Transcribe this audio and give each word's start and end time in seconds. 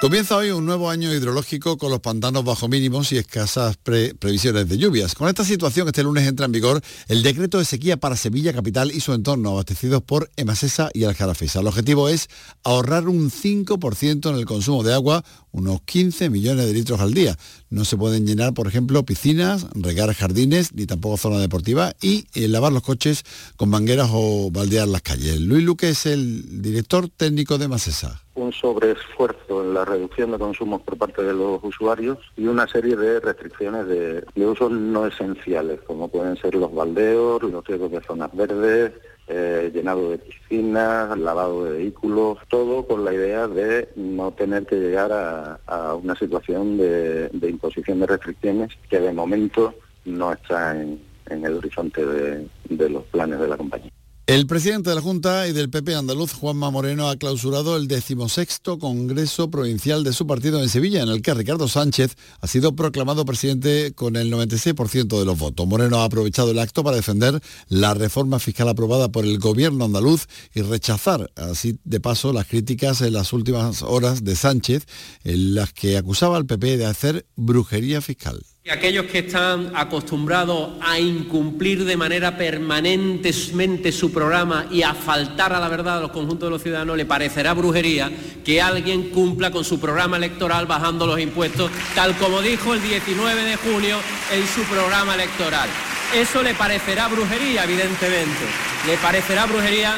Comienza 0.00 0.34
hoy 0.34 0.50
un 0.50 0.64
nuevo 0.64 0.88
año 0.88 1.12
hidrológico 1.12 1.76
con 1.76 1.90
los 1.90 2.00
pantanos 2.00 2.42
bajo 2.42 2.68
mínimos 2.68 3.12
y 3.12 3.18
escasas 3.18 3.76
previsiones 3.76 4.66
de 4.66 4.78
lluvias. 4.78 5.14
Con 5.14 5.28
esta 5.28 5.44
situación, 5.44 5.88
este 5.88 6.02
lunes 6.02 6.26
entra 6.26 6.46
en 6.46 6.52
vigor 6.52 6.80
el 7.08 7.22
decreto 7.22 7.58
de 7.58 7.66
sequía 7.66 7.98
para 7.98 8.16
Sevilla 8.16 8.54
capital 8.54 8.92
y 8.92 9.00
su 9.00 9.12
entorno, 9.12 9.50
abastecidos 9.50 10.02
por 10.02 10.30
Emasesa 10.36 10.88
y 10.94 11.04
Aljarafesa. 11.04 11.60
El 11.60 11.66
objetivo 11.66 12.08
es 12.08 12.30
ahorrar 12.64 13.10
un 13.10 13.30
5% 13.30 14.30
en 14.30 14.36
el 14.36 14.46
consumo 14.46 14.82
de 14.82 14.94
agua, 14.94 15.22
unos 15.50 15.82
15 15.82 16.30
millones 16.30 16.64
de 16.64 16.72
litros 16.72 16.98
al 17.00 17.12
día. 17.12 17.36
No 17.68 17.84
se 17.84 17.98
pueden 17.98 18.26
llenar, 18.26 18.54
por 18.54 18.68
ejemplo, 18.68 19.04
piscinas, 19.04 19.66
regar 19.74 20.14
jardines, 20.14 20.72
ni 20.72 20.86
tampoco 20.86 21.18
zona 21.18 21.40
deportiva 21.40 21.92
y 22.00 22.24
eh, 22.32 22.48
lavar 22.48 22.72
los 22.72 22.82
coches 22.82 23.22
con 23.56 23.68
mangueras 23.68 24.08
o 24.10 24.50
baldear 24.50 24.88
las 24.88 25.02
calles. 25.02 25.38
Luis 25.42 25.62
Luque 25.62 25.90
es 25.90 26.06
el 26.06 26.62
director 26.62 27.10
técnico 27.10 27.58
de 27.58 27.66
Emasesa 27.66 28.22
un 28.34 28.52
sobreesfuerzo 28.52 29.62
en 29.62 29.74
la 29.74 29.84
reducción 29.84 30.30
de 30.30 30.38
consumos 30.38 30.82
por 30.82 30.96
parte 30.96 31.22
de 31.22 31.34
los 31.34 31.62
usuarios 31.62 32.18
y 32.36 32.46
una 32.46 32.66
serie 32.66 32.96
de 32.96 33.20
restricciones 33.20 33.86
de, 33.86 34.24
usos 34.36 34.70
no 34.70 35.06
esenciales, 35.06 35.80
como 35.82 36.08
pueden 36.08 36.36
ser 36.36 36.54
los 36.54 36.72
baldeos, 36.72 37.42
los 37.42 37.66
riesgos 37.66 37.90
de 37.90 38.02
zonas 38.02 38.30
verdes, 38.34 38.92
eh, 39.28 39.70
llenado 39.72 40.10
de 40.10 40.18
piscinas, 40.18 41.16
lavado 41.18 41.64
de 41.64 41.78
vehículos, 41.78 42.38
todo 42.48 42.86
con 42.86 43.04
la 43.04 43.12
idea 43.12 43.46
de 43.46 43.88
no 43.96 44.32
tener 44.32 44.66
que 44.66 44.76
llegar 44.76 45.12
a, 45.12 45.94
una 45.94 46.16
situación 46.16 46.78
de, 46.78 47.30
imposición 47.42 48.00
de 48.00 48.06
restricciones 48.06 48.76
que 48.88 49.00
de 49.00 49.12
momento 49.12 49.74
no 50.04 50.32
está 50.32 50.80
en, 50.80 51.00
el 51.30 51.58
horizonte 51.58 52.04
de 52.04 52.88
los 52.88 53.04
planes 53.04 53.38
de 53.38 53.46
la 53.46 53.56
compañía. 53.56 53.92
El 54.30 54.46
presidente 54.46 54.90
de 54.90 54.94
la 54.94 55.02
Junta 55.02 55.48
y 55.48 55.52
del 55.52 55.70
PP 55.70 55.92
andaluz, 55.92 56.32
Juanma 56.34 56.70
Moreno, 56.70 57.10
ha 57.10 57.16
clausurado 57.16 57.76
el 57.76 57.88
decimosexto 57.88 58.78
Congreso 58.78 59.50
Provincial 59.50 60.04
de 60.04 60.12
su 60.12 60.24
partido 60.24 60.62
en 60.62 60.68
Sevilla, 60.68 61.02
en 61.02 61.08
el 61.08 61.20
que 61.20 61.34
Ricardo 61.34 61.66
Sánchez 61.66 62.14
ha 62.40 62.46
sido 62.46 62.76
proclamado 62.76 63.24
presidente 63.24 63.92
con 63.92 64.14
el 64.14 64.32
96% 64.32 65.18
de 65.18 65.24
los 65.24 65.36
votos. 65.36 65.66
Moreno 65.66 65.98
ha 65.98 66.04
aprovechado 66.04 66.52
el 66.52 66.60
acto 66.60 66.84
para 66.84 66.96
defender 66.96 67.40
la 67.66 67.92
reforma 67.92 68.38
fiscal 68.38 68.68
aprobada 68.68 69.10
por 69.10 69.24
el 69.24 69.40
gobierno 69.40 69.86
andaluz 69.86 70.28
y 70.54 70.62
rechazar, 70.62 71.32
así 71.34 71.80
de 71.82 71.98
paso, 71.98 72.32
las 72.32 72.46
críticas 72.46 73.00
en 73.00 73.14
las 73.14 73.32
últimas 73.32 73.82
horas 73.82 74.22
de 74.22 74.36
Sánchez, 74.36 74.86
en 75.24 75.56
las 75.56 75.72
que 75.72 75.96
acusaba 75.96 76.36
al 76.36 76.46
PP 76.46 76.76
de 76.76 76.86
hacer 76.86 77.26
brujería 77.34 78.00
fiscal. 78.00 78.40
Aquellos 78.68 79.06
que 79.06 79.20
están 79.20 79.72
acostumbrados 79.74 80.72
a 80.82 81.00
incumplir 81.00 81.86
de 81.86 81.96
manera 81.96 82.36
permanentemente 82.36 83.90
su 83.90 84.12
programa 84.12 84.66
y 84.70 84.82
a 84.82 84.92
faltar 84.92 85.54
a 85.54 85.60
la 85.60 85.68
verdad 85.68 85.96
a 85.96 86.00
los 86.02 86.10
conjuntos 86.10 86.46
de 86.46 86.50
los 86.50 86.62
ciudadanos, 86.62 86.94
le 86.94 87.06
parecerá 87.06 87.54
brujería 87.54 88.12
que 88.44 88.60
alguien 88.60 89.08
cumpla 89.10 89.50
con 89.50 89.64
su 89.64 89.80
programa 89.80 90.18
electoral 90.18 90.66
bajando 90.66 91.06
los 91.06 91.18
impuestos, 91.18 91.70
tal 91.94 92.14
como 92.18 92.42
dijo 92.42 92.74
el 92.74 92.82
19 92.82 93.44
de 93.44 93.56
junio 93.56 93.96
en 94.30 94.46
su 94.46 94.62
programa 94.64 95.14
electoral. 95.14 95.70
Eso 96.14 96.42
le 96.42 96.52
parecerá 96.54 97.08
brujería, 97.08 97.64
evidentemente. 97.64 98.44
Le 98.86 98.98
parecerá 98.98 99.46
brujería 99.46 99.96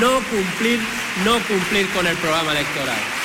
no 0.00 0.20
cumplir, 0.30 0.78
no 1.24 1.40
cumplir 1.48 1.88
con 1.88 2.06
el 2.06 2.16
programa 2.18 2.52
electoral. 2.52 3.23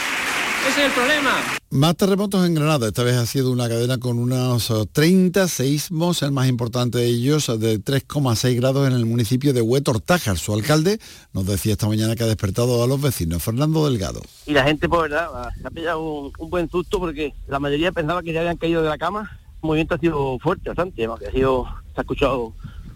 Ese 0.68 0.82
es 0.82 0.88
el 0.88 0.92
problema. 0.92 1.38
Más 1.72 1.96
terremotos 1.96 2.46
en 2.46 2.54
Granada. 2.54 2.88
Esta 2.88 3.04
vez 3.04 3.16
ha 3.16 3.26
sido 3.26 3.52
una 3.52 3.70
cadena 3.70 3.98
con 3.98 4.20
unos 4.20 4.74
30 4.92 5.48
seísmos, 5.48 6.22
el 6.22 6.32
más 6.32 6.50
importante 6.50 6.98
de 6.98 7.06
ellos 7.06 7.48
de 7.60 7.80
3,6 7.80 8.56
grados 8.56 8.88
en 8.88 8.94
el 8.94 9.06
municipio 9.06 9.54
de 9.54 9.62
Huetortájar. 9.62 10.38
Su 10.38 10.54
alcalde 10.54 11.00
nos 11.32 11.46
decía 11.46 11.74
esta 11.74 11.88
mañana 11.88 12.16
que 12.16 12.24
ha 12.24 12.28
despertado 12.28 12.84
a 12.84 12.88
los 12.88 13.02
vecinos. 13.02 13.42
Fernando 13.42 13.90
Delgado. 13.90 14.22
Y 14.46 14.52
la 14.52 14.64
gente, 14.64 14.90
por 14.90 15.04
verdad, 15.04 15.30
se 15.62 15.68
ha 15.68 15.72
pillado 15.72 16.02
un, 16.02 16.50
buen 16.50 16.70
susto 16.70 17.00
porque 17.00 17.34
la 17.48 17.60
mayoría 17.60 17.92
pensaba 17.92 18.22
que 18.22 18.34
ya 18.34 18.42
habían 18.42 18.58
caído 18.58 18.82
de 18.82 18.90
la 18.90 18.98
cama. 18.98 19.40
El 19.62 19.68
movimiento 19.68 19.96
ha 19.96 20.00
sido 20.00 20.40
fuerte, 20.40 20.70
bastante, 20.70 20.96
que 20.96 21.28
ha 21.28 21.32
sido, 21.32 21.66
se 21.94 22.00
ha 22.00 22.02
escuchado 22.02 22.54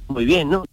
muy 0.07 0.25
bien, 0.25 0.49
¿no? 0.49 0.65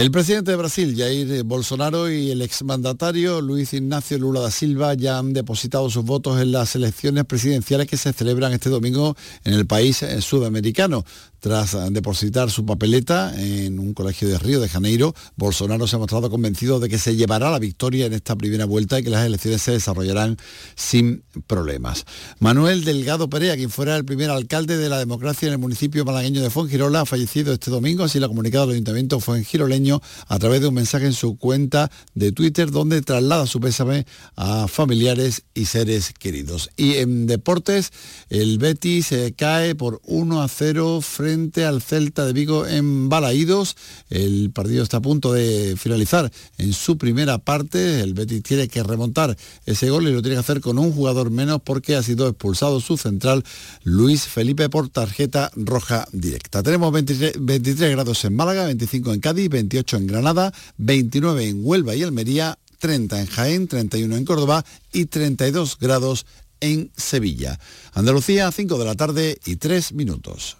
El 0.00 0.10
presidente 0.10 0.52
de 0.52 0.56
Brasil, 0.56 0.94
Jair 0.96 1.44
Bolsonaro, 1.44 2.10
y 2.10 2.30
el 2.30 2.40
exmandatario 2.40 3.42
Luis 3.42 3.74
Ignacio 3.74 4.16
Lula 4.16 4.40
da 4.40 4.50
Silva 4.50 4.94
ya 4.94 5.18
han 5.18 5.34
depositado 5.34 5.90
sus 5.90 6.06
votos 6.06 6.40
en 6.40 6.52
las 6.52 6.74
elecciones 6.74 7.26
presidenciales 7.26 7.86
que 7.86 7.98
se 7.98 8.14
celebran 8.14 8.54
este 8.54 8.70
domingo 8.70 9.14
en 9.44 9.52
el 9.52 9.66
país 9.66 10.02
eh, 10.02 10.22
sudamericano. 10.22 11.04
Tras 11.40 11.74
depositar 11.90 12.50
su 12.50 12.66
papeleta 12.66 13.32
en 13.34 13.78
un 13.78 13.94
colegio 13.94 14.28
de 14.28 14.36
Río 14.36 14.60
de 14.60 14.68
Janeiro, 14.68 15.14
Bolsonaro 15.36 15.86
se 15.86 15.96
ha 15.96 15.98
mostrado 15.98 16.28
convencido 16.28 16.80
de 16.80 16.90
que 16.90 16.98
se 16.98 17.16
llevará 17.16 17.50
la 17.50 17.58
victoria 17.58 18.04
en 18.04 18.12
esta 18.12 18.36
primera 18.36 18.66
vuelta 18.66 18.98
y 18.98 19.04
que 19.04 19.08
las 19.08 19.24
elecciones 19.24 19.62
se 19.62 19.72
desarrollarán 19.72 20.36
sin 20.76 21.22
problemas. 21.46 22.04
Manuel 22.40 22.84
Delgado 22.84 23.30
Perea, 23.30 23.56
quien 23.56 23.70
fuera 23.70 23.96
el 23.96 24.04
primer 24.04 24.28
alcalde 24.28 24.76
de 24.76 24.90
la 24.90 24.98
democracia 24.98 25.46
en 25.46 25.54
el 25.54 25.58
municipio 25.58 26.04
malagueño 26.04 26.42
de 26.42 26.50
Fuengirola, 26.50 27.00
ha 27.00 27.06
fallecido 27.06 27.54
este 27.54 27.70
domingo, 27.70 28.04
así 28.04 28.20
lo 28.20 28.26
ha 28.26 28.28
comunicado 28.28 28.64
el 28.64 28.72
ayuntamiento 28.72 29.18
fuengiroleño 29.18 30.02
a 30.28 30.38
través 30.38 30.60
de 30.60 30.68
un 30.68 30.74
mensaje 30.74 31.06
en 31.06 31.14
su 31.14 31.38
cuenta 31.38 31.90
de 32.14 32.32
Twitter 32.32 32.70
donde 32.70 33.00
traslada 33.00 33.46
su 33.46 33.60
pésame 33.60 34.04
a 34.36 34.68
familiares 34.68 35.44
y 35.54 35.64
seres 35.64 36.12
queridos. 36.12 36.68
Y 36.76 36.96
en 36.96 37.26
deportes, 37.26 37.92
el 38.28 38.58
Betis 38.58 39.06
se 39.06 39.32
cae 39.32 39.74
por 39.74 40.02
1 40.04 40.42
a 40.42 40.48
0 40.48 41.00
frente 41.00 41.29
frente 41.30 41.64
al 41.64 41.80
Celta 41.80 42.26
de 42.26 42.32
Vigo 42.32 42.66
en 42.66 43.08
Balaídos. 43.08 43.76
El 44.08 44.50
partido 44.50 44.82
está 44.82 44.96
a 44.96 45.00
punto 45.00 45.32
de 45.32 45.76
finalizar 45.76 46.28
en 46.58 46.72
su 46.72 46.98
primera 46.98 47.38
parte. 47.38 48.00
El 48.00 48.14
Betis 48.14 48.42
tiene 48.42 48.66
que 48.66 48.82
remontar 48.82 49.36
ese 49.64 49.90
gol 49.90 50.08
y 50.08 50.12
lo 50.12 50.22
tiene 50.22 50.34
que 50.34 50.40
hacer 50.40 50.60
con 50.60 50.76
un 50.76 50.90
jugador 50.92 51.30
menos 51.30 51.60
porque 51.64 51.94
ha 51.94 52.02
sido 52.02 52.26
expulsado 52.26 52.80
su 52.80 52.96
central 52.96 53.44
Luis 53.84 54.22
Felipe 54.22 54.68
por 54.68 54.88
tarjeta 54.88 55.52
roja 55.54 56.08
directa. 56.10 56.64
Tenemos 56.64 56.92
23, 56.92 57.34
23 57.38 57.92
grados 57.92 58.24
en 58.24 58.34
Málaga, 58.34 58.64
25 58.64 59.12
en 59.12 59.20
Cádiz, 59.20 59.48
28 59.50 59.98
en 59.98 60.06
Granada, 60.08 60.52
29 60.78 61.48
en 61.48 61.60
Huelva 61.62 61.94
y 61.94 62.02
Almería, 62.02 62.58
30 62.80 63.20
en 63.20 63.26
Jaén, 63.26 63.68
31 63.68 64.16
en 64.16 64.24
Córdoba 64.24 64.64
y 64.92 65.04
32 65.04 65.78
grados 65.78 66.26
en 66.58 66.90
Sevilla. 66.96 67.60
Andalucía, 67.92 68.50
5 68.50 68.78
de 68.78 68.84
la 68.84 68.96
tarde 68.96 69.38
y 69.46 69.56
3 69.56 69.92
minutos. 69.92 70.59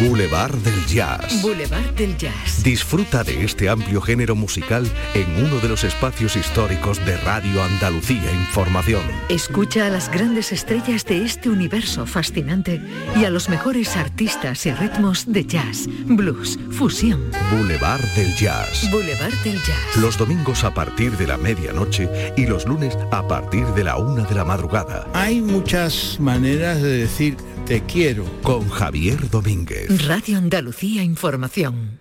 Boulevard 0.00 0.54
del 0.56 0.86
Jazz. 0.86 1.42
Boulevard 1.42 1.94
del 1.94 2.16
Jazz. 2.16 2.62
Disfruta 2.62 3.22
de 3.22 3.44
este 3.44 3.68
amplio 3.68 4.00
género 4.00 4.34
musical 4.34 4.86
en 5.14 5.44
uno 5.44 5.60
de 5.60 5.68
los 5.68 5.84
espacios 5.84 6.36
históricos 6.36 7.04
de 7.04 7.16
Radio 7.18 7.62
Andalucía 7.62 8.30
Información. 8.32 9.02
Escucha 9.28 9.86
a 9.86 9.90
las 9.90 10.10
grandes 10.10 10.52
estrellas 10.52 11.04
de 11.04 11.24
este 11.24 11.48
universo 11.50 12.06
fascinante 12.06 12.80
y 13.16 13.24
a 13.24 13.30
los 13.30 13.48
mejores 13.48 13.96
artistas 13.96 14.66
y 14.66 14.72
ritmos 14.72 15.24
de 15.30 15.44
jazz, 15.44 15.86
blues, 16.06 16.58
fusión. 16.70 17.30
Boulevard 17.50 18.02
del 18.16 18.34
Jazz. 18.36 18.90
Boulevard 18.90 19.34
del 19.44 19.56
Jazz. 19.62 19.96
Los 20.00 20.18
domingos 20.18 20.64
a 20.64 20.74
partir 20.74 21.16
de 21.16 21.26
la 21.26 21.36
medianoche 21.36 22.08
y 22.36 22.46
los 22.46 22.66
lunes 22.66 22.98
a 23.10 23.26
partir 23.28 23.66
de 23.68 23.84
la 23.84 23.96
una 23.98 24.24
de 24.24 24.34
la 24.34 24.44
madrugada. 24.44 25.06
Hay 25.14 25.40
muchas 25.40 26.18
maneras 26.18 26.82
de 26.82 26.98
decir 26.98 27.36
te 27.72 27.80
quiero. 27.84 28.26
Con 28.42 28.68
Javier 28.68 29.30
Domínguez. 29.30 30.06
Radio 30.06 30.36
Andalucía 30.36 31.02
Información. 31.02 32.00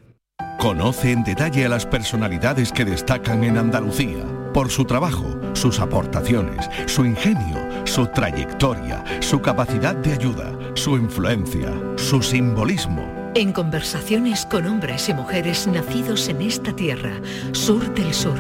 Conoce 0.60 1.14
en 1.14 1.24
detalle 1.24 1.66
a 1.66 1.70
las 1.70 1.86
personalidades 1.86 2.74
que 2.74 2.84
destacan 2.84 3.46
en 3.46 3.58
Andalucía 3.58 4.26
por 4.54 4.70
su 4.70 4.84
trabajo, 4.84 5.40
sus 5.54 5.80
aportaciones, 5.80 6.70
su 6.88 7.06
ingenio, 7.06 7.86
su 7.86 8.06
trayectoria, 8.08 9.02
su 9.22 9.40
capacidad 9.40 9.96
de 9.96 10.12
ayuda, 10.12 10.60
su 10.74 10.98
influencia, 10.98 11.72
su 11.96 12.22
simbolismo. 12.22 13.32
En 13.34 13.54
conversaciones 13.54 14.46
con 14.46 14.68
hombres 14.68 15.08
y 15.08 15.14
mujeres 15.14 15.68
nacidos 15.68 16.28
en 16.28 16.42
esta 16.42 16.76
tierra, 16.76 17.14
sur 17.54 17.94
del 17.94 18.14
sur 18.14 18.38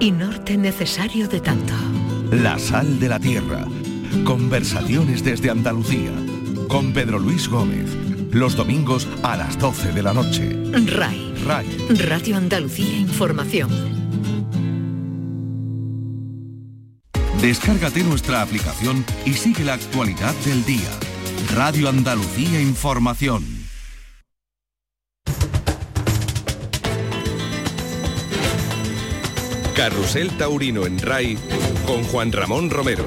y 0.00 0.10
norte 0.10 0.56
necesario 0.56 1.28
de 1.28 1.38
tanto. 1.38 1.74
La 2.32 2.58
sal 2.58 2.98
de 2.98 3.08
la 3.08 3.20
tierra 3.20 3.66
Conversaciones 4.24 5.24
desde 5.24 5.50
Andalucía. 5.50 6.12
Con 6.72 6.94
Pedro 6.94 7.18
Luis 7.18 7.48
Gómez. 7.50 7.84
Los 8.30 8.56
domingos 8.56 9.06
a 9.22 9.36
las 9.36 9.58
12 9.58 9.92
de 9.92 10.02
la 10.02 10.14
noche. 10.14 10.56
RAI. 10.72 11.34
RAI. 11.44 11.66
Radio 12.08 12.38
Andalucía 12.38 12.96
Información. 12.96 13.68
Descárgate 17.42 18.02
nuestra 18.04 18.40
aplicación 18.40 19.04
y 19.26 19.34
sigue 19.34 19.64
la 19.64 19.74
actualidad 19.74 20.34
del 20.46 20.64
día. 20.64 20.88
Radio 21.54 21.90
Andalucía 21.90 22.62
Información. 22.62 23.44
Carrusel 29.76 30.30
Taurino 30.38 30.86
en 30.86 30.98
RAI 30.98 31.36
con 31.86 32.02
Juan 32.04 32.32
Ramón 32.32 32.70
Romero. 32.70 33.04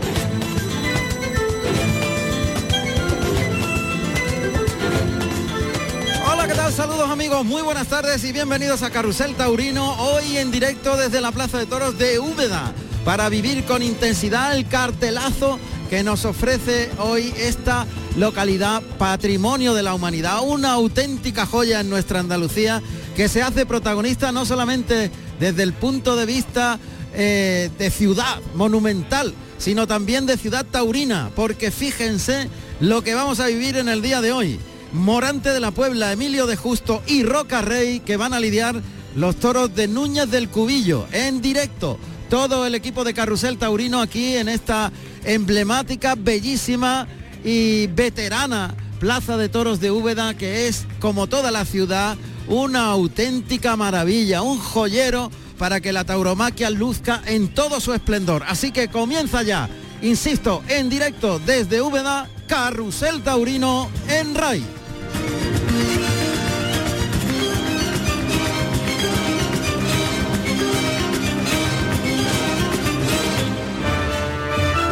Saludos 6.75 7.09
amigos, 7.09 7.45
muy 7.45 7.61
buenas 7.61 7.87
tardes 7.87 8.21
y 8.25 8.33
bienvenidos 8.33 8.83
a 8.83 8.89
Carrusel 8.89 9.33
Taurino, 9.35 9.93
hoy 9.93 10.35
en 10.35 10.51
directo 10.51 10.97
desde 10.97 11.21
la 11.21 11.31
Plaza 11.31 11.57
de 11.57 11.65
Toros 11.65 11.97
de 11.97 12.19
Úbeda, 12.19 12.73
para 13.05 13.29
vivir 13.29 13.63
con 13.63 13.81
intensidad 13.81 14.53
el 14.53 14.67
cartelazo 14.67 15.57
que 15.89 16.03
nos 16.03 16.25
ofrece 16.25 16.91
hoy 16.99 17.33
esta 17.37 17.87
localidad 18.17 18.83
patrimonio 18.99 19.73
de 19.73 19.83
la 19.83 19.93
humanidad, 19.93 20.41
una 20.45 20.73
auténtica 20.73 21.45
joya 21.45 21.79
en 21.79 21.89
nuestra 21.89 22.19
Andalucía 22.19 22.81
que 23.15 23.29
se 23.29 23.41
hace 23.41 23.65
protagonista 23.65 24.33
no 24.33 24.45
solamente 24.45 25.11
desde 25.39 25.63
el 25.63 25.71
punto 25.71 26.17
de 26.17 26.25
vista 26.25 26.77
eh, 27.13 27.69
de 27.79 27.89
ciudad 27.89 28.41
monumental, 28.53 29.33
sino 29.57 29.87
también 29.87 30.25
de 30.25 30.35
ciudad 30.35 30.65
taurina, 30.65 31.31
porque 31.37 31.71
fíjense 31.71 32.49
lo 32.81 33.01
que 33.01 33.13
vamos 33.13 33.39
a 33.39 33.47
vivir 33.47 33.77
en 33.77 33.87
el 33.87 34.01
día 34.01 34.19
de 34.19 34.33
hoy. 34.33 34.59
Morante 34.95 35.49
de 35.49 35.59
la 35.59 35.71
Puebla, 35.71 36.13
Emilio 36.13 36.47
de 36.47 36.55
Justo 36.55 37.03
y 37.05 37.23
Roca 37.23 37.61
Rey 37.61 37.99
que 37.99 38.17
van 38.17 38.33
a 38.33 38.39
lidiar 38.39 38.81
los 39.15 39.35
toros 39.35 39.75
de 39.75 39.87
Núñez 39.87 40.31
del 40.31 40.49
Cubillo 40.49 41.05
en 41.11 41.41
directo. 41.41 41.99
Todo 42.29 42.65
el 42.65 42.75
equipo 42.75 43.03
de 43.03 43.13
Carrusel 43.13 43.57
Taurino 43.57 44.01
aquí 44.01 44.35
en 44.35 44.49
esta 44.49 44.91
emblemática, 45.25 46.15
bellísima 46.15 47.07
y 47.43 47.87
veterana 47.87 48.73
Plaza 48.99 49.37
de 49.37 49.49
Toros 49.49 49.79
de 49.81 49.91
Úbeda, 49.91 50.33
que 50.33 50.67
es, 50.67 50.85
como 50.99 51.27
toda 51.27 51.51
la 51.51 51.65
ciudad, 51.65 52.17
una 52.47 52.85
auténtica 52.85 53.75
maravilla, 53.75 54.41
un 54.41 54.57
joyero 54.57 55.29
para 55.57 55.81
que 55.81 55.93
la 55.93 56.05
tauromaquia 56.05 56.69
luzca 56.69 57.21
en 57.25 57.53
todo 57.53 57.79
su 57.81 57.93
esplendor. 57.93 58.43
Así 58.47 58.71
que 58.71 58.87
comienza 58.87 59.43
ya, 59.43 59.69
insisto, 60.01 60.63
en 60.69 60.89
directo 60.89 61.39
desde 61.39 61.81
Úbeda, 61.81 62.29
Carrusel 62.47 63.21
Taurino 63.21 63.89
en 64.07 64.33
RAI. 64.33 64.84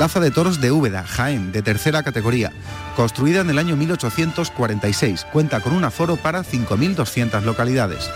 Plaza 0.04 0.20
de 0.20 0.32
Toros 0.32 0.60
de 0.60 0.70
Úbeda, 0.70 1.06
Jaén, 1.08 1.54
de 1.54 1.62
tercera 1.62 2.04
categoría. 2.04 2.52
Construida 2.98 3.40
en 3.40 3.50
el 3.50 3.58
año 3.58 3.78
1846, 3.78 5.26
cuenta 5.32 5.62
con 5.62 5.72
un 5.72 5.86
aforo 5.86 6.18
para 6.18 6.44
5.200 6.44 7.42
localidades. 7.44 8.10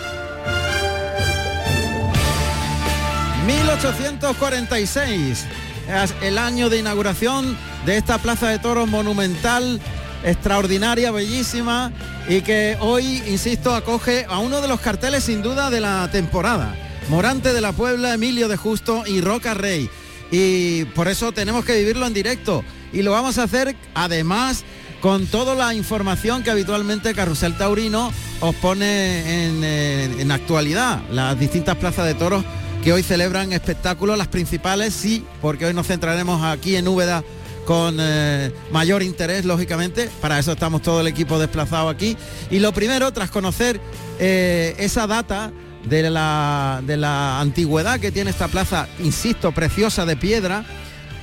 1846 3.45 5.45
es 5.87 6.15
el 6.21 6.37
año 6.37 6.69
de 6.69 6.79
inauguración 6.79 7.57
de 7.85 7.95
esta 7.95 8.17
Plaza 8.17 8.49
de 8.49 8.59
Toros 8.59 8.89
monumental, 8.89 9.79
extraordinaria, 10.25 11.11
bellísima 11.11 11.93
y 12.27 12.41
que 12.41 12.75
hoy, 12.81 13.23
insisto, 13.27 13.73
acoge 13.73 14.25
a 14.27 14.39
uno 14.39 14.59
de 14.59 14.67
los 14.67 14.81
carteles 14.81 15.23
sin 15.23 15.41
duda 15.41 15.69
de 15.69 15.79
la 15.79 16.09
temporada. 16.11 16.75
Morante 17.07 17.53
de 17.53 17.61
la 17.61 17.71
Puebla, 17.71 18.13
Emilio 18.13 18.49
de 18.49 18.57
Justo 18.57 19.03
y 19.07 19.21
Roca 19.21 19.53
Rey. 19.53 19.89
Y 20.31 20.85
por 20.85 21.07
eso 21.07 21.31
tenemos 21.31 21.65
que 21.65 21.77
vivirlo 21.77 22.05
en 22.05 22.13
directo. 22.13 22.63
Y 22.93 23.01
lo 23.01 23.11
vamos 23.11 23.37
a 23.37 23.43
hacer 23.43 23.75
además 23.93 24.63
con 25.01 25.27
toda 25.27 25.55
la 25.55 25.73
información 25.73 26.43
que 26.43 26.49
habitualmente 26.49 27.13
Carrusel 27.13 27.55
Taurino 27.57 28.11
os 28.41 28.55
pone 28.55 30.21
en, 30.21 30.31
actualidad. 30.31 31.01
Las 31.11 31.39
distintas 31.39 31.75
plazas 31.77 32.05
de 32.05 32.13
toros 32.13 32.43
que 32.83 32.93
hoy 32.93 33.03
celebran 33.03 33.53
espectáculos, 33.53 34.17
las 34.17 34.27
principales 34.27 34.93
sí, 34.93 35.25
porque 35.41 35.65
hoy 35.65 35.73
nos 35.73 35.87
centraremos 35.87 36.43
aquí 36.43 36.75
en 36.75 36.87
Úbeda 36.87 37.23
con 37.65 37.97
eh, 37.99 38.51
mayor 38.71 39.03
interés, 39.03 39.45
lógicamente. 39.45 40.09
Para 40.21 40.39
eso 40.39 40.53
estamos 40.53 40.81
todo 40.81 41.01
el 41.01 41.07
equipo 41.07 41.37
desplazado 41.37 41.89
aquí. 41.89 42.15
Y 42.49 42.59
lo 42.59 42.71
primero, 42.71 43.11
tras 43.11 43.29
conocer 43.29 43.79
eh, 44.19 44.75
esa 44.79 45.05
data 45.05 45.51
de 45.89 46.09
la, 46.09 46.81
de 46.85 46.97
la 46.97 47.39
antigüedad 47.39 47.99
que 47.99 48.11
tiene 48.11 48.29
esta 48.29 48.47
plaza, 48.47 48.87
insisto, 48.99 49.51
preciosa 49.51 50.05
de 50.05 50.17
piedra, 50.17 50.65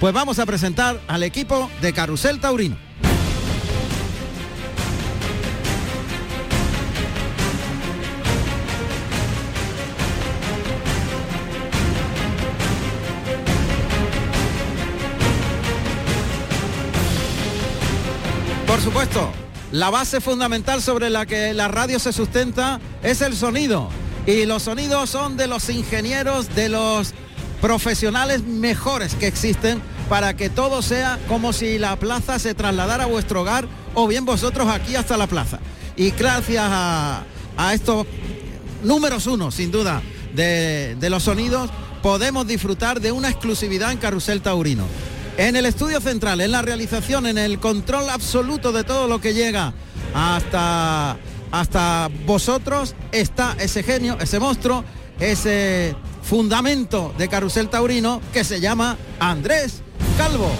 pues 0.01 0.13
vamos 0.13 0.39
a 0.39 0.47
presentar 0.47 1.01
al 1.07 1.23
equipo 1.23 1.71
de 1.81 1.93
Carrusel 1.93 2.41
Taurino. 2.41 2.77
Por 18.67 18.81
supuesto, 18.81 19.31
la 19.73 19.91
base 19.91 20.21
fundamental 20.21 20.83
sobre 20.83 21.09
la 21.09 21.27
que 21.27 21.55
la 21.55 21.69
radio 21.69 21.99
se 21.99 22.13
sustenta 22.13 22.81
es 23.03 23.23
el 23.23 23.37
sonido. 23.37 23.89
Y 24.27 24.47
los 24.47 24.63
sonidos 24.63 25.11
son 25.11 25.37
de 25.37 25.47
los 25.47 25.69
ingenieros, 25.69 26.55
de 26.55 26.69
los 26.69 27.13
profesionales 27.61 28.43
mejores 28.43 29.15
que 29.15 29.27
existen 29.27 29.81
para 30.09 30.35
que 30.37 30.51
todo 30.51 30.83
sea 30.83 31.19
como 31.29 31.53
si 31.53 31.79
la 31.79 31.97
plaza 31.97 32.39
se 32.39 32.55
trasladara 32.55 33.05
a 33.05 33.07
vuestro 33.07 33.43
hogar 33.43 33.67
o 33.95 34.07
bien 34.07 34.25
vosotros 34.25 34.69
aquí 34.69 34.97
hasta 34.97 35.17
la 35.17 35.27
plaza. 35.27 35.61
Y 35.97 36.11
gracias 36.11 36.65
a, 36.67 37.25
estos 37.73 38.07
números 38.83 39.27
uno, 39.27 39.51
sin 39.51 39.71
duda, 39.71 40.03
de, 40.35 40.97
de 40.99 41.11
los 41.11 41.23
sonidos, 41.23 41.71
podemos 42.03 42.47
disfrutar 42.47 43.01
de 43.01 43.13
una 43.13 43.31
exclusividad 43.31 43.93
en 43.93 43.99
Carrusel 43.99 44.43
Taurino. 44.43 44.85
En 45.37 45.57
el 45.57 45.67
estudio 45.67 46.01
central, 46.01 46.41
en 46.41 46.53
la 46.53 46.63
realización, 46.63 47.27
en 47.27 47.39
el 47.39 47.59
control 47.59 48.09
absoluto 48.11 48.73
de 48.73 48.85
todo 48.85 49.09
lo 49.09 49.21
que 49.21 49.35
llega 49.35 49.73
hasta, 50.15 51.17
hasta 51.55 52.11
vosotros, 52.27 52.97
está 53.13 53.55
ese 53.61 53.85
genio, 53.85 54.19
ese 54.21 54.41
monstruo, 54.41 54.85
ese 55.21 55.95
fundamento 56.25 57.15
de 57.17 57.29
Carrusel 57.29 57.69
Taurino 57.69 58.21
que 58.33 58.43
se 58.43 58.59
llama 58.59 58.97
Andrés 59.21 59.81
Calvo. 60.19 60.51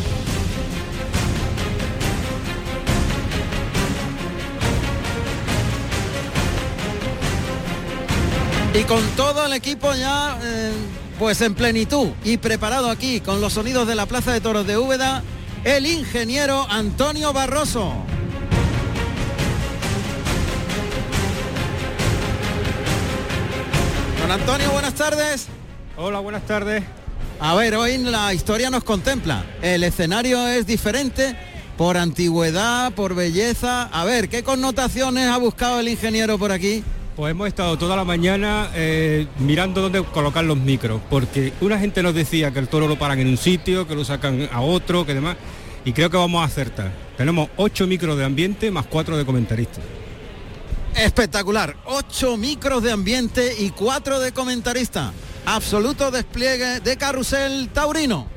Y 8.73 8.85
con 8.85 9.03
todo 9.17 9.47
el 9.47 9.53
equipo 9.53 9.93
ya 9.95 10.39
eh, 10.45 10.73
pues 11.19 11.41
en 11.41 11.57
plenitud 11.57 12.11
y 12.23 12.37
preparado 12.37 12.89
aquí 12.89 13.19
con 13.19 13.41
los 13.41 13.55
sonidos 13.55 13.89
de 13.89 13.97
la 13.97 14.07
Plaza 14.07 14.33
de 14.33 14.41
Toros 14.41 14.65
de 14.65 14.79
Úbeda, 14.79 15.25
el 15.65 15.87
ingeniero 15.87 16.65
Antonio 16.71 17.33
Barroso. 17.33 18.14
Don 24.25 24.33
Antonio, 24.33 24.71
buenas 24.73 24.95
tardes. 24.95 25.49
Hola, 25.99 26.19
buenas 26.19 26.47
tardes. 26.47 26.83
A 27.41 27.55
ver, 27.57 27.75
hoy 27.75 27.99
la 27.99 28.33
historia 28.33 28.71
nos 28.71 28.83
contempla. 28.83 29.45
El 29.61 29.85
escenario 29.85 30.49
es 30.49 30.67
diferente 30.67 31.37
por 31.77 31.99
antigüedad, 31.99 32.91
por 32.95 33.15
belleza. 33.15 33.83
A 33.83 34.03
ver, 34.07 34.31
¿qué 34.31 34.43
connotaciones 34.43 35.29
ha 35.29 35.37
buscado 35.37 35.79
el 35.79 35.89
ingeniero 35.89 36.39
por 36.39 36.53
aquí? 36.53 36.83
Pues 37.17 37.33
hemos 37.33 37.49
estado 37.49 37.77
toda 37.77 37.97
la 37.97 38.05
mañana 38.05 38.71
eh, 38.75 39.27
mirando 39.41 39.83
dónde 39.83 40.03
colocar 40.03 40.43
los 40.43 40.57
micros, 40.57 41.03
porque 41.11 41.53
una 41.61 41.79
gente 41.79 42.03
nos 42.03 42.15
decía 42.15 42.51
que 42.51 42.61
el 42.61 42.69
toro 42.69 42.89
lo 42.89 42.99
paran 42.99 43.21
en 43.21 43.29
un 43.29 43.37
sitio, 43.37 43.87
que 43.87 43.95
lo 43.95 44.07
sacan 44.07 44.49
a 44.51 44.63
otro, 44.63 45.05
que 45.05 45.13
demás, 45.13 45.37
y 45.85 45.93
creo 45.93 46.09
que 46.09 46.17
vamos 46.17 46.41
a 46.41 46.47
acertar. 46.47 46.91
Tenemos 47.19 47.51
ocho 47.59 47.87
micros 47.87 48.17
de 48.17 48.25
ambiente 48.25 48.71
más 48.71 48.87
cuatro 48.87 49.19
de 49.19 49.27
comentaristas. 49.27 49.85
Espectacular. 50.97 51.77
Ocho 51.87 52.37
micros 52.37 52.83
de 52.83 52.93
ambiente 52.93 53.55
y 53.59 53.71
cuatro 53.71 54.21
de 54.21 54.33
comentarista. 54.33 55.13
Absoluto 55.45 56.11
despliegue 56.11 56.81
de 56.81 56.97
carrusel 56.97 57.69
taurino. 57.73 58.29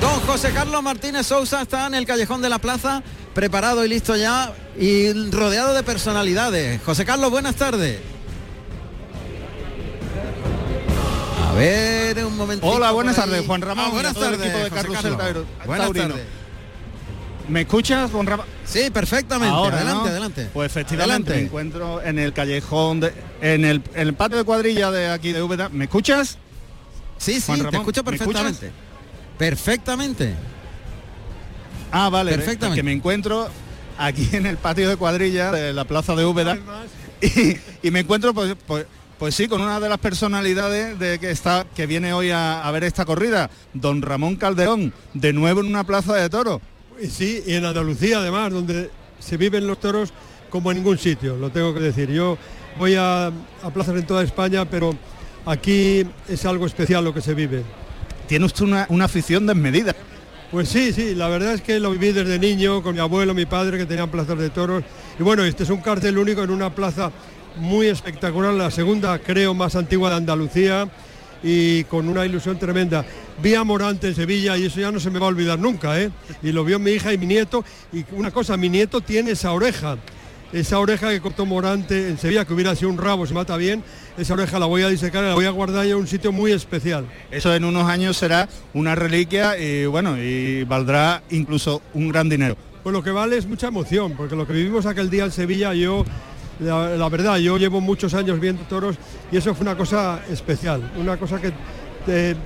Don 0.00 0.20
José 0.20 0.52
Carlos 0.52 0.82
Martínez 0.82 1.26
Sousa 1.26 1.62
está 1.62 1.86
en 1.86 1.94
el 1.94 2.06
callejón 2.06 2.40
de 2.40 2.48
la 2.48 2.58
plaza 2.58 3.02
preparado 3.34 3.84
y 3.84 3.88
listo 3.88 4.16
ya 4.16 4.52
y 4.76 5.12
rodeado 5.30 5.74
de 5.74 5.82
personalidades. 5.82 6.80
José 6.82 7.04
Carlos, 7.04 7.30
buenas 7.30 7.56
tardes. 7.56 8.17
Ver, 11.58 12.24
un 12.24 12.36
momento. 12.36 12.66
Hola, 12.66 12.90
buenas 12.92 13.16
tardes, 13.16 13.44
Juan 13.46 13.60
Ramón. 13.60 13.84
Ah, 13.88 13.90
buenas 13.90 14.14
tardes, 14.14 14.40
equipo 14.40 14.58
de 14.58 14.70
Carrusel 14.70 15.16
Buenas 15.66 15.92
tardes. 15.92 16.26
¿Me 17.48 17.62
escuchas, 17.62 18.10
Juan 18.10 18.26
Ramón? 18.26 18.46
Sí, 18.66 18.90
perfectamente. 18.90 19.54
Ahora, 19.54 19.76
adelante, 19.78 20.04
¿no? 20.04 20.10
adelante. 20.10 20.50
Pues 20.52 20.70
efectivamente 20.70 21.30
Adelante. 21.32 21.34
me 21.34 21.40
encuentro 21.46 22.02
en 22.02 22.18
el 22.18 22.32
callejón, 22.34 23.00
de- 23.00 23.14
en 23.40 23.64
el, 23.64 23.82
en 23.94 24.08
el 24.08 24.14
patio 24.14 24.36
de 24.36 24.44
cuadrilla 24.44 24.90
de 24.90 25.08
aquí 25.08 25.32
de 25.32 25.42
Úbeda. 25.42 25.70
¿Me 25.70 25.84
escuchas? 25.84 26.36
Sí, 27.16 27.40
sí, 27.40 27.52
te 27.70 27.76
escucho 27.76 28.04
perfectamente. 28.04 28.70
Perfectamente. 29.38 30.34
Ah, 31.90 32.10
vale, 32.10 32.32
Perfectamente. 32.32 32.76
Que 32.80 32.82
me 32.82 32.92
encuentro 32.92 33.48
aquí 33.96 34.28
en 34.32 34.44
el 34.46 34.58
patio 34.58 34.88
de 34.88 34.96
cuadrilla 34.96 35.50
de 35.50 35.72
la 35.72 35.84
plaza 35.84 36.14
de 36.14 36.24
Úbeda 36.26 36.58
y, 37.22 37.56
y 37.82 37.90
me 37.90 38.00
encuentro 38.00 38.34
pues, 38.34 38.54
pues, 38.66 38.84
pues 39.18 39.34
sí 39.34 39.48
con 39.48 39.60
una 39.60 39.80
de 39.80 39.88
las 39.88 39.98
personalidades 39.98 40.98
de 40.98 41.18
que 41.18 41.30
está 41.30 41.66
que 41.74 41.86
viene 41.86 42.12
hoy 42.12 42.30
a, 42.30 42.62
a 42.62 42.70
ver 42.70 42.84
esta 42.84 43.04
corrida, 43.04 43.50
don 43.74 44.00
Ramón 44.00 44.36
Calderón, 44.36 44.92
de 45.14 45.32
nuevo 45.32 45.60
en 45.60 45.66
una 45.66 45.84
plaza 45.84 46.14
de 46.14 46.30
toros. 46.30 46.60
Y 47.00 47.06
sí, 47.06 47.42
y 47.46 47.54
en 47.54 47.64
Andalucía 47.64 48.18
además, 48.18 48.52
donde 48.52 48.90
se 49.18 49.36
viven 49.36 49.66
los 49.66 49.80
toros 49.80 50.12
como 50.50 50.70
en 50.70 50.78
ningún 50.78 50.98
sitio, 50.98 51.36
lo 51.36 51.50
tengo 51.50 51.74
que 51.74 51.80
decir. 51.80 52.10
Yo 52.10 52.38
voy 52.78 52.94
a, 52.94 53.26
a 53.26 53.70
plazas 53.72 53.96
en 53.96 54.06
toda 54.06 54.22
España, 54.22 54.64
pero 54.64 54.94
aquí 55.44 56.06
es 56.28 56.46
algo 56.46 56.66
especial 56.66 57.04
lo 57.04 57.12
que 57.12 57.20
se 57.20 57.34
vive. 57.34 57.64
Tiene 58.28 58.46
usted 58.46 58.64
una, 58.64 58.86
una 58.88 59.06
afición 59.06 59.46
desmedida. 59.46 59.94
Pues 60.50 60.68
sí, 60.70 60.92
sí, 60.92 61.14
la 61.14 61.28
verdad 61.28 61.54
es 61.54 61.60
que 61.60 61.78
lo 61.78 61.90
viví 61.90 62.12
desde 62.12 62.38
niño 62.38 62.82
con 62.82 62.94
mi 62.94 63.00
abuelo, 63.00 63.34
mi 63.34 63.44
padre, 63.44 63.76
que 63.76 63.84
tenían 63.84 64.10
plazas 64.10 64.38
de 64.38 64.48
toros. 64.48 64.82
Y 65.18 65.22
bueno, 65.22 65.44
este 65.44 65.64
es 65.64 65.70
un 65.70 65.82
cartel 65.82 66.16
único 66.16 66.42
en 66.42 66.50
una 66.50 66.74
plaza 66.74 67.10
muy 67.58 67.86
espectacular, 67.86 68.54
la 68.54 68.70
segunda 68.70 69.18
creo 69.18 69.54
más 69.54 69.76
antigua 69.76 70.10
de 70.10 70.16
Andalucía 70.16 70.88
y 71.42 71.84
con 71.84 72.08
una 72.08 72.24
ilusión 72.26 72.58
tremenda. 72.58 73.04
Vi 73.42 73.54
a 73.54 73.64
Morante 73.64 74.08
en 74.08 74.14
Sevilla 74.14 74.56
y 74.56 74.66
eso 74.66 74.80
ya 74.80 74.90
no 74.90 75.00
se 75.00 75.10
me 75.10 75.18
va 75.18 75.26
a 75.26 75.28
olvidar 75.28 75.58
nunca, 75.58 76.00
¿eh? 76.00 76.10
Y 76.42 76.52
lo 76.52 76.64
vio 76.64 76.78
mi 76.78 76.92
hija 76.92 77.12
y 77.12 77.18
mi 77.18 77.26
nieto. 77.26 77.64
Y 77.92 78.04
una 78.12 78.30
cosa, 78.30 78.56
mi 78.56 78.68
nieto 78.68 79.00
tiene 79.00 79.32
esa 79.32 79.52
oreja. 79.52 79.96
Esa 80.52 80.78
oreja 80.78 81.10
que 81.10 81.20
cortó 81.20 81.44
Morante 81.44 82.08
en 82.08 82.16
Sevilla, 82.16 82.46
que 82.46 82.54
hubiera 82.54 82.74
sido 82.74 82.90
un 82.90 82.96
rabo, 82.96 83.26
se 83.26 83.34
mata 83.34 83.56
bien, 83.58 83.84
esa 84.16 84.32
oreja 84.32 84.58
la 84.58 84.64
voy 84.64 84.80
a 84.80 84.88
disecar, 84.88 85.22
la 85.22 85.34
voy 85.34 85.44
a 85.44 85.50
guardar 85.50 85.84
en 85.84 85.96
un 85.96 86.06
sitio 86.06 86.32
muy 86.32 86.52
especial. 86.52 87.06
Eso 87.30 87.54
en 87.54 87.64
unos 87.64 87.86
años 87.86 88.16
será 88.16 88.48
una 88.72 88.94
reliquia 88.94 89.58
y 89.58 89.84
bueno, 89.84 90.16
y 90.16 90.64
valdrá 90.64 91.22
incluso 91.28 91.82
un 91.92 92.08
gran 92.08 92.30
dinero. 92.30 92.56
Pues 92.82 92.94
lo 92.94 93.02
que 93.02 93.10
vale 93.10 93.36
es 93.36 93.46
mucha 93.46 93.68
emoción, 93.68 94.14
porque 94.16 94.34
lo 94.34 94.46
que 94.46 94.54
vivimos 94.54 94.86
aquel 94.86 95.10
día 95.10 95.24
en 95.24 95.32
Sevilla, 95.32 95.74
yo, 95.74 96.06
la, 96.60 97.08
verdad, 97.08 97.36
yo 97.38 97.56
llevo 97.56 97.80
muchos 97.80 98.14
años 98.14 98.40
viendo 98.40 98.62
toros 98.64 98.96
y 99.30 99.36
eso 99.36 99.54
fue 99.54 99.62
una 99.62 99.76
cosa 99.76 100.20
especial, 100.30 100.92
una 100.98 101.16
cosa 101.16 101.40
que 101.40 101.52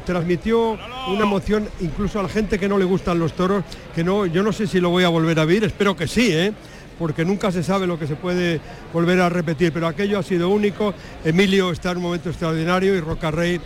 transmitió 0.05 0.77
una 1.09 1.23
emoción 1.23 1.69
incluso 1.81 2.19
a 2.19 2.25
la 2.25 2.29
gente 2.29 2.59
que 2.59 2.69
no 2.69 2.79
le 2.79 2.85
gustan 2.85 3.19
los 3.19 3.33
toros, 3.35 3.65
que 3.95 4.03
no, 4.03 4.27
yo 4.27 4.43
no 4.43 4.53
sé 4.53 4.67
si 4.67 4.81
lo 4.81 4.91
voy 4.91 5.05
a 5.05 5.09
volver 5.09 5.39
a 5.39 5.45
vivir, 5.45 5.65
espero 5.65 5.97
que 5.97 6.09
sí, 6.09 6.33
¿eh? 6.33 6.53
porque 6.99 7.25
nunca 7.25 7.53
se 7.53 7.63
sabe 7.63 7.87
lo 7.87 7.99
que 7.99 8.07
se 8.07 8.17
puede 8.17 8.61
volver 8.93 9.21
a 9.21 9.29
repetir, 9.29 9.73
pero 9.73 9.87
aquello 9.87 10.19
ha 10.19 10.23
sido 10.23 10.49
único, 10.49 10.95
Emilio 11.25 11.71
está 11.71 11.93
en 11.93 11.99
un 11.99 12.03
momento 12.05 12.29
extraordinario 12.29 12.95
y 12.95 13.01
Rocarrey 13.01 13.61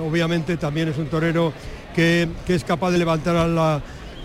obviamente 0.00 0.56
también 0.56 0.88
es 0.88 0.98
un 0.98 1.06
torero 1.06 1.52
que, 1.94 2.28
que 2.46 2.54
es 2.54 2.64
capaz 2.64 2.90
de 2.90 2.98
levantar 2.98 3.36
a 3.36 3.46
la, 3.46 3.82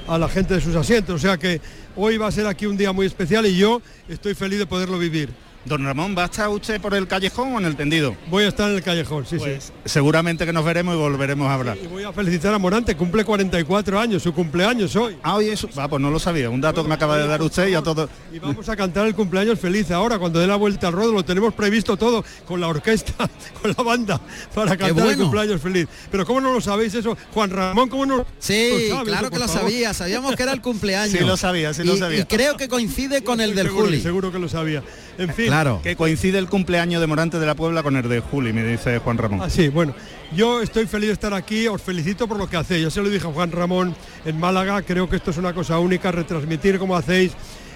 a 0.08 0.18
la 0.18 0.30
gente 0.30 0.54
de 0.54 0.62
sus 0.62 0.76
asientos. 0.76 1.16
O 1.16 1.20
sea 1.20 1.38
que 1.38 1.62
hoy 1.96 2.18
va 2.18 2.28
a 2.28 2.32
ser 2.32 2.48
aquí 2.48 2.66
un 2.66 2.78
día 2.78 2.92
muy 2.92 3.06
especial 3.06 3.46
y 3.46 3.58
yo 3.58 3.82
estoy 4.08 4.34
feliz 4.34 4.60
de 4.60 4.66
poderlo 4.66 4.98
vivir. 4.98 5.30
Don 5.68 5.84
Ramón, 5.84 6.16
¿va 6.18 6.24
a 6.24 6.26
estar 6.26 6.48
usted 6.50 6.80
por 6.80 6.94
el 6.94 7.08
callejón 7.08 7.54
o 7.54 7.60
en 7.60 7.66
el 7.66 7.76
tendido? 7.76 8.16
Voy 8.30 8.46
a 8.46 8.48
estar 8.48 8.70
en 8.70 8.78
el 8.78 8.84
callejón, 8.84 9.26
sí, 9.26 9.36
Pues 9.38 9.66
sí. 9.66 9.72
seguramente 9.86 10.46
que 10.46 10.54
nos 10.54 10.64
veremos 10.64 10.96
y 10.96 10.98
volveremos 10.98 11.48
a 11.50 11.54
hablar. 11.56 11.78
Y 11.84 11.88
voy 11.88 12.04
a 12.04 12.14
felicitar 12.14 12.54
a 12.54 12.58
Morante, 12.58 12.96
cumple 12.96 13.26
44 13.26 14.00
años, 14.00 14.24
su 14.24 14.34
cumpleaños 14.34 14.96
hoy. 14.96 15.18
Ah, 15.24 15.36
oye, 15.36 15.52
eso, 15.52 15.70
ah, 15.76 15.88
pues 15.90 16.02
no 16.02 16.10
lo 16.10 16.20
sabía, 16.20 16.50
un 16.50 16.62
dato 16.62 16.84
que 16.84 16.88
me 16.90 16.96
acaba 16.96 17.18
de 17.18 17.28
dar 17.28 17.42
usted 17.42 17.68
y 17.68 17.74
a 17.74 17.82
todos. 17.82 18.10
Y 18.32 18.40
vamos 18.40 18.70
a 18.70 18.76
cantar 18.78 19.08
el 19.08 19.16
cumpleaños 19.16 19.60
feliz 19.60 19.92
ahora, 19.92 20.18
cuando 20.20 20.40
dé 20.40 20.48
la 20.48 20.56
vuelta 20.56 20.88
al 20.88 20.94
ruedo, 20.94 21.12
lo 21.12 21.26
tenemos 21.26 21.54
previsto 21.54 21.98
todo, 21.98 22.24
con 22.46 22.62
la 22.62 22.68
orquesta, 22.70 23.14
con 23.62 23.74
la 23.78 23.84
banda, 23.84 24.22
para 24.56 24.78
cantar 24.78 24.88
el 25.00 25.04
bueno. 25.04 25.24
cumpleaños 25.24 25.62
feliz. 25.62 25.88
Pero 26.10 26.26
¿cómo 26.26 26.40
no 26.40 26.54
lo 26.54 26.62
sabéis 26.62 26.94
eso? 26.94 27.18
Juan 27.34 27.50
Ramón, 27.50 27.90
¿cómo 27.90 28.06
no 28.06 28.26
Sí, 28.40 28.70
lo 28.90 28.96
sabe 28.96 29.06
claro 29.06 29.22
eso, 29.28 29.32
que 29.34 29.40
lo 29.40 29.48
favor? 29.48 29.62
sabía, 29.64 29.94
sabíamos 29.94 30.36
que 30.36 30.44
era 30.44 30.54
el 30.54 30.62
cumpleaños. 30.62 31.18
Sí 31.18 31.26
lo 31.26 31.36
sabía, 31.36 31.74
sí 31.74 31.84
lo 31.84 31.96
Y- 31.96 32.00
sabía. 32.00 32.20
Y 32.22 32.26
creo 32.26 32.56
que 32.56 32.70
coincide 32.70 33.22
con 33.24 33.42
el 33.42 33.54
del 33.54 33.68
Seguro, 33.68 33.86
Juli. 33.88 34.02
Seguro 34.02 34.32
que 34.32 34.40
lo 34.40 34.48
sabía. 34.48 34.82
En 35.18 35.34
fin. 35.34 35.48
Claro. 35.48 35.57
Que 35.82 35.96
coincide 35.96 36.38
el 36.38 36.48
cumpleaños 36.48 37.02
de 37.02 37.08
Morante 37.08 37.40
de 37.40 37.46
la 37.46 37.56
Puebla 37.56 37.84
con 37.84 37.96
el 37.96 38.08
de 38.08 38.20
Juli, 38.20 38.54
me 38.54 38.64
dice 38.64 39.00
Juan 39.00 39.18
Ramón. 39.18 39.42
Ah, 39.42 39.50
sí, 39.50 39.70
bueno, 39.70 39.94
yo 40.36 40.62
estoy 40.62 40.86
feliz 40.86 41.08
de 41.08 41.14
estar 41.14 41.34
aquí, 41.34 41.68
os 41.68 41.82
felicito 41.82 42.28
por 42.28 42.38
lo 42.38 42.48
que 42.50 42.58
hacéis. 42.58 42.84
Ya 42.84 42.90
se 42.92 43.02
lo 43.02 43.10
dije 43.10 43.28
a 43.28 43.32
Juan 43.32 43.52
Ramón 43.52 43.96
en 44.26 44.40
Málaga, 44.40 44.82
creo 44.82 45.10
que 45.10 45.16
esto 45.16 45.32
es 45.32 45.38
una 45.38 45.54
cosa 45.54 45.80
única, 45.80 46.12
retransmitir 46.12 46.78
como 46.80 46.96
hacéis 46.96 47.32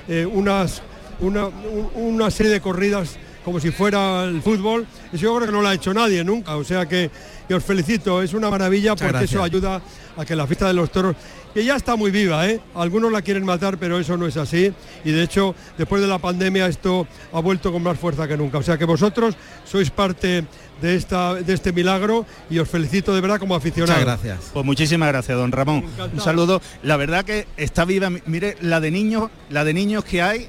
eh, 0.08 0.26
unas, 0.26 0.82
una, 1.20 1.46
un- 1.48 1.90
una 1.96 2.30
serie 2.32 2.52
de 2.52 2.62
corridas 2.62 3.18
como 3.44 3.60
si 3.60 3.72
fuera 3.72 4.26
el 4.26 4.42
fútbol. 4.42 4.86
Eso 5.12 5.24
yo 5.24 5.36
creo 5.36 5.48
que 5.48 5.54
no 5.54 5.62
lo 5.64 5.68
ha 5.68 5.74
hecho 5.74 5.94
nadie 5.94 6.24
nunca, 6.24 6.56
o 6.58 6.64
sea 6.64 6.88
que, 6.88 7.10
que 7.52 7.56
os 7.56 7.64
felicito, 7.66 8.22
es 8.22 8.34
una 8.34 8.50
maravilla 8.50 8.92
Muchas 8.92 9.12
porque 9.12 9.26
eso 9.26 9.44
ayuda 9.44 9.82
a 10.16 10.24
que 10.24 10.38
la 10.38 10.48
fiesta 10.48 10.68
de 10.68 10.74
los 10.74 10.90
toros, 10.90 11.18
que 11.54 11.66
ya 11.66 11.76
está 11.76 11.98
muy 11.98 12.10
viva, 12.10 12.48
¿eh? 12.48 12.62
algunos 12.76 13.12
la 13.12 13.22
quieren 13.22 13.44
matar, 13.44 13.78
pero 13.78 14.00
eso 14.00 14.16
no 14.16 14.26
es 14.26 14.38
así. 14.38 14.72
Y 15.04 15.12
de 15.12 15.22
hecho, 15.22 15.54
después 15.78 16.02
de 16.02 16.08
la 16.08 16.18
pandemia 16.18 16.66
esto 16.68 17.06
ha 17.34 17.42
vuelto 17.42 17.74
con 17.74 17.84
más 17.84 18.00
fuerza 18.00 18.26
que 18.26 18.38
nunca. 18.38 18.58
O 18.60 18.64
sea 18.64 18.78
que 18.78 18.86
vosotros 18.86 19.36
sois 19.66 19.90
parte 19.92 20.46
de, 20.82 20.96
esta, 20.96 21.34
de 21.34 21.54
este 21.54 21.74
milagro 21.74 22.26
y 22.50 22.58
os 22.60 22.70
felicito 22.70 23.14
de 23.14 23.20
verdad 23.20 23.38
como 23.38 23.54
aficionados. 23.54 24.00
Muchas 24.02 24.24
gracias. 24.24 24.52
Pues 24.54 24.66
muchísimas 24.66 25.10
gracias, 25.10 25.38
don 25.38 25.52
Ramón. 25.52 25.84
Un 26.14 26.22
saludo. 26.22 26.62
La 26.84 26.96
verdad 26.96 27.26
que 27.26 27.48
está 27.58 27.84
viva, 27.84 28.10
mi- 28.10 28.22
mire, 28.28 28.56
la 28.62 28.80
de 28.80 28.92
niños, 28.92 29.30
la 29.50 29.66
de 29.66 29.74
niños 29.74 30.06
que 30.06 30.22
hay, 30.22 30.48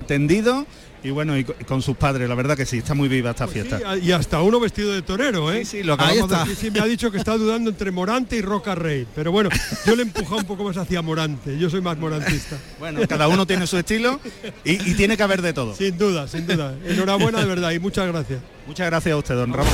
entendido, 0.00 0.66
y 1.02 1.10
bueno, 1.10 1.36
y 1.38 1.44
co- 1.44 1.54
con 1.66 1.80
sus 1.80 1.96
padres, 1.96 2.28
la 2.28 2.34
verdad 2.34 2.56
que 2.56 2.66
sí, 2.66 2.78
está 2.78 2.92
muy 2.94 3.08
viva 3.08 3.30
esta 3.30 3.48
fiesta. 3.48 3.78
Sí, 3.78 4.00
y 4.06 4.12
hasta 4.12 4.42
uno 4.42 4.60
vestido 4.60 4.92
de 4.92 5.00
torero, 5.02 5.50
¿eh? 5.50 5.64
Sí, 5.64 5.78
sí, 5.78 5.82
lo 5.82 5.94
Ahí 5.94 6.18
acabamos 6.18 6.28
de- 6.30 6.34
está. 6.36 6.46
Sí, 6.46 6.54
sí, 6.60 6.70
me 6.70 6.80
ha 6.80 6.84
dicho 6.84 7.10
que 7.10 7.16
está 7.18 7.36
dudando 7.38 7.70
entre 7.70 7.90
Morante 7.90 8.36
y 8.36 8.42
Roca 8.42 8.74
Rey. 8.74 9.06
Pero 9.14 9.32
bueno, 9.32 9.48
yo 9.86 9.96
le 9.96 10.02
he 10.02 10.06
empujado 10.06 10.36
un 10.38 10.44
poco 10.46 10.64
más 10.64 10.76
hacia 10.76 11.00
Morante. 11.00 11.58
Yo 11.58 11.70
soy 11.70 11.80
más 11.80 11.96
morantista. 11.96 12.56
Bueno, 12.78 13.00
cada 13.08 13.28
uno 13.28 13.46
tiene 13.46 13.66
su 13.66 13.78
estilo 13.78 14.20
y, 14.64 14.72
y 14.90 14.94
tiene 14.94 15.16
que 15.16 15.22
haber 15.22 15.40
de 15.42 15.52
todo. 15.52 15.74
Sin 15.74 15.96
duda, 15.96 16.28
sin 16.28 16.46
duda. 16.46 16.74
Enhorabuena 16.86 17.40
de 17.40 17.46
verdad 17.46 17.70
y 17.72 17.78
muchas 17.78 18.06
gracias. 18.08 18.40
Muchas 18.66 18.86
gracias 18.86 19.12
a 19.14 19.16
usted, 19.16 19.34
don 19.34 19.52
Ramón. 19.52 19.72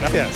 Gracias. 0.00 0.28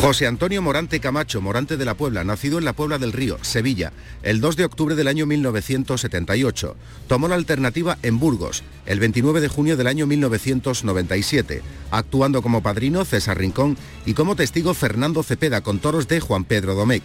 José 0.00 0.28
Antonio 0.28 0.62
Morante 0.62 1.00
Camacho, 1.00 1.40
Morante 1.40 1.76
de 1.76 1.84
la 1.84 1.94
Puebla, 1.94 2.22
nacido 2.22 2.58
en 2.58 2.64
la 2.64 2.72
Puebla 2.72 2.98
del 2.98 3.12
Río, 3.12 3.36
Sevilla, 3.42 3.92
el 4.22 4.40
2 4.40 4.54
de 4.54 4.64
octubre 4.64 4.94
del 4.94 5.08
año 5.08 5.26
1978. 5.26 6.76
Tomó 7.08 7.26
la 7.26 7.34
alternativa 7.34 7.98
en 8.02 8.20
Burgos, 8.20 8.62
el 8.86 9.00
29 9.00 9.40
de 9.40 9.48
junio 9.48 9.76
del 9.76 9.88
año 9.88 10.06
1997, 10.06 11.62
actuando 11.90 12.42
como 12.42 12.62
padrino 12.62 13.04
César 13.04 13.38
Rincón 13.38 13.76
y 14.06 14.14
como 14.14 14.36
testigo 14.36 14.72
Fernando 14.72 15.24
Cepeda 15.24 15.62
con 15.62 15.80
toros 15.80 16.06
de 16.06 16.20
Juan 16.20 16.44
Pedro 16.44 16.76
Domecq. 16.76 17.02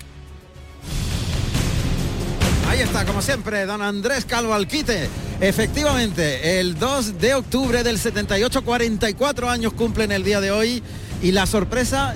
Ahí 2.69 2.81
está, 2.81 3.05
como 3.05 3.23
siempre, 3.23 3.65
don 3.65 3.81
Andrés 3.81 4.25
Calvo 4.25 4.53
Alquite. 4.53 5.09
Efectivamente, 5.41 6.59
el 6.59 6.77
2 6.77 7.19
de 7.19 7.33
octubre 7.33 7.83
del 7.83 7.97
78, 7.97 8.63
44 8.63 9.49
años 9.49 9.73
cumplen 9.73 10.11
el 10.11 10.23
día 10.23 10.39
de 10.41 10.51
hoy. 10.51 10.83
Y 11.23 11.31
la 11.31 11.45
sorpresa, 11.45 12.15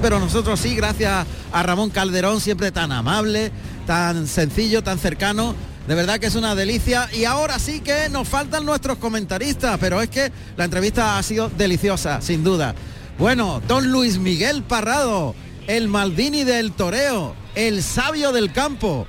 pero 0.00 0.20
nosotros 0.20 0.60
sí, 0.60 0.74
gracias 0.74 1.26
a 1.52 1.62
Ramón 1.62 1.90
Calderón, 1.90 2.40
siempre 2.40 2.70
tan 2.70 2.92
amable, 2.92 3.50
tan 3.86 4.26
sencillo, 4.26 4.82
tan 4.82 4.98
cercano. 4.98 5.54
De 5.88 5.94
verdad 5.94 6.20
que 6.20 6.26
es 6.26 6.34
una 6.34 6.54
delicia. 6.54 7.08
Y 7.12 7.24
ahora 7.24 7.58
sí 7.58 7.80
que 7.80 8.08
nos 8.10 8.28
faltan 8.28 8.66
nuestros 8.66 8.98
comentaristas, 8.98 9.78
pero 9.80 10.00
es 10.02 10.10
que 10.10 10.30
la 10.56 10.64
entrevista 10.64 11.18
ha 11.18 11.22
sido 11.22 11.48
deliciosa, 11.48 12.20
sin 12.20 12.44
duda. 12.44 12.74
Bueno, 13.18 13.60
don 13.66 13.90
Luis 13.90 14.18
Miguel 14.18 14.62
Parrado, 14.62 15.34
el 15.66 15.88
Maldini 15.88 16.44
del 16.44 16.72
Toreo, 16.72 17.34
el 17.54 17.82
sabio 17.82 18.32
del 18.32 18.52
campo. 18.52 19.06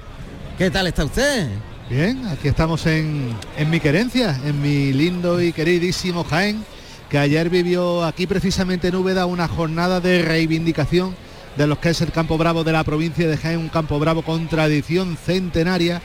¿Qué 0.57 0.71
tal 0.71 0.87
está 0.87 1.05
usted? 1.05 1.49
Bien, 1.89 2.25
aquí 2.27 2.47
estamos 2.47 2.85
en, 2.85 3.35
en 3.57 3.69
mi 3.69 3.79
querencia, 3.79 4.39
en 4.45 4.61
mi 4.61 4.93
lindo 4.93 5.41
y 5.41 5.51
queridísimo 5.51 6.23
Jaén, 6.23 6.63
que 7.09 7.17
ayer 7.17 7.49
vivió 7.49 8.03
aquí 8.03 8.27
precisamente 8.27 8.89
en 8.89 8.95
Úbeda 8.95 9.25
una 9.25 9.47
jornada 9.47 9.99
de 9.99 10.21
reivindicación 10.21 11.15
de 11.57 11.67
los 11.67 11.79
que 11.79 11.89
es 11.89 12.01
el 12.01 12.11
Campo 12.11 12.37
Bravo 12.37 12.63
de 12.63 12.71
la 12.71 12.83
provincia 12.83 13.27
de 13.27 13.35
Jaén, 13.35 13.59
un 13.59 13.69
Campo 13.69 13.99
Bravo 13.99 14.21
con 14.21 14.47
tradición 14.47 15.17
centenaria 15.17 16.01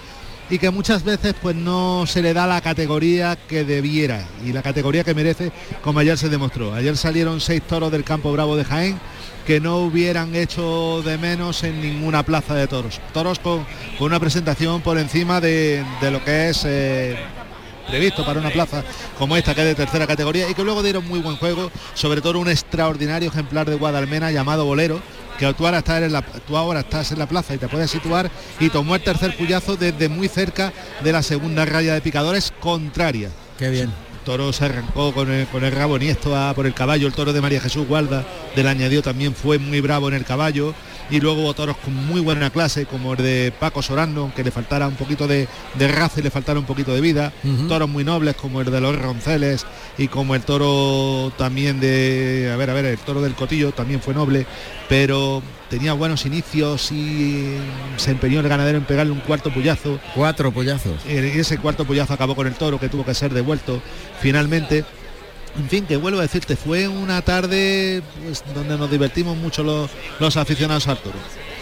y 0.51 0.59
que 0.59 0.71
muchas 0.71 1.05
veces 1.05 1.35
pues 1.41 1.57
no 1.57 2.07
se 2.07 2.23
le 2.23 2.35
da 2.35 2.47
la 2.47 2.61
categoría 2.61 3.37
que 3.37 3.65
debiera 3.65 4.27
y 4.45 4.53
la 4.53 4.63
categoría 4.63 5.05
que 5.05 5.15
merece 5.15 5.53
como 5.83 5.99
ayer 5.99 6.19
se 6.19 6.29
demostró. 6.29 6.75
Ayer 6.75 6.97
salieron 6.97 7.41
seis 7.41 7.63
toros 7.63 7.93
del 7.93 8.05
campo 8.05 8.33
bravo 8.33 8.57
de 8.57 8.65
Jaén 8.65 8.99
que 9.47 9.61
no 9.61 9.79
hubieran 9.79 10.35
hecho 10.35 11.03
de 11.03 11.19
menos 11.19 11.65
en 11.65 11.81
ninguna 11.83 12.23
plaza 12.23 12.55
de 12.55 12.67
toros. 12.67 13.01
Toros 13.13 13.39
con, 13.39 13.67
una 14.01 14.19
presentación 14.19 14.81
por 14.81 14.99
encima 14.99 15.41
de, 15.41 15.85
lo 16.11 16.25
que 16.25 16.49
es 16.49 16.65
eh, 16.65 17.17
previsto 17.89 18.25
para 18.25 18.41
una 18.41 18.51
plaza 18.51 18.83
como 19.19 19.37
esta 19.37 19.55
que 19.55 19.63
es 19.63 19.67
de 19.69 19.75
tercera 19.75 20.07
categoría 20.07 20.49
y 20.49 20.55
que 20.55 20.65
luego 20.65 20.83
dieron 20.83 21.07
muy 21.07 21.21
buen 21.21 21.37
juego, 21.37 21.71
sobre 21.95 22.21
todo 22.21 22.39
un 22.41 22.49
extraordinario 22.49 23.29
ejemplar 23.29 23.69
de 23.69 23.77
Guadalmena 23.77 24.31
llamado 24.31 24.65
Bolero, 24.65 25.01
que 25.39 25.53
tú 25.55 25.67
ahora, 25.67 25.79
estás 25.79 26.03
en 26.03 26.13
la, 26.13 26.23
tú 26.23 26.57
ahora 26.57 26.81
estás 26.81 27.13
en 27.13 27.19
la 27.19 27.27
plaza 27.27 27.55
y 27.55 27.59
te 27.59 27.69
puedes 27.69 27.91
situar 27.91 28.31
y 28.61 28.71
tomó 28.71 28.95
el 28.95 29.03
tercer 29.03 29.37
puyazo 29.37 29.77
desde 29.77 30.09
muy 30.09 30.29
cerca 30.29 30.73
de 31.03 31.13
la 31.13 31.23
segunda 31.23 31.65
raya 31.65 31.95
de 31.95 32.01
picadores 32.01 32.53
contraria. 32.61 33.31
Qué 33.59 33.71
bien. 33.71 33.91
El 34.13 34.21
toro 34.25 34.53
se 34.53 34.65
arrancó 34.65 35.13
con 35.13 35.31
el, 35.31 35.47
con 35.49 35.65
el 35.65 35.73
rabo 35.73 35.99
niesto 35.99 36.35
a, 36.37 36.55
por 36.55 36.67
el 36.67 36.75
caballo, 36.75 37.07
el 37.07 37.13
toro 37.13 37.33
de 37.33 37.41
María 37.41 37.61
Jesús 37.61 37.87
Gualda 37.87 38.25
del 38.57 38.69
añadió 38.69 39.03
también 39.03 39.35
fue 39.35 39.59
muy 39.59 39.81
bravo 39.81 40.09
en 40.09 40.15
el 40.15 40.25
caballo 40.25 40.75
y 41.11 41.21
luego 41.21 41.53
toros 41.55 41.77
con 41.77 41.95
muy 41.95 42.21
buena 42.21 42.51
clase 42.51 42.87
como 42.87 43.13
el 43.13 43.23
de 43.23 43.53
Paco 43.59 43.83
Sorando, 43.83 44.33
que 44.35 44.45
le 44.45 44.51
faltara 44.51 44.89
un 44.89 44.95
poquito 44.95 45.27
de, 45.27 45.49
raza 45.79 46.21
y 46.21 46.23
le 46.23 46.31
faltara 46.31 46.59
un 46.59 46.65
poquito 46.65 46.95
de 46.95 47.01
vida, 47.01 47.33
toros 47.69 47.89
muy 47.89 48.05
nobles 48.05 48.37
como 48.37 48.61
el 48.61 48.71
de 48.71 48.81
los 48.81 48.99
Ronceles 49.01 49.67
y 49.99 50.09
como 50.09 50.35
el 50.35 50.43
toro 50.43 51.33
también 51.37 51.81
de, 51.81 52.51
a 52.53 52.57
ver, 52.57 52.71
a 52.71 52.75
ver, 52.75 52.87
el 52.87 52.99
toro 52.99 53.21
del 53.21 53.35
Cotillo 53.35 53.73
también 53.73 54.01
fue 54.01 54.15
noble, 54.15 54.47
pero 54.89 55.43
tenía 55.69 55.93
buenos 55.93 56.25
inicios 56.27 56.91
y 56.93 57.57
se 57.97 58.11
empeñó 58.11 58.41
el 58.41 58.49
ganadero 58.49 58.79
en 58.79 58.85
pegarle 58.85 59.13
un 59.13 59.21
cuarto 59.21 59.53
puyazo. 59.53 59.99
Cuatro 60.15 60.53
puyazos. 60.53 61.05
Y 61.07 61.17
ese 61.17 61.59
cuarto 61.59 61.85
puyazo 61.85 62.15
acabó 62.15 62.35
con 62.35 62.47
el 62.47 62.55
toro 62.55 62.79
que 62.79 62.89
tuvo 62.89 63.05
que 63.05 63.15
ser 63.15 63.33
devuelto 63.33 63.83
finalmente 64.21 64.85
en 65.57 65.69
fin, 65.69 65.87
que 65.87 65.97
vuelvo 65.97 66.19
a 66.19 66.23
decirte, 66.23 66.57
fue 66.57 66.89
una 66.89 67.23
tarde 67.23 68.03
pues, 68.25 68.43
donde 68.55 68.77
nos 68.77 68.91
divertimos 68.91 69.37
mucho 69.37 69.63
los, 69.63 70.37
aficionados 70.37 70.89
al 70.89 70.99
toro. 70.99 71.17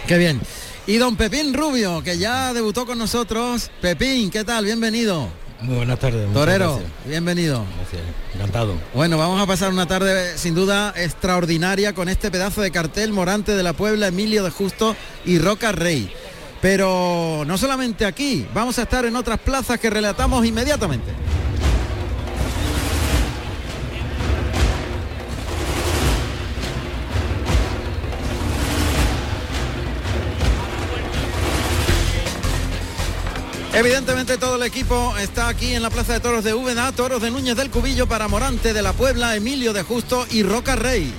Qué 0.07 0.17
bien. 0.17 0.41
Y 0.87 0.97
don 0.97 1.15
Pepín 1.15 1.53
Rubio, 1.53 2.03
que 2.03 2.17
ya 2.17 2.53
debutó 2.53 2.85
con 2.85 2.97
nosotros. 2.97 3.69
Pepín, 3.81 4.29
¿qué 4.29 4.43
tal? 4.43 4.65
Bienvenido. 4.65 5.29
Muy 5.61 5.77
buenas 5.77 5.97
tardes. 5.97 6.31
Torero, 6.33 6.81
bienvenido. 7.05 7.63
Gracias, 7.77 8.01
encantado. 8.35 8.75
Bueno, 8.93 9.17
vamos 9.17 9.41
a 9.41 9.45
pasar 9.45 9.71
una 9.71 9.87
tarde 9.87 10.37
sin 10.37 10.55
duda 10.55 10.93
extraordinaria 10.97 11.93
con 11.93 12.09
este 12.09 12.31
pedazo 12.31 12.61
de 12.61 12.71
cartel 12.71 13.13
Morante 13.13 13.55
de 13.55 13.63
la 13.63 13.71
Puebla, 13.71 14.07
Emilio 14.07 14.43
de 14.43 14.49
Justo 14.49 14.93
y 15.23 15.39
Roca 15.39 15.71
Rey. 15.71 16.11
Pero 16.61 17.43
no 17.45 17.57
solamente 17.57 18.05
aquí, 18.05 18.45
vamos 18.53 18.77
a 18.79 18.83
estar 18.83 19.05
en 19.05 19.15
otras 19.15 19.39
plazas 19.39 19.79
que 19.79 19.89
relatamos 19.89 20.45
inmediatamente. 20.45 21.11
Evidentemente 33.73 34.37
todo 34.37 34.57
el 34.57 34.63
equipo 34.63 35.17
está 35.17 35.47
aquí 35.47 35.73
en 35.73 35.81
la 35.81 35.89
Plaza 35.89 36.13
de 36.13 36.19
Toros 36.19 36.43
de 36.43 36.53
Úbeda, 36.53 36.91
Toros 36.91 37.19
de 37.23 37.31
Núñez 37.31 37.55
del 37.55 37.71
Cubillo 37.71 38.07
para 38.07 38.27
Morante 38.27 38.71
de 38.71 38.83
la 38.83 38.93
Puebla, 38.93 39.35
Emilio 39.35 39.73
de 39.73 39.81
Justo 39.81 40.27
y 40.29 40.43
Roca 40.43 40.75
Rey. 40.75 41.11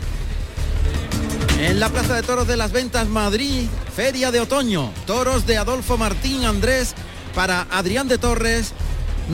En 1.59 1.81
la 1.81 1.89
Plaza 1.89 2.15
de 2.15 2.23
Toros 2.23 2.47
de 2.47 2.57
las 2.57 2.71
Ventas 2.71 3.09
Madrid, 3.09 3.67
Feria 3.97 4.31
de 4.31 4.39
Otoño, 4.39 4.93
Toros 5.05 5.47
de 5.47 5.57
Adolfo 5.57 5.99
Martín 5.99 6.45
Andrés 6.45 6.95
para 7.35 7.67
Adrián 7.73 8.07
de 8.07 8.19
Torres, 8.19 8.73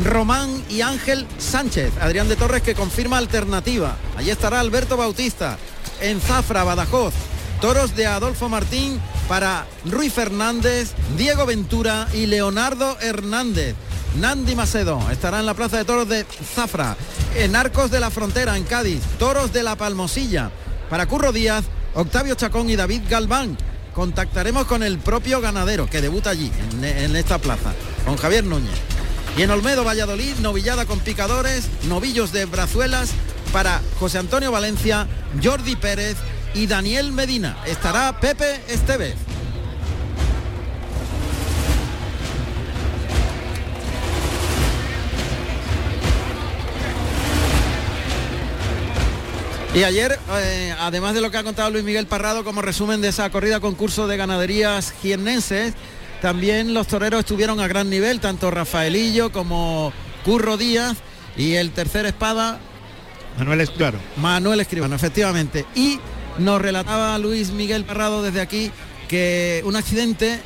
Román 0.02 0.64
y 0.70 0.80
Ángel 0.80 1.26
Sánchez. 1.36 1.92
Adrián 2.00 2.26
de 2.26 2.36
Torres 2.36 2.62
que 2.62 2.74
confirma 2.74 3.18
alternativa. 3.18 3.96
Allí 4.16 4.30
estará 4.30 4.60
Alberto 4.60 4.96
Bautista. 4.96 5.58
En 6.00 6.22
Zafra, 6.22 6.64
Badajoz, 6.64 7.12
Toros 7.60 7.94
de 7.94 8.06
Adolfo 8.06 8.48
Martín 8.48 8.98
para 9.30 9.64
Ruiz 9.84 10.12
Fernández, 10.12 10.90
Diego 11.16 11.46
Ventura 11.46 12.08
y 12.12 12.26
Leonardo 12.26 12.99
Hernández. 13.00 13.76
Nandi 14.18 14.56
Macedo 14.56 15.00
estará 15.12 15.38
en 15.38 15.46
la 15.46 15.54
Plaza 15.54 15.76
de 15.76 15.84
Toros 15.84 16.08
de 16.08 16.26
Zafra, 16.52 16.96
en 17.37 17.54
Arcos 17.54 17.92
de 17.92 18.00
la 18.00 18.10
Frontera, 18.10 18.56
en 18.56 18.64
Cádiz, 18.64 19.00
Toros 19.20 19.52
de 19.52 19.62
la 19.62 19.76
Palmosilla, 19.76 20.50
para 20.90 21.06
Curro 21.06 21.30
Díaz, 21.30 21.64
Octavio 21.94 22.34
Chacón 22.34 22.70
y 22.70 22.75
David 22.75 23.02
Galván. 23.08 23.56
Contactaremos 23.95 24.66
con 24.66 24.82
el 24.82 24.99
propio 24.99 25.40
ganadero 25.40 25.88
que 25.88 26.00
debuta 26.00 26.30
allí, 26.30 26.50
en, 26.73 26.84
en 26.84 27.14
esta 27.14 27.38
plaza, 27.38 27.73
con 28.04 28.16
Javier 28.16 28.43
Núñez. 28.43 28.80
Y 29.38 29.43
en 29.43 29.52
Olmedo, 29.52 29.84
Valladolid, 29.84 30.38
novillada 30.40 30.86
con 30.86 30.99
picadores, 30.99 31.69
novillos 31.84 32.32
de 32.32 32.47
brazuelas 32.47 33.10
para 33.52 33.80
José 34.00 34.19
Antonio 34.19 34.50
Valencia, 34.50 35.06
Jordi 35.40 35.76
Pérez 35.76 36.16
y 36.54 36.67
Daniel 36.67 37.13
Medina. 37.13 37.56
Estará 37.67 38.19
Pepe 38.21 38.60
Estevez. 38.69 39.17
Y 49.73 49.84
ayer, 49.84 50.19
eh, 50.32 50.75
además 50.80 51.15
de 51.15 51.21
lo 51.21 51.30
que 51.30 51.39
ha 51.39 51.45
contado 51.45 51.71
Luis 51.71 51.84
Miguel 51.84 52.06
Parrado 52.06 52.43
como 52.43 52.60
resumen 52.60 53.00
de 53.00 53.08
esa 53.08 53.30
corrida 53.30 53.60
concurso 53.60 54.08
de 54.08 54.17
ganaderías 54.17 54.93
jiennenses, 55.00 55.75
también 56.21 56.75
los 56.75 56.89
toreros 56.89 57.21
estuvieron 57.21 57.60
a 57.60 57.69
gran 57.69 57.89
nivel, 57.89 58.19
tanto 58.19 58.50
Rafaelillo 58.50 59.30
como 59.30 59.93
Curro 60.25 60.56
Díaz 60.56 60.97
y 61.36 61.54
el 61.54 61.71
tercer 61.71 62.04
espada. 62.04 62.58
Manuel 63.39 63.60
Escribano. 63.60 63.99
Manuel 64.17 64.58
Escribano, 64.58 64.97
efectivamente. 64.97 65.65
Y 65.76 66.00
nos 66.38 66.60
relataba 66.60 67.19
Luis 67.19 67.50
Miguel 67.50 67.84
Parrado 67.84 68.23
desde 68.23 68.40
aquí 68.40 68.71
que 69.08 69.62
un 69.64 69.76
accidente 69.76 70.40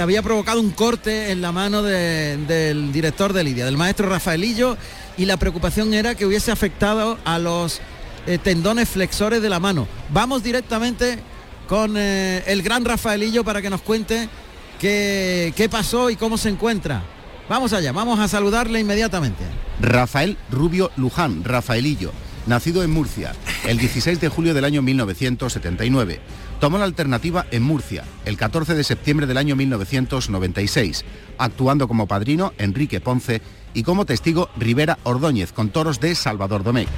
había 0.00 0.22
provocado 0.22 0.60
un 0.60 0.70
corte 0.70 1.30
en 1.32 1.42
la 1.42 1.52
mano 1.52 1.82
del 1.82 2.92
director 2.92 3.32
de 3.32 3.44
Lidia, 3.44 3.64
del 3.64 3.76
maestro 3.76 4.08
Rafaelillo, 4.08 4.76
y 5.18 5.26
la 5.26 5.36
preocupación 5.36 5.92
era 5.92 6.14
que 6.14 6.24
hubiese 6.24 6.50
afectado 6.50 7.18
a 7.24 7.38
los 7.38 7.80
eh, 8.26 8.38
tendones 8.38 8.88
flexores 8.88 9.42
de 9.42 9.50
la 9.50 9.60
mano. 9.60 9.86
Vamos 10.10 10.42
directamente 10.42 11.18
con 11.68 11.96
eh, 11.96 12.42
el 12.46 12.62
gran 12.62 12.84
Rafaelillo 12.84 13.44
para 13.44 13.60
que 13.60 13.70
nos 13.70 13.82
cuente 13.82 14.28
qué, 14.80 15.52
qué 15.56 15.68
pasó 15.68 16.08
y 16.10 16.16
cómo 16.16 16.38
se 16.38 16.48
encuentra. 16.48 17.02
Vamos 17.48 17.72
allá, 17.72 17.92
vamos 17.92 18.18
a 18.18 18.28
saludarle 18.28 18.80
inmediatamente. 18.80 19.44
Rafael 19.80 20.38
Rubio 20.50 20.90
Luján, 20.96 21.44
Rafaelillo 21.44 22.12
nacido 22.46 22.82
en 22.82 22.90
Murcia 22.90 23.32
el 23.66 23.78
16 23.78 24.20
de 24.20 24.28
julio 24.28 24.54
del 24.54 24.64
año 24.64 24.82
1979. 24.82 26.20
Tomó 26.60 26.78
la 26.78 26.84
alternativa 26.84 27.46
en 27.50 27.62
Murcia 27.62 28.04
el 28.24 28.36
14 28.36 28.74
de 28.74 28.84
septiembre 28.84 29.26
del 29.26 29.36
año 29.36 29.56
1996, 29.56 31.04
actuando 31.38 31.88
como 31.88 32.06
padrino 32.06 32.52
Enrique 32.58 33.00
Ponce 33.00 33.42
y 33.74 33.82
como 33.82 34.06
testigo 34.06 34.48
Rivera 34.56 34.98
Ordóñez 35.02 35.52
con 35.52 35.70
toros 35.70 36.00
de 36.00 36.14
Salvador 36.14 36.62
Domecq. 36.62 36.88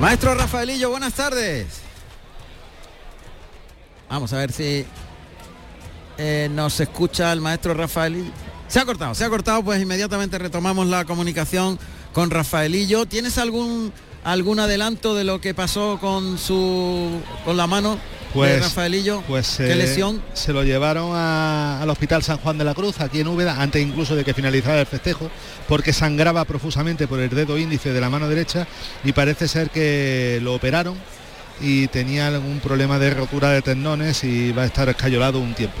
Maestro 0.00 0.34
Rafaelillo, 0.34 0.90
buenas 0.90 1.14
tardes. 1.14 1.80
Vamos 4.08 4.32
a 4.32 4.38
ver 4.38 4.52
si 4.52 4.86
eh, 6.16 6.48
nos 6.50 6.80
escucha 6.80 7.32
el 7.32 7.40
maestro 7.40 7.74
Rafaelillo. 7.74 8.47
Se 8.68 8.78
ha 8.78 8.84
cortado, 8.84 9.14
se 9.14 9.24
ha 9.24 9.30
cortado, 9.30 9.62
pues 9.62 9.80
inmediatamente 9.80 10.38
retomamos 10.38 10.86
la 10.86 11.06
comunicación 11.06 11.78
con 12.12 12.30
Rafaelillo. 12.30 13.06
¿Tienes 13.06 13.38
algún 13.38 13.92
algún 14.24 14.60
adelanto 14.60 15.14
de 15.14 15.24
lo 15.24 15.40
que 15.40 15.54
pasó 15.54 15.98
con 16.00 16.36
su 16.36 17.18
con 17.46 17.56
la 17.56 17.66
mano 17.66 17.98
pues, 18.34 18.52
de 18.52 18.60
Rafaelillo? 18.60 19.22
Pues 19.26 19.54
¿Qué 19.56 19.74
lesión? 19.74 20.22
Se 20.34 20.52
lo 20.52 20.64
llevaron 20.64 21.16
al 21.16 21.88
Hospital 21.88 22.22
San 22.22 22.36
Juan 22.36 22.58
de 22.58 22.64
la 22.64 22.74
Cruz, 22.74 23.00
aquí 23.00 23.20
en 23.20 23.28
Úbeda, 23.28 23.62
antes 23.62 23.82
incluso 23.82 24.14
de 24.14 24.22
que 24.22 24.34
finalizara 24.34 24.80
el 24.80 24.86
festejo, 24.86 25.30
porque 25.66 25.94
sangraba 25.94 26.44
profusamente 26.44 27.08
por 27.08 27.20
el 27.20 27.30
dedo 27.30 27.56
índice 27.56 27.94
de 27.94 28.00
la 28.02 28.10
mano 28.10 28.28
derecha 28.28 28.66
y 29.02 29.12
parece 29.12 29.48
ser 29.48 29.70
que 29.70 30.40
lo 30.42 30.54
operaron 30.54 30.94
y 31.58 31.86
tenía 31.88 32.26
algún 32.26 32.60
problema 32.60 32.98
de 32.98 33.10
rotura 33.10 33.48
de 33.48 33.62
tendones 33.62 34.22
y 34.24 34.52
va 34.52 34.64
a 34.64 34.66
estar 34.66 34.90
escayolado 34.90 35.40
un 35.40 35.54
tiempo. 35.54 35.78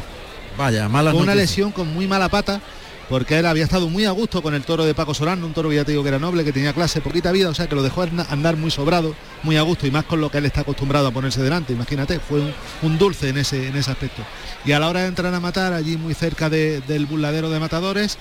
Vaya, 0.56 0.88
mala 0.88 1.14
Una 1.14 1.36
lesión 1.36 1.70
con 1.70 1.92
muy 1.94 2.08
mala 2.08 2.28
pata 2.28 2.60
porque 3.08 3.38
él 3.38 3.46
había 3.46 3.64
estado 3.64 3.88
muy 3.88 4.04
a 4.04 4.10
gusto 4.10 4.42
con 4.42 4.54
el 4.54 4.62
toro 4.62 4.84
de 4.84 4.94
Paco 4.94 5.14
Solano, 5.14 5.46
un 5.46 5.52
toro 5.52 5.72
ya 5.72 5.84
te 5.84 5.92
digo 5.92 6.02
que 6.02 6.10
era 6.10 6.18
noble, 6.18 6.44
que 6.44 6.52
tenía 6.52 6.72
clase, 6.72 7.00
poquita 7.00 7.32
vida, 7.32 7.48
o 7.48 7.54
sea 7.54 7.66
que 7.66 7.74
lo 7.74 7.82
dejó 7.82 8.02
andar 8.02 8.56
muy 8.56 8.70
sobrado, 8.70 9.14
muy 9.42 9.56
a 9.56 9.62
gusto 9.62 9.86
y 9.86 9.90
más 9.90 10.04
con 10.04 10.20
lo 10.20 10.30
que 10.30 10.38
él 10.38 10.46
está 10.46 10.60
acostumbrado 10.60 11.08
a 11.08 11.10
ponerse 11.10 11.42
delante, 11.42 11.72
imagínate, 11.72 12.20
fue 12.20 12.42
un, 12.82 12.98
dulce 12.98 13.28
en 13.28 13.38
ese, 13.38 13.68
en 13.68 13.76
ese 13.76 13.90
aspecto. 13.90 14.22
Y 14.64 14.72
a 14.72 14.80
la 14.80 14.88
hora 14.88 15.02
de 15.02 15.08
entrar 15.08 15.32
a 15.32 15.40
matar, 15.40 15.72
allí 15.72 15.96
muy 15.96 16.14
cerca 16.14 16.50
del 16.50 17.06
burladero 17.06 17.48
de 17.48 17.60
matadores, 17.60 18.18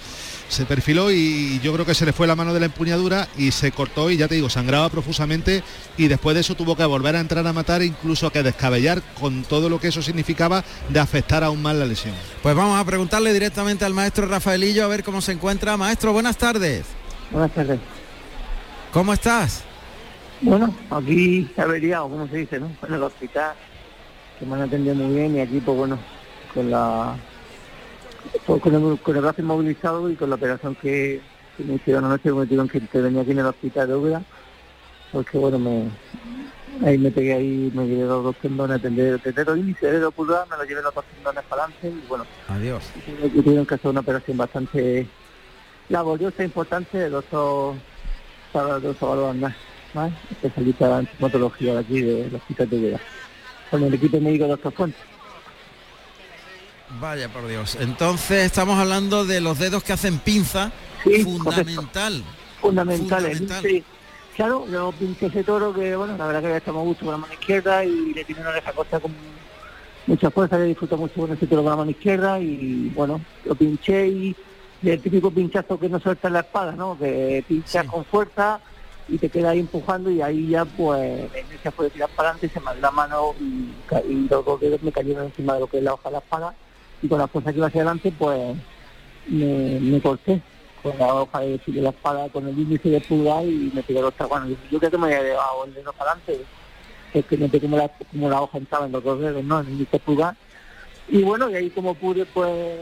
se 0.49 0.65
perfiló 0.65 1.11
y 1.11 1.59
yo 1.61 1.73
creo 1.73 1.85
que 1.85 1.93
se 1.93 2.05
le 2.05 2.13
fue 2.13 2.27
la 2.27 2.35
mano 2.35 2.53
de 2.53 2.59
la 2.59 2.67
empuñadura 2.67 3.27
y 3.37 3.51
se 3.51 3.71
cortó 3.71 4.09
y 4.09 4.17
ya 4.17 4.27
te 4.27 4.35
digo, 4.35 4.49
sangraba 4.49 4.89
profusamente 4.89 5.63
y 5.97 6.07
después 6.07 6.35
de 6.35 6.41
eso 6.41 6.55
tuvo 6.55 6.75
que 6.75 6.85
volver 6.85 7.15
a 7.15 7.19
entrar 7.19 7.45
a 7.45 7.53
matar, 7.53 7.81
incluso 7.81 8.31
que 8.31 8.43
descabellar 8.43 9.01
con 9.19 9.43
todo 9.43 9.69
lo 9.69 9.79
que 9.79 9.89
eso 9.89 10.01
significaba 10.01 10.63
de 10.89 10.99
afectar 10.99 11.43
aún 11.43 11.61
más 11.61 11.75
la 11.75 11.85
lesión. 11.85 12.13
Pues 12.41 12.55
vamos 12.55 12.79
a 12.79 12.85
preguntarle 12.85 13.33
directamente 13.33 13.85
al 13.85 13.93
maestro 13.93 14.27
Rafaelillo 14.27 14.83
a 14.83 14.87
ver 14.87 15.03
cómo 15.03 15.21
se 15.21 15.33
encuentra. 15.33 15.77
Maestro, 15.77 16.13
buenas 16.13 16.37
tardes. 16.37 16.85
Buenas 17.31 17.51
tardes. 17.51 17.79
¿Cómo 18.91 19.13
estás? 19.13 19.63
Bueno, 20.41 20.73
aquí 20.91 21.49
averiado, 21.57 22.09
como 22.09 22.27
se 22.27 22.37
dice, 22.37 22.59
¿no? 22.59 22.71
En 22.87 22.93
el 22.93 23.03
hospital, 23.03 23.55
que 24.39 24.45
me 24.45 24.55
han 24.55 24.61
atendido 24.61 24.95
muy 24.95 25.15
bien 25.15 25.35
y 25.35 25.39
aquí, 25.39 25.59
pues 25.59 25.77
bueno, 25.77 25.97
con 26.53 26.69
la 26.69 27.15
pues, 28.45 28.61
con, 28.61 28.75
el, 28.75 28.99
con 28.99 29.15
el 29.15 29.21
brazo 29.21 29.41
inmovilizado 29.41 30.09
y 30.09 30.15
con 30.15 30.29
la 30.29 30.35
operación 30.35 30.75
que, 30.75 31.21
que 31.55 31.63
me 31.63 31.75
hicieron 31.75 32.05
anoche, 32.05 32.31
me 32.31 32.45
tuvieron 32.45 32.67
que 32.67 32.77
intervenir 32.79 33.21
aquí 33.21 33.31
en 33.31 33.39
el 33.39 33.45
hospital 33.45 33.87
de 33.87 33.95
Úbeda, 33.95 34.23
porque 35.11 35.37
bueno, 35.37 35.59
me, 35.59 35.89
ahí 36.85 36.97
me 36.97 37.11
pegué 37.11 37.33
ahí, 37.33 37.71
me 37.73 37.87
llevé 37.87 38.05
los 38.05 38.23
dos 38.23 38.35
tendones 38.37 38.81
del 38.81 38.95
dedo 38.95 39.55
índice, 39.55 39.91
dedo 39.91 40.11
pulgar, 40.11 40.47
me 40.49 40.57
lo 40.57 40.63
llevé 40.63 40.81
los 40.81 40.93
dos 40.93 41.05
tendones 41.05 41.43
para 41.45 41.63
adelante 41.63 41.89
y 41.89 42.07
bueno, 42.07 42.25
Adiós. 42.47 42.83
y 43.23 43.41
tuvieron 43.41 43.65
que 43.65 43.75
hacer 43.75 43.91
una 43.91 44.01
operación 44.01 44.37
bastante 44.37 45.07
laboriosa, 45.89 46.43
importante, 46.43 46.97
de 46.97 47.09
dos 47.09 47.25
para 48.51 48.79
dos 48.79 49.35
más, 49.35 49.55
más, 49.93 50.11
especialista 50.31 50.99
en 50.99 51.05
traumatología 51.07 51.73
de 51.73 51.79
aquí 51.79 52.01
del 52.01 52.35
hospital 52.35 52.69
de 52.69 52.77
Úbeda, 52.77 52.99
con 53.71 53.83
el 53.83 53.93
equipo 53.93 54.19
médico 54.19 54.45
de 54.45 54.49
Doctor 54.51 54.73
Fuentes. 54.73 55.16
Vaya 56.99 57.29
por 57.29 57.47
Dios. 57.47 57.77
Entonces 57.79 58.45
estamos 58.45 58.79
hablando 58.79 59.25
de 59.25 59.41
los 59.41 59.59
dedos 59.59 59.83
que 59.83 59.93
hacen 59.93 60.19
pinza, 60.19 60.71
fundamental. 61.23 62.23
fundamentales. 62.61 63.43
Sí. 63.61 63.83
Claro, 64.35 64.67
yo 64.71 64.91
pinché 64.91 65.25
ese 65.27 65.43
toro 65.43 65.73
que, 65.73 65.95
bueno, 65.95 66.15
la 66.15 66.27
verdad 66.27 66.41
que 66.41 66.57
estamos 66.57 66.85
gusto 66.85 67.05
con 67.05 67.13
la 67.13 67.17
mano 67.17 67.33
izquierda 67.33 67.83
y 67.83 68.13
le 68.13 68.23
tiene 68.23 68.41
una 68.41 68.51
oreja 68.51 68.71
corta 68.71 68.99
con 68.99 69.11
mucha 70.05 70.29
fuerza, 70.29 70.59
le 70.59 70.65
disfruto 70.65 70.95
mucho 70.95 71.21
con 71.21 71.33
ese 71.33 71.47
toro 71.47 71.63
con 71.63 71.71
la 71.71 71.77
mano 71.77 71.91
izquierda 71.91 72.39
y, 72.39 72.91
bueno, 72.95 73.19
lo 73.45 73.55
pinché 73.55 74.07
y, 74.07 74.35
y 74.83 74.89
el 74.91 75.01
típico 75.01 75.31
pinchazo 75.31 75.79
que 75.79 75.89
no 75.89 75.99
suelta 75.99 76.27
en 76.27 76.35
la 76.35 76.41
espada, 76.41 76.73
¿no? 76.73 76.97
Que 76.97 77.43
pinchas 77.47 77.85
con 77.87 78.05
fuerza 78.05 78.59
y 79.09 79.17
te 79.17 79.29
queda 79.29 79.49
ahí 79.49 79.59
empujando 79.59 80.11
y 80.11 80.21
ahí 80.21 80.49
ya, 80.49 80.65
pues, 80.65 81.31
ese 81.33 81.71
fue 81.71 81.89
tirar 81.89 82.09
para 82.09 82.29
adelante, 82.29 82.49
se 82.53 82.59
me 82.59 82.79
la 82.79 82.91
mano 82.91 83.33
y, 83.39 83.71
y 84.07 84.27
los 84.29 84.45
dos 84.45 84.61
dedos 84.61 84.83
me 84.83 84.91
cayeron 84.91 85.25
encima 85.25 85.55
de 85.55 85.61
lo 85.61 85.67
que 85.67 85.79
es 85.79 85.83
la 85.83 85.95
hoja 85.95 86.09
de 86.09 86.13
la 86.13 86.19
espada 86.19 86.53
y 87.01 87.07
con 87.07 87.19
la 87.19 87.27
fuerza 87.27 87.51
que 87.51 87.57
iba 87.57 87.67
hacia 87.67 87.81
adelante, 87.81 88.13
pues, 88.17 88.55
me, 89.27 89.79
me 89.79 90.01
corté 90.01 90.41
con 90.81 90.97
la 90.97 91.13
hoja 91.13 91.39
de, 91.39 91.59
la 91.67 91.89
espada, 91.89 92.29
con 92.29 92.47
el 92.47 92.57
índice 92.57 92.89
de 92.89 93.01
pulgar 93.01 93.43
y 93.45 93.71
me 93.73 93.83
tiré 93.83 94.01
los 94.01 94.13
bueno, 94.29 94.47
yo, 94.71 94.79
creo 94.79 94.91
que 94.91 94.97
me 94.97 95.07
había 95.07 95.23
llevado 95.23 95.65
el 95.65 95.73
dedo 95.73 95.93
para 95.93 96.11
adelante, 96.11 96.45
es 97.13 97.25
que 97.25 97.37
me 97.37 97.49
como 97.49 97.77
la, 97.77 97.89
como 98.11 98.29
la 98.29 98.41
hoja 98.41 98.57
entraba 98.57 98.85
en 98.85 98.91
los 98.91 99.03
dos 99.03 99.19
dedos, 99.19 99.43
¿no? 99.43 99.59
En 99.59 99.67
el 99.67 99.73
índice 99.73 99.99
pulgar. 99.99 100.35
Y 101.09 101.23
bueno, 101.23 101.49
y 101.49 101.55
ahí 101.55 101.69
como 101.69 101.93
pude, 101.93 102.25
pues, 102.25 102.79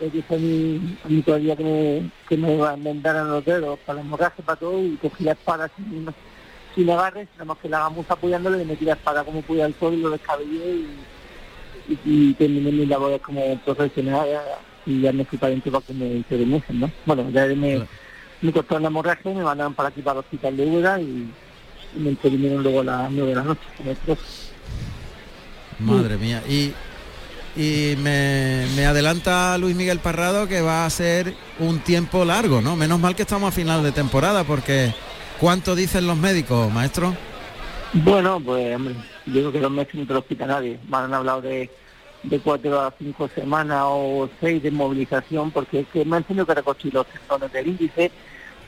le 0.00 0.10
dije 0.10 0.34
a 0.34 0.38
mi, 0.38 0.98
a 1.04 1.08
mi 1.08 1.22
todavía 1.22 1.56
que 1.56 1.64
me, 1.64 2.10
que 2.28 2.36
me 2.36 2.56
vendaran 2.76 3.30
los 3.30 3.44
dedos 3.44 3.78
para 3.80 4.00
el 4.00 4.06
hemorragia, 4.06 4.44
para 4.44 4.58
todo, 4.58 4.82
y 4.82 4.96
cogí 4.96 5.24
la 5.24 5.32
espada 5.32 5.70
sin, 5.76 6.08
sin 6.74 6.90
agarres, 6.90 7.28
nada 7.34 7.44
más 7.46 7.58
que 7.58 7.68
la 7.68 7.80
gamuza 7.80 8.14
apoyándole, 8.14 8.62
y 8.62 8.66
metí 8.66 8.84
la 8.84 8.94
espada 8.94 9.24
como 9.24 9.42
pude 9.42 9.62
al 9.62 9.74
sol 9.74 9.94
y 9.94 10.00
lo 10.00 10.10
descabellé 10.10 10.76
y, 10.76 10.88
y, 11.88 11.98
y 12.04 12.34
terminé 12.34 12.70
mis 12.70 12.88
labores 12.88 13.20
como 13.20 13.58
profesional 13.60 14.26
y 14.86 15.00
ya 15.00 15.12
me 15.12 15.24
fui 15.24 15.38
para 15.38 15.50
adentro 15.50 15.72
para 15.72 15.84
que 15.86 15.92
me 15.92 16.06
interviniesen, 16.06 16.80
¿no? 16.80 16.90
Bueno, 17.06 17.28
ya 17.30 17.46
me, 17.46 17.82
me 18.40 18.52
cortaron 18.52 18.82
la 18.82 18.88
hemorragia 18.88 19.30
y 19.30 19.34
me 19.34 19.44
mandaron 19.44 19.74
para 19.74 19.88
aquí, 19.90 20.00
para 20.02 20.20
el 20.20 20.24
hospital 20.24 20.56
de 20.56 20.66
Úbeda 20.66 21.00
y, 21.00 21.30
y 21.96 21.98
me 21.98 22.10
intervinieron 22.10 22.62
luego 22.62 22.80
a 22.80 22.84
las 22.84 23.10
nueve 23.10 23.30
de 23.30 23.36
la 23.36 23.42
noche. 23.42 23.60
con 23.76 23.88
el 23.88 23.96
trozo. 23.96 24.22
Madre 25.80 26.16
mía. 26.16 26.42
Y, 26.48 26.72
y 27.56 27.96
me, 27.96 28.66
me 28.76 28.86
adelanta 28.86 29.56
Luis 29.58 29.76
Miguel 29.76 29.98
Parrado 29.98 30.48
que 30.48 30.60
va 30.60 30.84
a 30.86 30.90
ser 30.90 31.34
un 31.58 31.80
tiempo 31.80 32.24
largo, 32.24 32.60
¿no? 32.60 32.76
Menos 32.76 32.98
mal 33.00 33.14
que 33.14 33.22
estamos 33.22 33.48
a 33.48 33.52
final 33.52 33.82
de 33.82 33.92
temporada 33.92 34.44
porque 34.44 34.94
¿cuánto 35.40 35.74
dicen 35.74 36.06
los 36.06 36.16
médicos, 36.16 36.72
maestro? 36.72 37.14
Bueno, 37.92 38.40
pues 38.40 38.76
hombre, 38.76 38.94
yo 39.32 39.40
creo 39.40 39.52
que 39.52 39.60
dos 39.60 39.70
meses 39.70 39.94
no 39.94 40.06
te 40.06 40.14
lo 40.14 40.26
quita 40.26 40.46
nadie. 40.46 40.78
Me 40.88 40.96
han 40.96 41.14
hablado 41.14 41.42
de, 41.42 41.70
cuatro 42.42 42.80
a 42.80 42.92
cinco 42.98 43.28
semanas 43.34 43.82
o 43.86 44.28
seis 44.40 44.62
de 44.62 44.70
movilización, 44.70 45.50
porque 45.50 45.80
es 45.80 45.86
que 45.88 46.04
me 46.04 46.16
han 46.16 46.24
tenido 46.24 46.46
que 46.46 46.54
reconstruir 46.54 46.94
los 46.94 47.06
tendones 47.06 47.52
del 47.52 47.68
índice. 47.68 48.10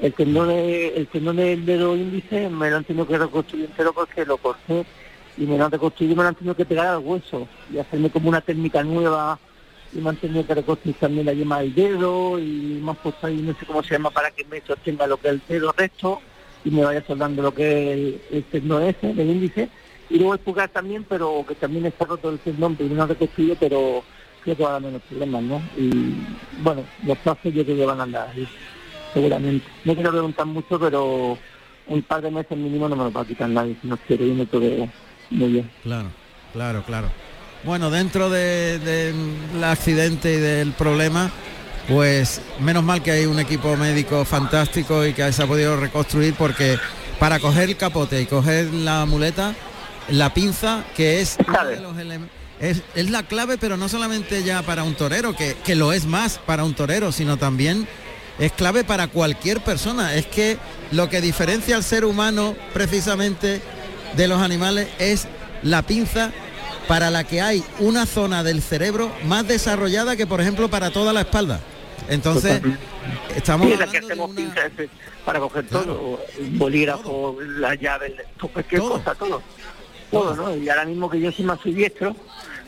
El 0.01 0.15
tendón, 0.15 0.49
de- 0.49 0.95
el 0.97 1.07
tendón 1.09 1.37
del 1.37 1.67
dedo 1.67 1.95
índice 1.97 2.49
me 2.49 2.71
lo 2.71 2.79
han 2.79 2.85
tenido 2.85 3.07
que 3.07 3.19
reconstruir 3.19 3.67
entero 3.67 3.93
porque 3.93 4.25
lo 4.25 4.39
corté 4.39 4.87
y 5.37 5.43
me 5.47 5.59
lo 5.59 5.67
han 5.67 5.71
reconstruido 5.71 6.15
y 6.15 6.17
me 6.17 6.23
lo 6.23 6.29
han 6.31 6.35
tenido 6.35 6.55
que 6.57 6.65
pegar 6.65 6.87
al 6.87 6.99
hueso 6.99 7.47
y 7.73 7.79
hacerme 7.79 8.11
como 8.11 8.29
una 8.31 8.41
técnica 8.41 8.83
nueva 8.83 9.39
y 9.93 9.99
me 9.99 10.09
han 10.11 10.17
tenido 10.17 10.47
que 10.47 10.55
reconstruir 10.55 10.97
también 10.97 11.27
la 11.27 11.35
yema 11.35 11.61
del 11.61 11.75
dedo 11.75 12.39
y 12.39 12.81
me 12.83 12.91
han 12.91 12.97
puesto 12.97 13.27
ahí 13.27 13.37
no 13.43 13.53
sé 13.55 13.67
cómo 13.67 13.83
se 13.83 13.95
llama 13.95 14.11
para 14.11 14.31
que 14.31 14.45
me 14.45 14.61
sostenga 14.63 15.07
lo 15.07 15.19
que 15.19 15.29
es 15.29 15.35
el 15.35 15.43
dedo 15.49 15.73
recto 15.77 16.21
y 16.65 16.71
me 16.71 16.85
vaya 16.85 17.05
soldando 17.07 17.43
lo 17.43 17.53
que 17.53 17.65
es 17.71 17.99
el, 17.99 18.21
el 18.31 18.45
tendón 18.45 18.83
ese, 18.85 19.11
el 19.11 19.21
índice 19.31 19.69
y 20.11 20.19
luego 20.19 20.35
el 20.35 20.41
pulgar 20.41 20.69
también 20.69 21.05
pero 21.09 21.45
que 21.47 21.55
también 21.55 21.87
está 21.87 22.05
roto 22.05 22.31
el 22.31 22.39
tendón 22.41 22.77
no 22.79 23.07
reconstruido 23.07 23.57
pero 23.59 24.03
creo 24.43 24.57
que 24.57 24.63
va 24.63 24.71
a 24.71 24.73
dar 24.73 24.83
menos 24.83 25.03
problemas 25.09 25.43
¿no? 25.43 25.63
y 25.77 26.17
bueno 26.63 26.83
los 27.05 27.17
plazos 27.19 27.53
yo 27.55 27.65
creo 27.65 27.77
que 27.77 27.87
van 27.87 28.01
a 28.01 28.03
andar 28.03 28.29
ahí 28.29 28.47
seguramente 29.15 29.67
no 29.85 29.95
quiero 29.95 30.11
preguntar 30.11 30.47
mucho 30.47 30.79
pero 30.79 31.39
un 31.87 32.03
par 32.03 32.23
de 32.23 32.31
meses 32.31 32.59
mínimo 32.59 32.89
no 32.89 32.97
me 32.97 33.05
lo 33.05 33.13
va 33.13 33.23
a 33.23 33.27
quitar 33.27 33.49
nadie 33.49 33.77
si 33.81 33.89
no 33.89 33.97
quiero 33.97 34.27
y 34.27 34.33
me 34.33 34.47
todo 34.47 34.89
muy 35.31 35.53
bien 35.53 35.71
Claro, 35.83 36.09
claro, 36.53 36.83
claro. 36.85 37.09
Bueno, 37.63 37.91
dentro 37.91 38.31
del 38.31 38.83
de, 38.83 39.13
del 39.13 39.65
accidente 39.65 40.33
y 40.33 40.37
del 40.37 40.73
problema, 40.73 41.31
pues 41.89 42.41
menos 42.59 42.83
mal 42.83 43.03
que 43.03 43.11
hay 43.11 43.27
un 43.27 43.39
equipo 43.39 43.77
médico 43.77 44.25
fantástico 44.25 45.05
y 45.05 45.13
que 45.13 45.31
se 45.31 45.43
ha 45.43 45.47
podido 45.47 45.77
reconstruir 45.77 46.35
porque 46.35 46.79
para 47.19 47.39
coger 47.39 47.69
el 47.69 47.77
capote 47.77 48.23
y 48.23 48.27
coger 48.27 48.73
la 48.73 49.05
muleta, 49.05 49.55
la 50.11 50.35
pinza, 50.35 50.85
que 50.97 51.21
es 51.21 51.37
de 51.39 51.81
los 51.81 51.97
es, 52.61 52.83
es 52.95 53.11
la 53.11 53.23
clave, 53.23 53.57
pero 53.59 53.77
no 53.77 53.89
solamente 53.89 54.43
ya 54.43 54.63
para 54.63 54.83
un 54.83 54.95
torero, 54.95 55.35
que, 55.35 55.57
que 55.65 55.75
lo 55.75 55.93
es 55.93 56.05
más 56.05 56.39
para 56.39 56.65
un 56.65 56.75
torero, 56.75 57.11
sino 57.11 57.39
también 57.39 57.89
es 58.39 58.53
clave 58.53 58.85
para 58.85 59.09
cualquier 59.09 59.61
persona. 59.63 60.15
Es 60.15 60.27
que 60.27 60.59
lo 60.93 61.09
que 61.09 61.21
diferencia 61.21 61.77
al 61.77 61.85
ser 61.85 62.05
humano 62.05 62.55
precisamente 62.75 63.63
de 64.17 64.29
los 64.29 64.41
animales 64.43 64.89
es 64.99 65.27
la 65.63 65.83
pinza 65.83 66.33
para 66.87 67.11
la 67.11 67.25
que 67.25 67.41
hay 67.41 67.65
una 67.79 68.05
zona 68.05 68.43
del 68.43 68.63
cerebro 68.63 69.13
más 69.25 69.47
desarrollada 69.47 70.17
que 70.17 70.27
por 70.27 70.41
ejemplo 70.41 70.69
para 70.69 70.91
toda 70.91 71.13
la 71.13 71.21
espalda. 71.21 71.61
Entonces, 72.09 72.61
estamos 73.37 73.69
Sí, 73.69 73.75
para 75.25 75.39
coger 75.39 75.67
todo, 75.67 76.19
bolígrafo, 76.53 77.37
cualquier 78.53 78.81
cosa, 78.81 79.15
todo. 79.15 79.43
Todo, 80.11 80.35
¿no? 80.35 80.57
Y 80.57 80.69
ahora 80.69 80.85
mismo 80.85 81.09
que 81.09 81.21
yo 81.21 81.29
encima 81.29 81.59
soy 81.63 81.75
diestro, 81.75 82.15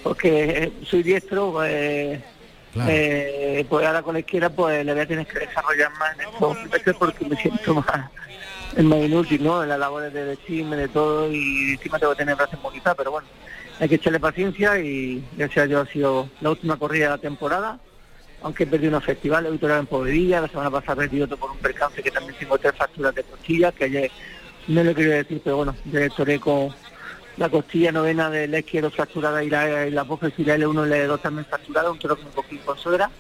porque 0.03 0.73
soy 0.85 1.03
diestro, 1.03 1.53
pues, 1.53 2.21
eh, 2.89 3.67
pues 3.69 3.87
ahora 3.87 4.03
con 4.03 4.15
la 4.15 4.21
izquierda 4.21 4.49
pues 4.51 4.85
le 4.85 4.93
voy 4.93 5.03
a 5.03 5.07
tener 5.07 5.27
que 5.27 5.41
desarrollar 5.41 5.91
más 5.99 6.15
en 6.15 6.75
esto, 6.75 6.99
porque 6.99 7.25
me 7.27 7.37
siento 7.37 7.75
más, 7.75 8.11
más 8.77 8.99
inútil, 9.05 9.43
¿no? 9.45 9.63
En 9.63 9.69
las 9.69 9.79
labores 9.79 10.13
de 10.13 10.25
vestirme, 10.25 10.77
de 10.77 10.89
todo, 10.89 11.31
y 11.31 11.73
encima 11.73 11.99
tengo 11.99 12.13
que 12.13 12.19
tener 12.19 12.37
brazos 12.37 12.61
movilizados, 12.63 12.97
pero 12.97 13.11
bueno, 13.11 13.27
hay 13.81 13.89
que 13.89 13.97
echarle 13.97 14.21
paciencia 14.21 14.79
y 14.79 15.25
gracias 15.37 15.65
a 15.65 15.67
Dios 15.67 15.89
ha 15.89 15.93
sido 15.93 16.29
la 16.41 16.51
última 16.51 16.77
corrida 16.77 17.07
de 17.07 17.11
la 17.11 17.19
temporada 17.19 17.79
aunque 18.43 18.67
perdí 18.67 18.89
unos 18.89 19.05
festivales, 19.05 19.51
hoy 19.51 19.71
en 19.71 19.87
Povedilla, 19.87 20.41
la 20.41 20.49
semana 20.49 20.71
pasada 20.71 20.97
perdí 20.97 21.23
otro 21.23 21.37
por 21.37 21.51
un 21.51 21.59
percance 21.59 22.03
que 22.03 22.11
también 22.11 22.37
tengo 22.39 22.59
tres 22.59 22.75
fracturas 22.77 23.15
de 23.15 23.23
costilla, 23.23 23.73
que 23.73 23.85
ayer 23.85 24.11
no 24.69 24.85
lo 24.85 24.95
quería 24.95 25.17
decir, 25.17 25.41
pero 25.43 25.59
bueno, 25.59 25.77
yo 25.85 26.11
toré 26.11 26.41
con 26.41 26.75
la 27.37 27.49
costilla 27.49 27.93
novena 27.93 28.31
de 28.31 28.47
la 28.49 28.59
izquierda 28.59 28.91
fracturada 28.91 29.43
y 29.43 29.51
la, 29.51 29.87
y 29.87 29.91
la 29.91 30.03
y 30.03 30.45
la 30.45 30.57
L1 30.57 30.87
y 30.87 30.89
la 30.91 30.97
L2 30.97 31.21
también 31.21 31.47
fracturada, 31.47 31.91
un 31.91 31.99
que 31.99 32.09
me 32.09 32.31
cogí 32.35 32.59
con 32.59 32.79
suegra, 32.79 33.11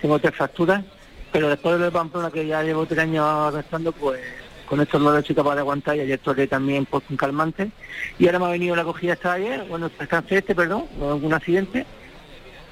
tengo 0.00 0.18
tres 0.18 0.34
fracturas, 0.34 0.84
pero 1.32 1.48
después 1.48 1.74
de 1.74 1.78
lo 1.80 1.84
de 1.86 1.90
Pamplona 1.90 2.30
que 2.30 2.46
ya 2.46 2.62
llevo 2.62 2.86
tres 2.86 3.00
años 3.00 3.24
arrastrando, 3.24 3.92
pues 3.92 4.20
con 4.66 4.80
estos 4.80 5.00
no 5.00 5.22
soy 5.22 5.34
capaz 5.34 5.54
de 5.54 5.60
aguantar 5.60 5.96
y 5.96 6.00
ayer 6.00 6.18
toré 6.18 6.46
también 6.46 6.86
por 6.86 7.02
un 7.08 7.16
calmante. 7.16 7.70
Y 8.18 8.26
ahora 8.26 8.38
me 8.40 8.46
ha 8.46 8.50
venido 8.50 8.76
la 8.76 8.84
cogida 8.84 9.14
esta 9.14 9.32
ayer, 9.32 9.64
bueno, 9.64 9.88
descansé 9.88 10.38
este, 10.38 10.54
perdón, 10.54 10.86
algún 11.00 11.32
accidente. 11.32 11.86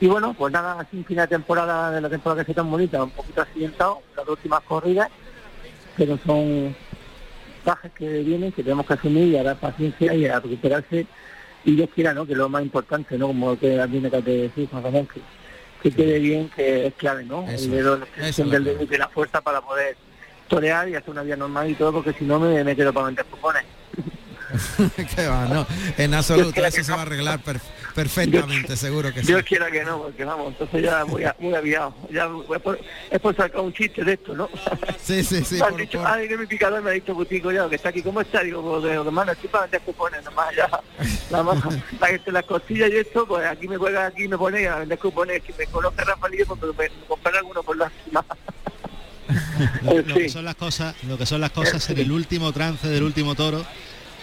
Y 0.00 0.06
bueno, 0.06 0.34
pues 0.36 0.52
nada, 0.52 0.80
así 0.80 0.96
un 0.96 1.04
final 1.04 1.28
de 1.28 1.36
temporada 1.36 1.90
de 1.92 2.00
la 2.00 2.10
temporada 2.10 2.42
que 2.42 2.46
fue 2.46 2.54
tan 2.54 2.70
bonita, 2.70 3.02
un 3.02 3.10
poquito 3.10 3.42
accidentado, 3.42 4.00
las 4.16 4.28
últimas 4.28 4.60
corridas, 4.62 5.08
pero 5.96 6.18
son 6.26 6.76
bajas 7.64 7.92
que 7.92 8.22
vienen, 8.22 8.52
que 8.52 8.62
tenemos 8.62 8.86
que 8.86 8.94
asumir 8.94 9.28
y 9.28 9.36
a 9.36 9.42
dar 9.42 9.56
paciencia 9.56 10.14
y 10.14 10.26
a 10.26 10.40
recuperarse 10.40 11.06
y 11.64 11.76
Dios 11.76 11.88
quiera, 11.94 12.12
¿no? 12.12 12.26
Que 12.26 12.34
lo 12.34 12.48
más 12.48 12.62
importante, 12.62 13.16
¿no? 13.16 13.28
Como 13.28 13.58
que 13.58 13.76
también 13.76 14.06
acá 14.06 14.20
te 14.20 14.30
decir, 14.30 14.68
Juan 14.70 14.82
Ramón, 14.82 15.06
que, 15.06 15.20
que 15.82 15.96
quede 15.96 16.18
bien, 16.18 16.50
que 16.54 16.86
es 16.88 16.94
clave, 16.94 17.24
¿no? 17.24 17.48
Eso, 17.48 17.64
el 17.64 17.70
dedo, 17.70 17.96
la 17.98 18.28
eso 18.28 18.44
del 18.44 18.64
dedo 18.64 18.82
y 18.82 18.98
la 18.98 19.08
fuerza 19.08 19.40
para 19.40 19.60
poder 19.60 19.96
torear 20.48 20.88
y 20.88 20.94
hacer 20.94 21.10
una 21.10 21.22
vida 21.22 21.36
normal 21.36 21.70
y 21.70 21.74
todo, 21.74 21.92
porque 21.92 22.12
si 22.12 22.24
no 22.24 22.38
me, 22.38 22.62
me 22.62 22.76
quedo 22.76 22.92
para 22.92 23.06
vender 23.06 23.24
cupones. 23.26 23.64
que 25.16 25.26
va, 25.26 25.46
no, 25.46 25.66
en 25.96 26.14
absoluto, 26.14 26.64
eso 26.64 26.84
se 26.84 26.92
va 26.92 26.98
a 26.98 27.02
arreglar 27.02 27.40
per- 27.40 27.60
perfectamente, 27.94 28.76
seguro 28.76 29.12
que 29.12 29.20
sí. 29.20 29.26
Dios 29.28 29.42
quiera 29.44 29.70
que 29.70 29.84
no, 29.84 30.02
porque 30.02 30.24
vamos, 30.24 30.48
entonces 30.48 30.82
ya 30.82 31.04
muy, 31.04 31.24
a- 31.24 31.34
muy 31.38 31.54
aviado. 31.54 31.94
Ya 32.10 32.28
es 32.54 32.60
por, 32.62 32.78
es 33.10 33.20
por 33.20 33.36
sacar 33.36 33.60
un 33.60 33.72
chiste 33.72 34.04
de 34.04 34.12
esto, 34.14 34.34
¿no? 34.34 34.48
Sí, 35.02 35.22
sí, 35.24 35.44
sí. 35.44 35.54
Me 35.58 35.62
han 35.64 35.70
por- 35.70 35.80
dicho, 35.80 35.98
por- 35.98 36.06
ay, 36.08 36.28
que 36.28 36.36
mi 36.36 36.46
picador 36.46 36.82
me 36.82 36.90
ha 36.90 36.94
dicho 36.94 37.14
Butico 37.14 37.50
ya, 37.52 37.68
que 37.68 37.76
está 37.76 37.88
aquí, 37.90 38.02
¿cómo 38.02 38.20
está? 38.20 38.42
Digo, 38.42 38.62
pues, 38.62 38.82
de 38.84 38.92
hermano, 38.92 39.32
estoy 39.32 39.48
para 39.48 39.62
vender 39.64 39.80
cupones, 39.82 40.24
nomás 40.24 40.54
ya. 40.56 40.68
Nada 41.30 41.42
más, 41.44 41.58
la, 42.00 42.08
este, 42.10 42.32
las 42.32 42.44
costillas 42.44 42.90
y 42.90 42.96
esto, 42.96 43.26
pues 43.26 43.46
aquí 43.46 43.68
me 43.68 43.76
juega, 43.76 44.06
aquí 44.06 44.28
me 44.28 44.36
pone 44.38 44.66
a 44.68 44.76
vender 44.76 44.98
cupones, 44.98 45.42
que 45.42 45.54
me 45.58 45.66
conozca 45.66 46.04
Rafaelillo 46.04 46.46
porque 46.46 46.66
me, 46.66 46.72
me 47.00 47.06
compraré 47.06 47.38
alguno 47.38 47.62
por 47.62 47.76
la 47.76 47.90
cima. 48.04 48.24
lo 49.82 50.14
que 50.14 50.28
son 50.28 50.44
las 50.44 50.54
cosas, 50.56 50.94
lo 51.04 51.16
que 51.16 51.26
son 51.26 51.40
las 51.40 51.50
cosas 51.50 51.88
en 51.90 51.98
el 51.98 52.12
último 52.12 52.52
trance 52.52 52.88
del 52.88 53.02
último 53.02 53.34
toro, 53.34 53.64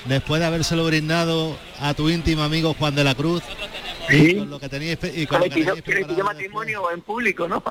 después 0.05 0.39
de 0.41 0.47
habérselo 0.47 0.85
brindado 0.85 1.57
a 1.79 1.93
tu 1.93 2.09
íntimo 2.09 2.43
amigo 2.43 2.73
Juan 2.73 2.95
de 2.95 3.03
la 3.03 3.15
Cruz, 3.15 3.43
Sí. 4.09 4.35
con 4.35 4.49
lo 4.49 4.59
que 4.59 4.67
teníais 4.69 4.97
y 5.15 5.25
con 5.25 5.39
lo 5.39 5.43
que 5.45 5.51
pidió, 5.51 5.75
teníais 5.75 5.83
que 5.83 6.05
pidió 6.05 6.23
matrimonio 6.25 6.91
en 6.91 7.01
público, 7.01 7.47
¿no? 7.47 7.63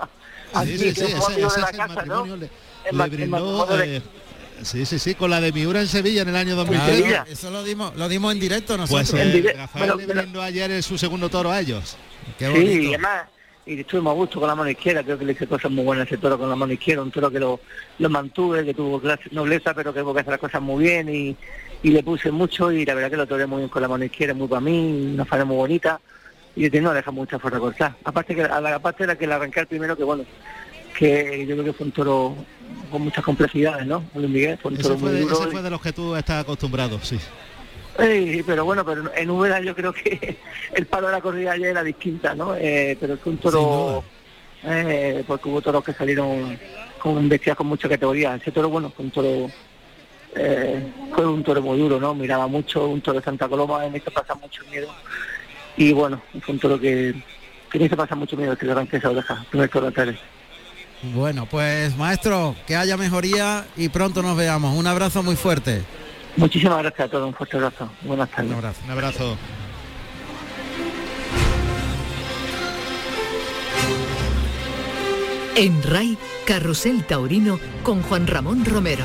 Sí, 0.65 0.79
sí, 0.79 0.79
sí, 0.79 0.89
es 0.89 0.99
ese- 0.99 1.13
ese 1.13 1.35
de 1.35 1.41
la 1.43 1.47
es 1.49 1.57
el 1.57 1.63
casa, 1.63 1.77
¿no? 1.87 1.95
matrimonio, 1.95 2.37
le- 2.37 2.51
El 2.91 2.97
le 2.99 3.05
el 3.05 3.11
brindó, 3.11 3.67
de- 3.67 3.97
eh, 3.97 4.03
sí, 4.63 4.87
sí, 4.87 4.99
sí, 4.99 5.15
con 5.15 5.31
la 5.31 5.41
de 5.41 5.53
Miura 5.53 5.81
en 5.81 5.87
Sevilla 5.89 6.23
en 6.23 6.29
el 6.31 6.37
año 6.37 6.55
Claro, 6.65 6.71
2003. 6.71 7.21
eso 7.31 7.51
lo 7.51 7.63
dimos, 7.63 7.95
lo 7.97 8.09
dimos 8.09 8.33
en 8.33 8.41
directo 8.41 8.77
nosotros. 8.77 9.11
Pues 9.11 9.21
eh, 9.21 9.27
En 9.27 9.33
directo, 9.33 9.59
Rafael 9.61 9.85
pero- 9.85 9.97
le 9.99 10.07
pero- 10.07 10.21
brindó 10.23 10.43
ayer 10.43 10.71
en 10.71 10.83
su 10.83 10.97
segundo 10.97 11.29
toro 11.29 11.51
a 11.51 11.61
ellos. 11.61 11.97
Qué 12.39 12.47
Sí, 12.47 12.53
bonito. 12.53 12.71
y 12.83 12.89
además, 12.95 13.23
y 13.67 13.81
estuvimos 13.81 14.13
a 14.13 14.15
gusto 14.15 14.39
con 14.41 14.49
la 14.49 14.55
mano 14.55 14.71
izquierda, 14.71 15.03
creo 15.03 15.19
que 15.19 15.25
le 15.27 15.33
hice 15.33 15.47
cosas 15.47 15.71
muy 15.71 15.85
buenas 15.85 16.07
ese 16.07 16.17
toro 16.17 16.39
con 16.39 16.49
la 16.49 16.57
mano 16.57 16.73
izquierda, 16.73 17.03
un 17.03 17.11
toro 17.11 17.31
que 17.31 17.39
lo, 17.39 17.61
lo 17.99 18.09
mantuve, 18.09 18.65
que 18.65 18.73
tuvo 18.73 18.99
clase, 19.01 19.25
nobleza, 19.33 19.75
pero 19.75 19.93
que 19.93 20.01
tuvo 20.01 20.15
que 20.15 20.21
hacer 20.21 20.31
las 20.33 20.41
cosas 20.41 20.63
muy 20.63 20.85
bien 20.85 21.09
y, 21.15 21.37
y 21.83 21.91
le 21.91 22.03
puse 22.03 22.31
mucho 22.31 22.71
y 22.73 22.85
la 22.85 22.95
verdad 22.95 23.11
que 23.11 23.17
lo 23.17 23.27
toré 23.27 23.47
muy 23.47 23.59
bien 23.59 23.69
con 23.69 23.83
la 23.83 23.89
mano 23.89 24.05
izquierda, 24.05 24.35
muy 24.35 24.49
para 24.49 24.61
mí, 24.61 25.13
una 25.15 25.25
faena 25.25 25.45
muy 25.45 25.57
bonita 25.57 26.01
y 26.57 26.69
de 26.69 26.81
no 26.81 26.93
deja 26.93 27.11
mucha 27.11 27.39
fuerza 27.39 27.59
cortar. 27.59 27.95
Aparte 28.05 28.35
que 28.35 28.43
a 28.43 28.61
la 28.61 28.79
parte 28.79 29.05
era 29.05 29.17
que 29.17 29.27
la 29.27 29.37
arrancar 29.37 29.67
primero 29.67 29.97
que 29.97 30.05
bueno, 30.05 30.25
que 30.97 31.47
yo 31.47 31.55
creo 31.55 31.65
que 31.65 31.73
fue 31.73 31.87
un 31.87 31.93
toro 31.93 32.37
con 32.91 33.03
muchas 33.03 33.25
complejidades, 33.25 33.87
¿no? 33.87 34.05
Luis 34.15 34.29
Miguel, 34.29 34.59
fue 34.59 34.71
un 34.73 34.75
Ese 34.75 34.83
toro 34.83 34.99
fue, 34.99 35.09
muy 35.11 35.19
de, 35.19 35.23
duro. 35.25 35.41
ese 35.41 35.51
fue 35.51 35.63
de 35.63 35.71
los 35.71 35.81
que 35.81 35.93
tú 35.93 36.15
estás 36.17 36.43
acostumbrado, 36.43 36.99
sí. 37.03 37.19
Sí, 37.99 38.43
pero 38.47 38.65
bueno, 38.65 38.85
pero 38.85 39.11
en 39.15 39.31
Úbeda 39.31 39.61
yo 39.61 39.75
creo 39.75 39.93
que 39.93 40.39
el 40.75 40.87
palo 40.87 41.09
de 41.09 41.13
la 41.15 41.21
corrida 41.21 41.53
ayer 41.53 41.69
era 41.69 41.83
distinta, 41.83 42.35
¿no? 42.35 42.55
Eh, 42.57 42.97
pero 43.01 43.15
es 43.15 43.21
que 43.21 43.29
un 43.29 43.39
toro, 43.39 44.05
eh, 44.65 45.25
porque 45.27 45.49
hubo 45.49 45.61
toros 45.61 45.85
que 45.85 45.93
salieron 45.93 46.59
con 46.99 47.29
bestias 47.29 47.57
con 47.57 47.67
mucha 47.67 47.89
categoría. 47.89 48.35
Ese 48.37 48.53
toro, 48.53 48.69
bueno, 48.69 48.91
fue 48.95 49.05
un 49.05 49.11
toro, 49.11 49.51
eh, 50.35 50.93
fue 51.15 51.27
un 51.27 51.43
toro 51.43 51.63
muy 51.63 51.79
duro, 51.79 52.01
¿no? 52.01 52.15
Miraba 52.15 52.47
mucho, 52.47 52.89
un 52.89 53.01
toro 53.01 53.19
de 53.19 53.25
Santa 53.25 53.49
Coloma, 53.49 53.85
en 53.85 53.95
este 53.95 54.11
pasa 54.11 54.35
mucho 54.35 54.63
miedo. 54.71 54.89
Y 55.77 55.93
bueno, 55.93 56.21
fue 56.43 56.55
un 56.55 56.61
toro 56.61 56.79
que, 56.79 57.15
que 57.71 57.79
me 57.79 57.87
hizo 57.87 57.97
pasar 57.97 58.17
mucho 58.17 58.37
miedo 58.37 58.57
que 58.57 58.67
le 58.67 58.73
arranqué 58.73 58.99
esa 58.99 59.11
oreja, 59.11 59.45
primer 59.51 59.69
toro 59.69 59.91
de. 59.91 60.19
Bueno, 61.15 61.47
pues 61.47 61.97
maestro, 61.97 62.55
que 62.67 62.77
haya 62.77 62.97
mejoría 62.97 63.65
y 63.77 63.89
pronto 63.89 64.23
nos 64.23 64.37
veamos. 64.37 64.77
Un 64.77 64.87
abrazo 64.87 65.23
muy 65.23 65.37
fuerte. 65.37 65.83
Muchísimas 66.37 66.79
gracias 66.79 67.09
a 67.09 67.11
todos, 67.11 67.27
un 67.27 67.35
fuerte 67.35 67.57
abrazo. 67.57 67.91
Buenas 68.03 68.31
tardes. 68.31 68.51
Un 68.51 68.57
abrazo. 68.57 68.81
Un 68.85 68.91
abrazo. 68.91 69.37
En 75.57 75.83
RAI, 75.83 76.17
Carrusel 76.47 77.05
Taurino 77.05 77.59
con 77.83 78.03
Juan 78.03 78.27
Ramón 78.27 78.65
Romero. 78.65 79.05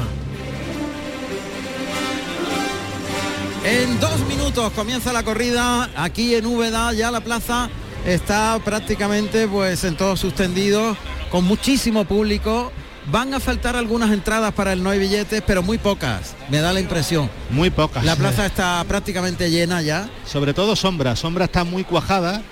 En 3.66 4.00
dos 4.00 4.20
minutos 4.28 4.72
comienza 4.74 5.12
la 5.12 5.24
corrida 5.24 5.90
aquí 5.96 6.36
en 6.36 6.46
Úbeda, 6.46 6.94
ya 6.94 7.10
la 7.10 7.22
plaza 7.22 7.68
está 8.06 8.60
prácticamente 8.64 9.48
pues 9.48 9.84
en 9.86 9.98
todos 9.98 10.20
sus 10.20 10.36
tendidos, 10.36 10.96
con 11.32 11.46
muchísimo 11.46 12.06
público. 12.06 12.72
Van 13.12 13.34
a 13.34 13.40
faltar 13.40 13.76
algunas 13.76 14.12
entradas 14.12 14.54
para 14.54 14.74
el 14.74 14.84
no 14.84 14.92
hay 14.92 15.00
billetes, 15.00 15.42
pero 15.48 15.64
muy 15.64 15.80
pocas, 15.80 16.36
me 16.50 16.60
da 16.60 16.74
la 16.74 16.80
impresión. 16.80 17.28
Muy 17.50 17.72
pocas. 17.72 18.06
La 18.06 18.16
plaza 18.16 18.46
está 18.46 18.84
prácticamente 18.88 19.50
llena 19.50 19.82
ya. 19.82 20.12
Sobre 20.28 20.54
todo 20.54 20.76
sombra, 20.76 21.16
sombra 21.16 21.46
está 21.46 21.64
muy 21.64 21.84
cuajada. 21.84 22.44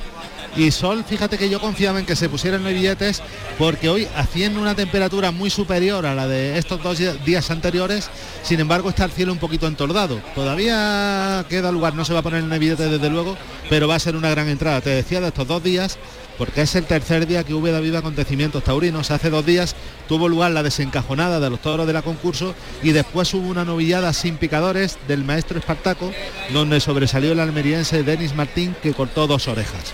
Y 0.55 0.69
Sol, 0.69 1.03
fíjate 1.03 1.39
que 1.39 1.49
yo 1.49 1.59
confiaba 1.59 1.99
en 1.99 2.05
que 2.05 2.15
se 2.15 2.29
pusieran 2.29 2.63
los 2.63 2.73
billetes 2.73 3.23
porque 3.57 3.89
hoy 3.89 4.07
haciendo 4.15 4.61
una 4.61 4.75
temperatura 4.75 5.31
muy 5.31 5.49
superior 5.49 6.05
a 6.05 6.13
la 6.13 6.27
de 6.27 6.59
estos 6.59 6.81
dos 6.83 6.99
días 7.25 7.49
anteriores, 7.49 8.09
sin 8.43 8.59
embargo 8.59 8.89
está 8.89 9.05
el 9.05 9.11
cielo 9.11 9.31
un 9.31 9.39
poquito 9.39 9.65
entordado. 9.65 10.21
Todavía 10.35 11.43
queda 11.49 11.71
lugar, 11.71 11.95
no 11.95 12.05
se 12.05 12.13
va 12.13 12.19
a 12.19 12.23
poner 12.23 12.43
en 12.43 12.59
billete 12.59 12.87
desde 12.87 13.09
luego, 13.09 13.35
pero 13.67 13.87
va 13.87 13.95
a 13.95 13.99
ser 13.99 14.15
una 14.15 14.29
gran 14.29 14.47
entrada. 14.47 14.79
Te 14.81 14.91
decía 14.91 15.21
de 15.21 15.29
estos 15.29 15.47
dos 15.47 15.63
días, 15.63 15.97
porque 16.37 16.61
es 16.61 16.75
el 16.75 16.85
tercer 16.85 17.25
día 17.25 17.43
que 17.43 17.55
hubo 17.55 17.81
vive 17.81 17.97
acontecimientos 17.97 18.63
taurinos. 18.63 19.09
Hace 19.09 19.31
dos 19.31 19.45
días 19.45 19.75
tuvo 20.07 20.27
lugar 20.27 20.51
la 20.51 20.61
desencajonada 20.61 21.39
de 21.39 21.49
los 21.49 21.61
toros 21.61 21.87
de 21.87 21.93
la 21.93 22.03
concurso 22.03 22.53
y 22.83 22.91
después 22.91 23.33
hubo 23.33 23.47
una 23.47 23.65
novillada 23.65 24.13
sin 24.13 24.37
picadores 24.37 24.99
del 25.07 25.23
maestro 25.23 25.57
Espartaco, 25.57 26.11
donde 26.51 26.79
sobresalió 26.79 27.31
el 27.31 27.39
almeriense 27.39 28.03
Denis 28.03 28.35
Martín 28.35 28.75
que 28.83 28.93
cortó 28.93 29.25
dos 29.25 29.47
orejas. 29.47 29.93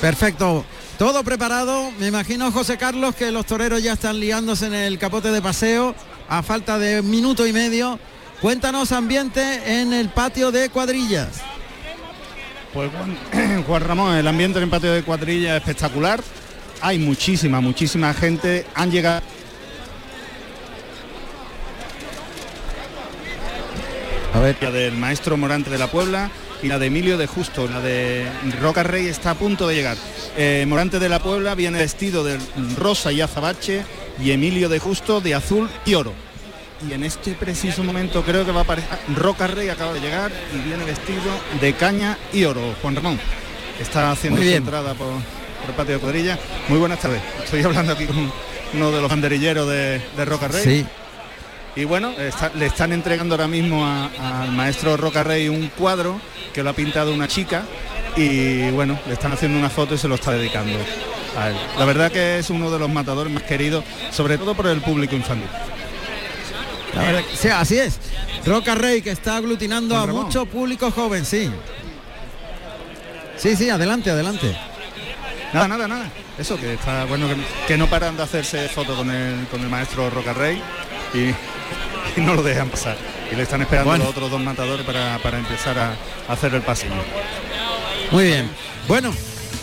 Perfecto. 0.00 0.64
Todo 0.96 1.22
preparado. 1.24 1.90
Me 1.98 2.08
imagino, 2.08 2.50
José 2.52 2.76
Carlos, 2.76 3.14
que 3.14 3.30
los 3.30 3.46
toreros 3.46 3.82
ya 3.82 3.92
están 3.92 4.18
liándose 4.18 4.66
en 4.66 4.74
el 4.74 4.98
capote 4.98 5.30
de 5.30 5.42
paseo 5.42 5.94
a 6.28 6.42
falta 6.42 6.78
de 6.78 7.02
minuto 7.02 7.46
y 7.46 7.52
medio. 7.52 7.98
Cuéntanos 8.40 8.92
ambiente 8.92 9.80
en 9.80 9.92
el 9.92 10.08
patio 10.08 10.52
de 10.52 10.70
cuadrillas. 10.70 11.40
Pues 12.72 12.90
Juan, 12.92 13.62
Juan 13.66 13.82
Ramón, 13.82 14.14
el 14.16 14.28
ambiente 14.28 14.58
en 14.58 14.64
el 14.64 14.70
patio 14.70 14.92
de 14.92 15.02
cuadrilla 15.02 15.56
es 15.56 15.62
espectacular. 15.62 16.22
Hay 16.80 16.98
muchísima, 16.98 17.60
muchísima 17.60 18.14
gente. 18.14 18.66
Han 18.74 18.90
llegado. 18.90 19.22
A 24.34 24.38
ver. 24.40 24.58
Del 24.58 24.96
maestro 24.96 25.36
Morante 25.36 25.70
de 25.70 25.78
la 25.78 25.88
Puebla 25.88 26.30
y 26.62 26.68
la 26.68 26.78
de 26.78 26.86
Emilio 26.86 27.18
de 27.18 27.26
Justo. 27.26 27.68
La 27.68 27.80
de 27.80 28.26
Roca 28.60 28.82
Rey 28.82 29.06
está 29.06 29.30
a 29.30 29.34
punto 29.34 29.68
de 29.68 29.74
llegar. 29.74 29.96
Eh, 30.36 30.64
Morante 30.68 30.98
de 30.98 31.08
la 31.08 31.20
Puebla 31.20 31.54
viene 31.54 31.78
vestido 31.78 32.24
de 32.24 32.38
rosa 32.76 33.12
y 33.12 33.20
azabache 33.20 33.82
y 34.22 34.30
Emilio 34.30 34.68
de 34.68 34.78
Justo 34.78 35.20
de 35.20 35.34
azul 35.34 35.68
y 35.84 35.94
oro. 35.94 36.12
Y 36.88 36.92
en 36.92 37.02
este 37.02 37.32
preciso 37.32 37.82
momento 37.82 38.22
creo 38.22 38.44
que 38.44 38.52
va 38.52 38.60
a 38.60 38.62
aparecer 38.62 38.98
Roca 39.16 39.48
Rey 39.48 39.68
acaba 39.68 39.92
de 39.92 40.00
llegar 40.00 40.30
y 40.54 40.58
viene 40.68 40.84
vestido 40.84 41.32
de 41.60 41.72
caña 41.74 42.16
y 42.32 42.44
oro. 42.44 42.74
Juan 42.80 42.94
Ramón 42.94 43.18
está 43.80 44.10
haciendo 44.12 44.40
su 44.40 44.48
entrada 44.48 44.94
por, 44.94 45.08
por 45.08 45.70
el 45.70 45.74
patio 45.74 45.94
de 45.94 46.00
cuadrilla. 46.00 46.38
Muy 46.68 46.78
buenas 46.78 47.00
tardes. 47.00 47.20
Estoy 47.42 47.62
hablando 47.62 47.94
aquí 47.94 48.06
con 48.06 48.32
uno 48.74 48.92
de 48.92 49.00
los 49.00 49.10
banderilleros 49.10 49.68
de, 49.68 50.00
de 50.16 50.24
Roca 50.24 50.48
Rey. 50.48 50.62
Sí. 50.62 50.86
Y 51.78 51.84
bueno, 51.84 52.10
está- 52.18 52.50
le 52.54 52.66
están 52.66 52.92
entregando 52.92 53.34
ahora 53.34 53.46
mismo 53.46 53.86
al 53.86 54.50
maestro 54.50 54.96
Roca 54.96 55.22
Rey 55.22 55.48
un 55.48 55.68
cuadro 55.68 56.20
que 56.52 56.62
lo 56.64 56.70
ha 56.70 56.72
pintado 56.72 57.14
una 57.14 57.28
chica 57.28 57.62
y 58.16 58.68
bueno, 58.70 58.98
le 59.06 59.12
están 59.12 59.30
haciendo 59.32 59.56
una 59.58 59.70
foto 59.70 59.94
y 59.94 59.98
se 59.98 60.08
lo 60.08 60.16
está 60.16 60.32
dedicando 60.32 60.76
a 61.38 61.50
él. 61.50 61.56
La 61.78 61.84
verdad 61.84 62.10
que 62.10 62.40
es 62.40 62.50
uno 62.50 62.68
de 62.72 62.80
los 62.80 62.90
matadores 62.90 63.32
más 63.32 63.44
queridos, 63.44 63.84
sobre 64.10 64.38
todo 64.38 64.56
por 64.56 64.66
el 64.66 64.80
público 64.80 65.14
infantil. 65.14 65.46
La 66.96 67.02
verdad 67.02 67.20
que- 67.30 67.36
sí, 67.36 67.48
así 67.48 67.78
es. 67.78 68.00
Roca 68.44 68.74
Rey 68.74 69.00
que 69.00 69.10
está 69.12 69.36
aglutinando 69.36 69.96
a 69.96 70.04
mucho 70.24 70.46
público 70.46 70.90
joven, 70.90 71.24
sí. 71.24 71.48
Sí, 73.36 73.54
sí, 73.54 73.70
adelante, 73.70 74.10
adelante. 74.10 74.56
Nada, 75.52 75.68
nada, 75.68 75.86
nada. 75.86 76.10
Eso 76.36 76.56
que 76.56 76.74
está 76.74 77.04
bueno 77.04 77.28
que, 77.28 77.36
que 77.68 77.76
no 77.76 77.86
paran 77.86 78.16
de 78.16 78.24
hacerse 78.24 78.68
fotos 78.68 78.96
con 78.96 79.10
el, 79.12 79.46
con 79.46 79.60
el 79.60 79.68
maestro 79.68 80.10
Roca 80.10 80.32
Rey 80.32 80.60
y, 81.14 81.32
y 82.18 82.20
no 82.22 82.34
lo 82.34 82.42
dejan 82.42 82.68
pasar. 82.68 82.96
Y 83.32 83.36
le 83.36 83.42
están 83.42 83.62
esperando 83.62 83.90
Bueno. 83.90 84.04
los 84.04 84.10
otros 84.14 84.30
dos 84.30 84.40
matadores 84.40 84.84
para, 84.84 85.18
para 85.18 85.38
empezar 85.38 85.78
a, 85.78 85.96
a 86.28 86.32
hacer 86.32 86.54
el 86.54 86.62
pasillo. 86.62 86.94
Muy 88.10 88.24
bien. 88.24 88.50
Bueno, 88.86 89.12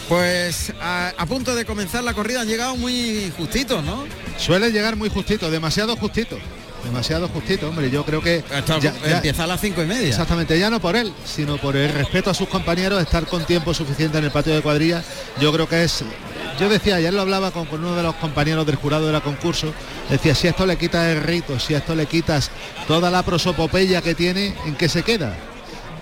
pues 0.07 0.71
a, 0.81 1.13
a 1.17 1.25
punto 1.25 1.55
de 1.55 1.65
comenzar 1.65 2.03
la 2.03 2.13
corrida 2.13 2.41
han 2.41 2.47
llegado 2.47 2.75
muy 2.75 3.31
justitos, 3.37 3.83
¿no? 3.83 4.05
Suele 4.37 4.71
llegar 4.71 4.95
muy 4.95 5.09
justito, 5.09 5.49
demasiado 5.49 5.95
justito. 5.95 6.37
Demasiado 6.85 7.27
justito, 7.27 7.67
hombre. 7.67 7.89
Yo 7.89 8.05
creo 8.05 8.21
que 8.21 8.37
Esto 8.37 8.79
empieza 9.03 9.43
a 9.43 9.47
las 9.47 9.59
cinco 9.59 9.81
y 9.83 9.85
media. 9.85 10.07
Exactamente, 10.07 10.57
ya 10.57 10.69
no 10.69 10.79
por 10.79 10.95
él, 10.95 11.11
sino 11.25 11.57
por 11.57 11.75
el 11.75 11.91
respeto 11.91 12.29
a 12.29 12.33
sus 12.33 12.47
compañeros, 12.47 13.01
estar 13.01 13.25
con 13.25 13.43
tiempo 13.43 13.73
suficiente 13.73 14.17
en 14.17 14.25
el 14.25 14.31
patio 14.31 14.53
de 14.53 14.61
cuadrilla. 14.61 15.03
Yo 15.41 15.51
creo 15.51 15.67
que 15.67 15.83
es. 15.83 16.03
Yo 16.59 16.69
decía, 16.69 16.95
ayer 16.95 17.13
lo 17.13 17.21
hablaba 17.21 17.51
con, 17.51 17.65
con 17.65 17.83
uno 17.83 17.95
de 17.95 18.03
los 18.03 18.15
compañeros 18.15 18.65
del 18.65 18.75
jurado 18.75 19.07
de 19.07 19.13
la 19.13 19.21
concurso, 19.21 19.73
decía, 20.09 20.33
si 20.33 20.47
a 20.47 20.51
esto 20.51 20.65
le 20.65 20.77
quitas 20.77 21.07
el 21.07 21.21
rito, 21.21 21.59
si 21.59 21.73
a 21.73 21.79
esto 21.79 21.95
le 21.95 22.05
quitas 22.05 22.49
toda 22.87 23.11
la 23.11 23.23
prosopopeya 23.23 24.01
que 24.01 24.15
tiene, 24.15 24.55
¿en 24.65 24.75
qué 24.75 24.87
se 24.87 25.03
queda? 25.03 25.35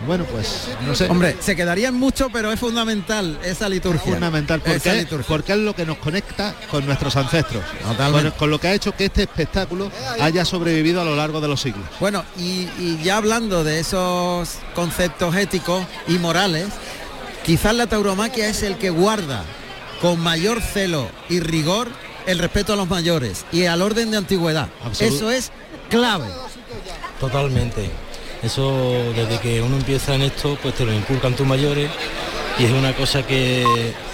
Bueno, 0.06 0.26
pues 0.26 0.68
no 0.86 0.94
sé. 0.96 1.08
Hombre, 1.10 1.38
se 1.40 1.56
quedarían 1.56 1.94
mucho, 1.96 2.30
pero 2.32 2.52
es 2.52 2.60
fundamental 2.60 3.40
esa 3.44 3.70
liturgia. 3.70 4.02
Fundamental, 4.02 4.62
Esa 4.66 4.74
porque, 4.74 4.94
liturgia. 4.94 5.28
porque 5.28 5.52
es 5.54 5.60
lo 5.60 5.76
que 5.76 5.86
nos 5.86 5.98
conecta 5.98 6.54
con 6.70 6.86
nuestros 6.86 7.16
ancestros. 7.16 7.64
Con, 8.12 8.32
con 8.32 8.50
lo 8.50 8.60
que 8.60 8.68
ha 8.68 8.74
hecho 8.74 8.92
que 8.96 9.06
este 9.06 9.24
espectáculo 9.24 9.92
haya 10.20 10.46
sobrevivido 10.46 11.02
a 11.02 11.06
lo 11.06 11.16
largo 11.16 11.42
de 11.42 11.48
los 11.48 11.62
siglos. 11.62 11.86
Bueno, 12.00 12.24
y, 12.38 12.68
y 12.80 13.00
ya 13.04 13.18
hablando 13.18 13.64
de 13.64 13.80
esos 13.80 14.50
conceptos 14.76 15.36
éticos 15.36 15.86
y 16.08 16.14
morales, 16.20 16.68
quizás 17.46 17.76
la 17.76 17.88
tauromaquia 17.88 18.48
es 18.48 18.64
el 18.64 18.78
que 18.78 18.90
guarda 18.90 19.44
con 20.02 20.20
mayor 20.20 20.62
celo 20.62 21.10
y 21.30 21.40
rigor 21.40 21.88
el 22.26 22.40
respeto 22.40 22.74
a 22.74 22.76
los 22.76 22.90
mayores 22.90 23.46
y 23.52 23.66
al 23.66 23.82
orden 23.82 24.12
de 24.12 24.18
antigüedad. 24.18 24.68
Absolut- 24.86 25.16
Eso 25.16 25.32
es 25.32 25.52
clave. 25.90 26.26
Totalmente. 27.20 27.90
Eso 28.44 28.94
desde 29.16 29.40
que 29.40 29.62
uno 29.62 29.78
empieza 29.78 30.16
en 30.16 30.24
esto, 30.24 30.58
pues 30.62 30.76
te 30.76 30.86
lo 30.86 30.94
inculcan 30.94 31.36
tus 31.36 31.48
mayores 31.48 31.90
y 32.60 32.66
es 32.66 32.72
una 32.72 32.94
cosa 32.94 33.26
que 33.26 33.64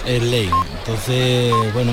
es 0.06 0.22
ley. 0.22 0.48
Entonces, 0.78 1.52
bueno, 1.74 1.92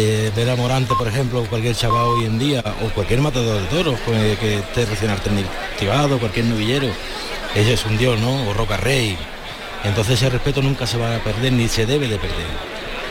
eh, 0.00 0.30
ver 0.34 0.50
a 0.50 0.56
Morante, 0.56 0.94
por 0.96 1.08
ejemplo, 1.08 1.44
cualquier 1.48 1.74
chaval 1.74 2.04
hoy 2.04 2.24
en 2.24 2.38
día, 2.38 2.62
o 2.84 2.88
cualquier 2.94 3.20
matador 3.20 3.60
de 3.60 3.66
toros 3.68 3.98
pues, 4.04 4.38
que 4.38 4.58
esté 4.58 4.86
recién 4.86 5.10
activado, 5.10 6.18
cualquier 6.18 6.46
novillero, 6.46 6.88
ese 7.54 7.72
es 7.74 7.84
un 7.84 7.96
dios, 7.96 8.18
¿no? 8.18 8.48
O 8.48 8.54
Roca 8.54 8.76
Rey. 8.76 9.16
Entonces 9.84 10.14
ese 10.14 10.30
respeto 10.30 10.60
nunca 10.62 10.86
se 10.86 10.98
va 10.98 11.16
a 11.16 11.18
perder 11.20 11.52
ni 11.52 11.68
se 11.68 11.86
debe 11.86 12.08
de 12.08 12.18
perder. 12.18 12.46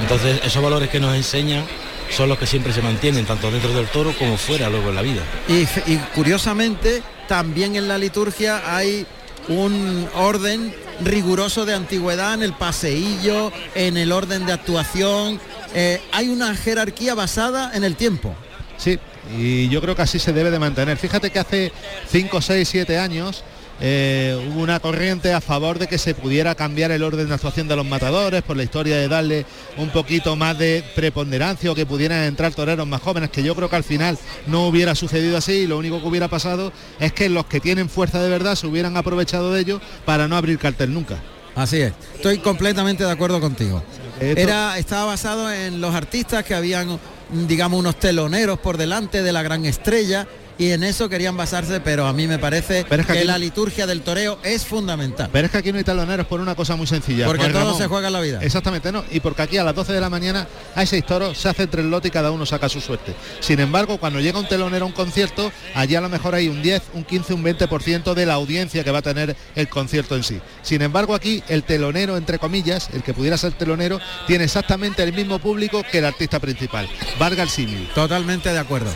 Entonces 0.01 0.41
esos 0.43 0.61
valores 0.61 0.89
que 0.89 0.99
nos 0.99 1.15
enseñan 1.15 1.63
son 2.09 2.29
los 2.29 2.37
que 2.37 2.45
siempre 2.45 2.73
se 2.73 2.81
mantienen, 2.81 3.25
tanto 3.25 3.49
dentro 3.51 3.73
del 3.73 3.87
toro 3.87 4.13
como 4.17 4.37
fuera 4.37 4.69
luego 4.69 4.89
en 4.89 4.95
la 4.95 5.01
vida. 5.01 5.21
Y 5.47 5.97
curiosamente, 6.13 7.01
también 7.27 7.75
en 7.75 7.87
la 7.87 7.97
liturgia 7.97 8.75
hay 8.75 9.05
un 9.47 10.07
orden 10.15 10.73
riguroso 11.01 11.65
de 11.65 11.73
antigüedad 11.73 12.33
en 12.33 12.43
el 12.43 12.53
paseillo, 12.53 13.51
en 13.75 13.97
el 13.97 14.11
orden 14.11 14.45
de 14.45 14.53
actuación. 14.53 15.39
eh, 15.73 16.01
hay 16.11 16.29
una 16.29 16.55
jerarquía 16.55 17.13
basada 17.13 17.71
en 17.75 17.83
el 17.83 17.95
tiempo. 17.95 18.33
Sí, 18.77 18.99
y 19.37 19.67
yo 19.69 19.81
creo 19.81 19.95
que 19.95 20.01
así 20.01 20.19
se 20.19 20.33
debe 20.33 20.51
de 20.51 20.59
mantener. 20.59 20.97
Fíjate 20.97 21.29
que 21.29 21.39
hace 21.39 21.71
5, 22.09 22.41
6, 22.41 22.67
7 22.67 22.97
años 22.97 23.43
eh, 23.79 24.49
hubo 24.49 24.61
una 24.61 24.79
corriente 24.79 25.33
a 25.33 25.41
favor 25.41 25.77
de 25.77 25.87
que 25.87 25.97
se 25.97 26.15
pudiera 26.15 26.55
cambiar 26.55 26.91
el 26.91 27.03
orden 27.03 27.27
de 27.27 27.33
actuación 27.35 27.67
de 27.67 27.75
los 27.75 27.85
matadores 27.85 28.41
por 28.41 28.57
la 28.57 28.63
historia 28.63 28.97
de 28.97 29.07
darle 29.07 29.45
un 29.77 29.89
poquito 29.89 30.35
más 30.35 30.57
de 30.57 30.83
preponderancia 30.95 31.71
o 31.71 31.75
que 31.75 31.85
pudieran 31.85 32.23
entrar 32.23 32.53
toreros 32.53 32.87
más 32.87 33.01
jóvenes, 33.01 33.29
que 33.29 33.43
yo 33.43 33.55
creo 33.55 33.69
que 33.69 33.75
al 33.75 33.83
final 33.83 34.17
no 34.47 34.67
hubiera 34.67 34.95
sucedido 34.95 35.37
así 35.37 35.51
y 35.51 35.67
lo 35.67 35.77
único 35.77 36.01
que 36.01 36.07
hubiera 36.07 36.27
pasado 36.27 36.73
es 36.99 37.13
que 37.13 37.29
los 37.29 37.45
que 37.45 37.59
tienen 37.59 37.89
fuerza 37.89 38.21
de 38.21 38.29
verdad 38.29 38.55
se 38.55 38.65
hubieran 38.65 38.97
aprovechado 38.97 39.53
de 39.53 39.61
ello 39.61 39.81
para 40.05 40.27
no 40.27 40.35
abrir 40.35 40.57
cartel 40.57 40.93
nunca. 40.93 41.21
Así 41.55 41.81
es, 41.81 41.93
estoy 42.15 42.37
completamente 42.39 43.03
de 43.03 43.11
acuerdo 43.11 43.39
contigo. 43.39 43.83
Era, 44.19 44.77
estaba 44.77 45.05
basado 45.05 45.51
en 45.51 45.81
los 45.81 45.93
artistas 45.93 46.43
que 46.43 46.55
habían, 46.55 46.99
digamos, 47.31 47.79
unos 47.79 47.99
teloneros 47.99 48.59
por 48.59 48.77
delante 48.77 49.21
de 49.21 49.31
la 49.31 49.43
gran 49.43 49.65
estrella 49.65 50.27
y 50.57 50.71
en 50.71 50.83
eso 50.83 51.07
querían 51.09 51.37
basarse, 51.37 51.79
pero 51.79 52.07
a 52.07 52.13
mí 52.13 52.27
me 52.27 52.39
parece 52.39 52.85
Pero 52.89 53.01
es 53.01 53.07
que 53.07 53.13
que, 53.13 53.19
aquí- 53.19 53.27
la 53.27 53.37
liturgia 53.37 53.85
del 53.85 54.01
toreo 54.01 54.39
es 54.43 54.65
fundamental. 54.65 55.29
Pero 55.31 55.45
es 55.45 55.51
que 55.51 55.57
aquí 55.59 55.71
no 55.71 55.77
hay 55.77 55.83
taloneros 55.83 56.25
por 56.27 56.39
una 56.39 56.55
cosa 56.55 56.75
muy 56.75 56.87
sencilla. 56.87 57.25
Porque 57.25 57.41
Juan 57.43 57.51
todo 57.53 57.63
Ramón. 57.63 57.77
se 57.77 57.87
juega 57.87 58.07
en 58.07 58.13
la 58.13 58.21
vida. 58.21 58.39
Exactamente, 58.41 58.91
¿no? 58.91 59.03
Y 59.11 59.19
porque 59.19 59.41
aquí 59.43 59.57
a 59.57 59.63
las 59.63 59.75
12 59.75 59.93
de 59.93 60.01
la 60.01 60.09
mañana 60.09 60.47
hay 60.75 60.87
seis 60.87 61.05
toros, 61.05 61.37
se 61.37 61.49
hace 61.49 61.67
tres 61.67 61.85
lotes 61.85 62.09
y 62.09 62.11
cada 62.11 62.31
uno 62.31 62.45
saca 62.45 62.69
su 62.69 62.81
suerte. 62.81 63.13
Sin 63.39 63.59
embargo, 63.59 63.97
cuando 63.99 64.19
llega 64.19 64.39
un 64.39 64.47
telonero 64.47 64.85
a 64.85 64.87
un 64.87 64.93
concierto, 64.93 65.51
allí 65.75 65.95
a 65.95 66.01
lo 66.01 66.09
mejor 66.09 66.33
hay 66.35 66.47
un 66.47 66.61
10, 66.61 66.81
un 66.93 67.03
15, 67.03 67.33
un 67.33 67.43
20% 67.43 68.13
de 68.13 68.25
la 68.25 68.33
audiencia 68.33 68.83
que 68.83 68.91
va 68.91 68.99
a 68.99 69.03
tener 69.03 69.35
el 69.55 69.67
concierto 69.69 70.15
en 70.15 70.23
sí. 70.23 70.39
Sin 70.63 70.81
embargo, 70.81 71.13
aquí 71.15 71.43
el 71.49 71.63
telonero, 71.63 72.17
entre 72.17 72.39
comillas, 72.39 72.89
el 72.93 73.03
que 73.03 73.13
pudiera 73.13 73.37
ser 73.37 73.53
telonero, 73.53 73.99
tiene 74.25 74.45
exactamente 74.45 75.03
el 75.03 75.13
mismo 75.13 75.39
público 75.39 75.83
que 75.91 75.99
el 75.99 76.05
artista 76.05 76.39
principal. 76.39 76.87
Valga 77.19 77.43
el 77.43 77.49
símil. 77.49 77.87
Totalmente 77.93 78.51
de 78.51 78.59
acuerdo. 78.59 78.89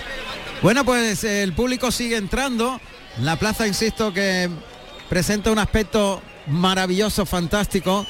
Bueno, 0.61 0.85
pues 0.85 1.23
el 1.23 1.53
público 1.53 1.91
sigue 1.91 2.17
entrando. 2.17 2.79
La 3.19 3.35
plaza, 3.35 3.67
insisto, 3.67 4.13
que 4.13 4.47
presenta 5.09 5.51
un 5.51 5.57
aspecto 5.57 6.21
maravilloso, 6.45 7.25
fantástico. 7.25 8.05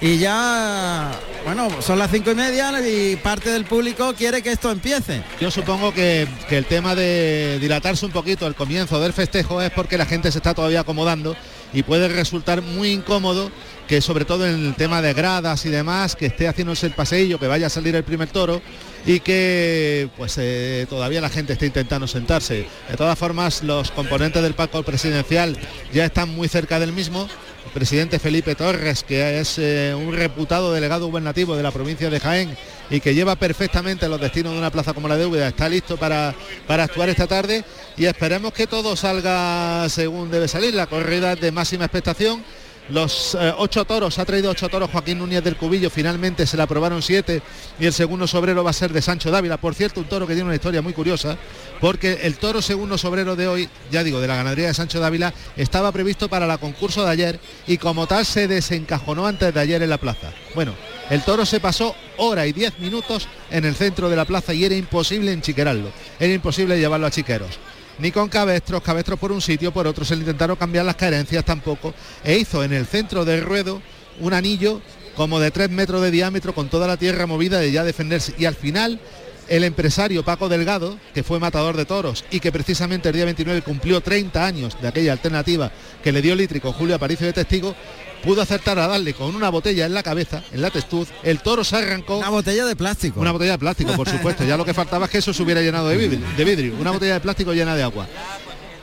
Y 0.00 0.18
ya, 0.18 1.12
bueno, 1.44 1.68
son 1.80 1.98
las 1.98 2.10
cinco 2.10 2.30
y 2.30 2.34
media 2.34 2.72
y 2.86 3.16
parte 3.16 3.50
del 3.50 3.66
público 3.66 4.14
quiere 4.14 4.42
que 4.42 4.52
esto 4.52 4.70
empiece. 4.70 5.22
Yo 5.40 5.50
supongo 5.50 5.92
que 5.92 6.26
el 6.50 6.64
tema 6.64 6.94
de 6.94 7.58
dilatarse 7.60 8.06
un 8.06 8.12
poquito 8.12 8.46
el 8.46 8.54
comienzo 8.54 8.98
del 9.00 9.12
festejo 9.12 9.60
es 9.60 9.70
porque 9.70 9.98
la 9.98 10.06
gente 10.06 10.32
se 10.32 10.38
está 10.38 10.54
todavía 10.54 10.80
acomodando 10.80 11.36
y 11.74 11.82
puede 11.82 12.08
resultar 12.08 12.62
muy 12.62 12.92
incómodo 12.92 13.50
que 13.86 14.00
sobre 14.00 14.24
todo 14.24 14.46
en 14.46 14.66
el 14.66 14.74
tema 14.74 15.02
de 15.02 15.12
gradas 15.12 15.66
y 15.66 15.68
demás, 15.68 16.16
que 16.16 16.26
esté 16.26 16.48
haciéndose 16.48 16.86
el 16.86 16.94
paseillo, 16.94 17.38
que 17.38 17.48
vaya 17.48 17.66
a 17.66 17.70
salir 17.70 17.94
el 17.94 18.04
primer 18.04 18.28
toro 18.28 18.62
y 19.04 19.20
que 19.20 20.08
pues 20.16 20.38
eh, 20.38 20.86
todavía 20.88 21.20
la 21.20 21.28
gente 21.28 21.52
está 21.52 21.66
intentando 21.66 22.06
sentarse. 22.06 22.66
De 22.88 22.96
todas 22.96 23.18
formas, 23.18 23.62
los 23.62 23.90
componentes 23.90 24.42
del 24.42 24.54
pacto 24.54 24.82
presidencial 24.82 25.58
ya 25.92 26.06
están 26.06 26.30
muy 26.30 26.48
cerca 26.48 26.78
del 26.78 26.92
mismo. 26.92 27.28
Presidente 27.72 28.18
Felipe 28.18 28.54
Torres, 28.54 29.02
que 29.02 29.40
es 29.40 29.58
eh, 29.58 29.94
un 29.96 30.12
reputado 30.12 30.72
delegado 30.72 31.06
gubernativo 31.06 31.56
de 31.56 31.62
la 31.62 31.70
provincia 31.70 32.10
de 32.10 32.20
Jaén 32.20 32.56
y 32.90 33.00
que 33.00 33.14
lleva 33.14 33.36
perfectamente 33.36 34.08
los 34.08 34.20
destinos 34.20 34.52
de 34.52 34.58
una 34.58 34.70
plaza 34.70 34.92
como 34.92 35.08
la 35.08 35.16
de 35.16 35.26
Úbeda, 35.26 35.48
está 35.48 35.68
listo 35.68 35.96
para, 35.96 36.34
para 36.66 36.84
actuar 36.84 37.08
esta 37.08 37.26
tarde 37.26 37.64
y 37.96 38.04
esperemos 38.04 38.52
que 38.52 38.66
todo 38.66 38.96
salga 38.96 39.88
según 39.88 40.30
debe 40.30 40.48
salir. 40.48 40.74
La 40.74 40.86
corrida 40.86 41.36
de 41.36 41.52
máxima 41.52 41.84
expectación. 41.86 42.44
Los 42.90 43.34
eh, 43.40 43.54
ocho 43.56 43.86
toros, 43.86 44.18
ha 44.18 44.26
traído 44.26 44.50
ocho 44.50 44.68
toros 44.68 44.90
Joaquín 44.90 45.18
Núñez 45.18 45.42
del 45.42 45.56
Cubillo, 45.56 45.88
finalmente 45.88 46.46
se 46.46 46.58
le 46.58 46.64
aprobaron 46.64 47.00
siete 47.00 47.40
y 47.80 47.86
el 47.86 47.94
segundo 47.94 48.26
sobrero 48.26 48.62
va 48.62 48.70
a 48.70 48.74
ser 48.74 48.92
de 48.92 49.00
Sancho 49.00 49.30
Dávila. 49.30 49.56
Por 49.56 49.74
cierto, 49.74 50.00
un 50.00 50.06
toro 50.06 50.26
que 50.26 50.34
tiene 50.34 50.48
una 50.48 50.54
historia 50.54 50.82
muy 50.82 50.92
curiosa, 50.92 51.38
porque 51.80 52.20
el 52.24 52.36
toro 52.36 52.60
segundo 52.60 52.98
sobrero 52.98 53.36
de 53.36 53.48
hoy, 53.48 53.70
ya 53.90 54.04
digo, 54.04 54.20
de 54.20 54.28
la 54.28 54.36
ganadería 54.36 54.66
de 54.66 54.74
Sancho 54.74 55.00
Dávila, 55.00 55.32
estaba 55.56 55.92
previsto 55.92 56.28
para 56.28 56.46
la 56.46 56.58
concurso 56.58 57.06
de 57.06 57.10
ayer 57.10 57.40
y 57.66 57.78
como 57.78 58.06
tal 58.06 58.26
se 58.26 58.48
desencajonó 58.48 59.26
antes 59.26 59.54
de 59.54 59.60
ayer 59.60 59.82
en 59.82 59.88
la 59.88 59.98
plaza. 59.98 60.34
Bueno, 60.54 60.74
el 61.08 61.22
toro 61.22 61.46
se 61.46 61.60
pasó 61.60 61.96
hora 62.18 62.46
y 62.46 62.52
diez 62.52 62.78
minutos 62.80 63.28
en 63.50 63.64
el 63.64 63.76
centro 63.76 64.10
de 64.10 64.16
la 64.16 64.26
plaza 64.26 64.52
y 64.52 64.62
era 64.62 64.74
imposible 64.74 65.32
enchiquerarlo, 65.32 65.90
era 66.20 66.34
imposible 66.34 66.78
llevarlo 66.78 67.06
a 67.06 67.10
chiqueros 67.10 67.58
ni 67.98 68.12
con 68.12 68.28
cabestros, 68.28 68.82
cabestros 68.82 69.18
por 69.18 69.32
un 69.32 69.40
sitio, 69.40 69.72
por 69.72 69.86
otro 69.86 70.04
se 70.04 70.14
le 70.14 70.20
intentaron 70.20 70.56
cambiar 70.56 70.84
las 70.84 70.96
carencias 70.96 71.44
tampoco, 71.44 71.94
e 72.22 72.38
hizo 72.38 72.64
en 72.64 72.72
el 72.72 72.86
centro 72.86 73.24
del 73.24 73.42
ruedo 73.42 73.80
un 74.20 74.32
anillo 74.32 74.80
como 75.16 75.40
de 75.40 75.50
tres 75.50 75.70
metros 75.70 76.02
de 76.02 76.10
diámetro 76.10 76.54
con 76.54 76.68
toda 76.68 76.86
la 76.86 76.96
tierra 76.96 77.26
movida 77.26 77.58
de 77.58 77.70
ya 77.70 77.84
defenderse. 77.84 78.34
Y 78.38 78.46
al 78.46 78.54
final 78.54 79.00
el 79.48 79.64
empresario 79.64 80.24
Paco 80.24 80.48
Delgado, 80.48 80.98
que 81.14 81.22
fue 81.22 81.38
matador 81.40 81.76
de 81.76 81.84
toros 81.84 82.24
y 82.30 82.40
que 82.40 82.52
precisamente 82.52 83.08
el 83.08 83.14
día 83.14 83.24
29 83.24 83.62
cumplió 83.62 84.00
30 84.00 84.44
años 84.44 84.76
de 84.80 84.88
aquella 84.88 85.12
alternativa 85.12 85.70
que 86.02 86.12
le 86.12 86.22
dio 86.22 86.34
Litri 86.34 86.60
con 86.60 86.72
Julio 86.72 86.94
Aparicio 86.96 87.26
de 87.26 87.32
testigo, 87.32 87.74
pudo 88.22 88.40
acertar 88.42 88.78
a 88.78 88.86
darle 88.86 89.12
con 89.14 89.34
una 89.34 89.50
botella 89.50 89.84
en 89.86 89.94
la 89.94 90.02
cabeza, 90.02 90.42
en 90.52 90.62
la 90.62 90.70
testuz, 90.70 91.08
el 91.22 91.40
toro 91.40 91.62
se 91.64 91.76
arrancó. 91.76 92.18
Una 92.18 92.30
botella 92.30 92.64
de 92.64 92.74
plástico. 92.76 93.20
Una 93.20 93.32
botella 93.32 93.52
de 93.52 93.58
plástico, 93.58 93.92
por 93.94 94.08
supuesto. 94.08 94.44
Ya 94.44 94.56
lo 94.56 94.64
que 94.64 94.72
faltaba 94.74 95.04
es 95.06 95.10
que 95.10 95.18
eso 95.18 95.34
se 95.34 95.42
hubiera 95.42 95.60
llenado 95.60 95.88
de 95.88 95.96
vidrio, 95.96 96.26
de 96.36 96.44
vidrio. 96.44 96.74
Una 96.80 96.90
botella 96.90 97.14
de 97.14 97.20
plástico 97.20 97.52
llena 97.52 97.76
de 97.76 97.82
agua. 97.82 98.06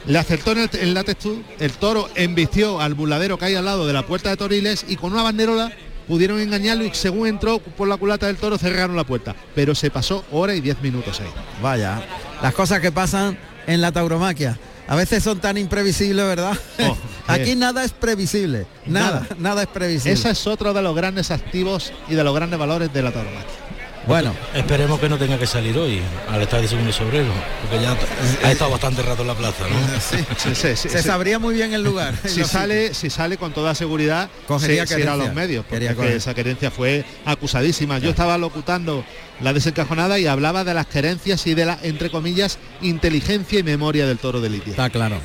Le 0.06 0.18
acertó 0.18 0.52
en, 0.54 0.60
el- 0.60 0.70
en 0.74 0.94
la 0.94 1.04
testuz, 1.04 1.40
el 1.60 1.72
toro 1.74 2.10
embistió 2.16 2.82
al 2.82 2.94
buladero 2.96 3.38
que 3.38 3.46
hay 3.46 3.56
al 3.56 3.66
lado 3.66 3.86
de 3.86 3.94
la 3.94 4.06
puerta 4.06 4.30
de 4.30 4.38
Toriles 4.38 4.86
y 4.88 4.96
con 4.96 5.14
una 5.14 5.22
banderola 5.24 5.72
pudieron 6.12 6.42
engañarlo 6.42 6.84
y 6.84 6.94
según 6.94 7.26
entró 7.26 7.60
por 7.60 7.88
la 7.88 7.96
culata 7.96 8.28
del 8.28 8.36
toro 8.36 8.58
cerraron 8.58 8.98
la 8.98 9.06
puerta. 9.06 9.34
Pero 9.56 9.74
se 9.74 9.90
pasó 9.90 10.26
hora 10.30 10.54
y 10.54 10.60
diez 10.60 10.82
minutos 10.82 11.22
ahí. 11.22 11.30
Vaya, 11.64 12.02
las 12.42 12.54
cosas 12.54 12.82
que 12.82 12.92
pasan 12.92 13.38
en 13.66 13.80
la 13.80 13.94
tauromaquia. 13.94 14.60
A 14.90 14.98
veces 14.98 15.24
son 15.24 15.40
tan 15.40 15.58
imprevisibles, 15.58 16.26
¿verdad? 16.26 16.58
Aquí 17.28 17.56
nada 17.56 17.86
es 17.86 17.94
previsible. 17.94 18.66
Nada, 18.86 19.26
nada, 19.38 19.62
es 19.62 19.70
previsible. 19.70 20.12
Ese 20.12 20.32
es 20.32 20.48
otro 20.48 20.74
de 20.74 20.82
los 20.82 20.94
grandes 20.94 21.32
activos 21.32 21.94
y 22.10 22.16
de 22.16 22.26
los 22.26 22.36
grandes 22.36 22.60
valores 22.60 22.92
de 22.92 23.04
la 23.04 23.14
tauromaquia. 23.14 23.71
Bueno, 24.08 24.34
Esperemos 24.56 25.00
que 25.00 25.08
no 25.08 25.18
tenga 25.18 25.38
que 25.38 25.46
salir 25.46 25.78
hoy 25.78 26.02
al 26.28 26.42
estar 26.42 26.60
de 26.60 26.68
segundo 26.68 26.92
sobrero, 26.92 27.32
porque 27.62 27.84
ya 27.84 27.96
ha 28.44 28.52
estado 28.52 28.72
bastante 28.72 29.04
rato 29.04 29.22
en 29.22 29.28
la 29.28 29.36
plaza, 29.36 29.66
¿no? 29.68 29.78
Sí, 30.38 30.56
sí, 30.56 30.76
sí, 30.76 30.90
se 30.90 31.04
sabría 31.04 31.38
muy 31.38 31.54
bien 31.54 31.74
el 31.74 31.84
lugar. 31.84 32.16
si 32.26 32.44
sale, 32.44 32.96
si 32.96 33.10
sale 33.12 33.38
con 33.38 33.54
toda 33.54 33.76
seguridad, 33.76 34.30
Cogería 34.48 34.88
se, 34.88 35.08
a 35.08 35.16
los 35.16 35.34
medios, 35.34 35.66
porque 35.70 35.96
que 35.96 36.16
esa 36.16 36.34
querencia 36.34 36.72
fue 36.72 37.06
acusadísima. 37.26 38.00
Yo 38.00 38.10
estaba 38.10 38.38
locutando 38.38 39.06
la 39.40 39.54
desencajonada 39.54 40.18
y 40.18 40.26
hablaba 40.26 40.64
de 40.64 40.74
las 40.74 40.88
querencias 40.88 41.46
y 41.46 41.54
de 41.54 41.66
la, 41.66 41.78
entre 41.84 42.10
comillas, 42.10 42.58
inteligencia 42.82 43.60
y 43.60 43.64
memoria 43.64 44.08
del 44.08 44.18
toro 44.18 44.42
de 44.42 44.50
Lidia. 44.50 44.72
Está 44.72 44.90
claro. 44.90 45.18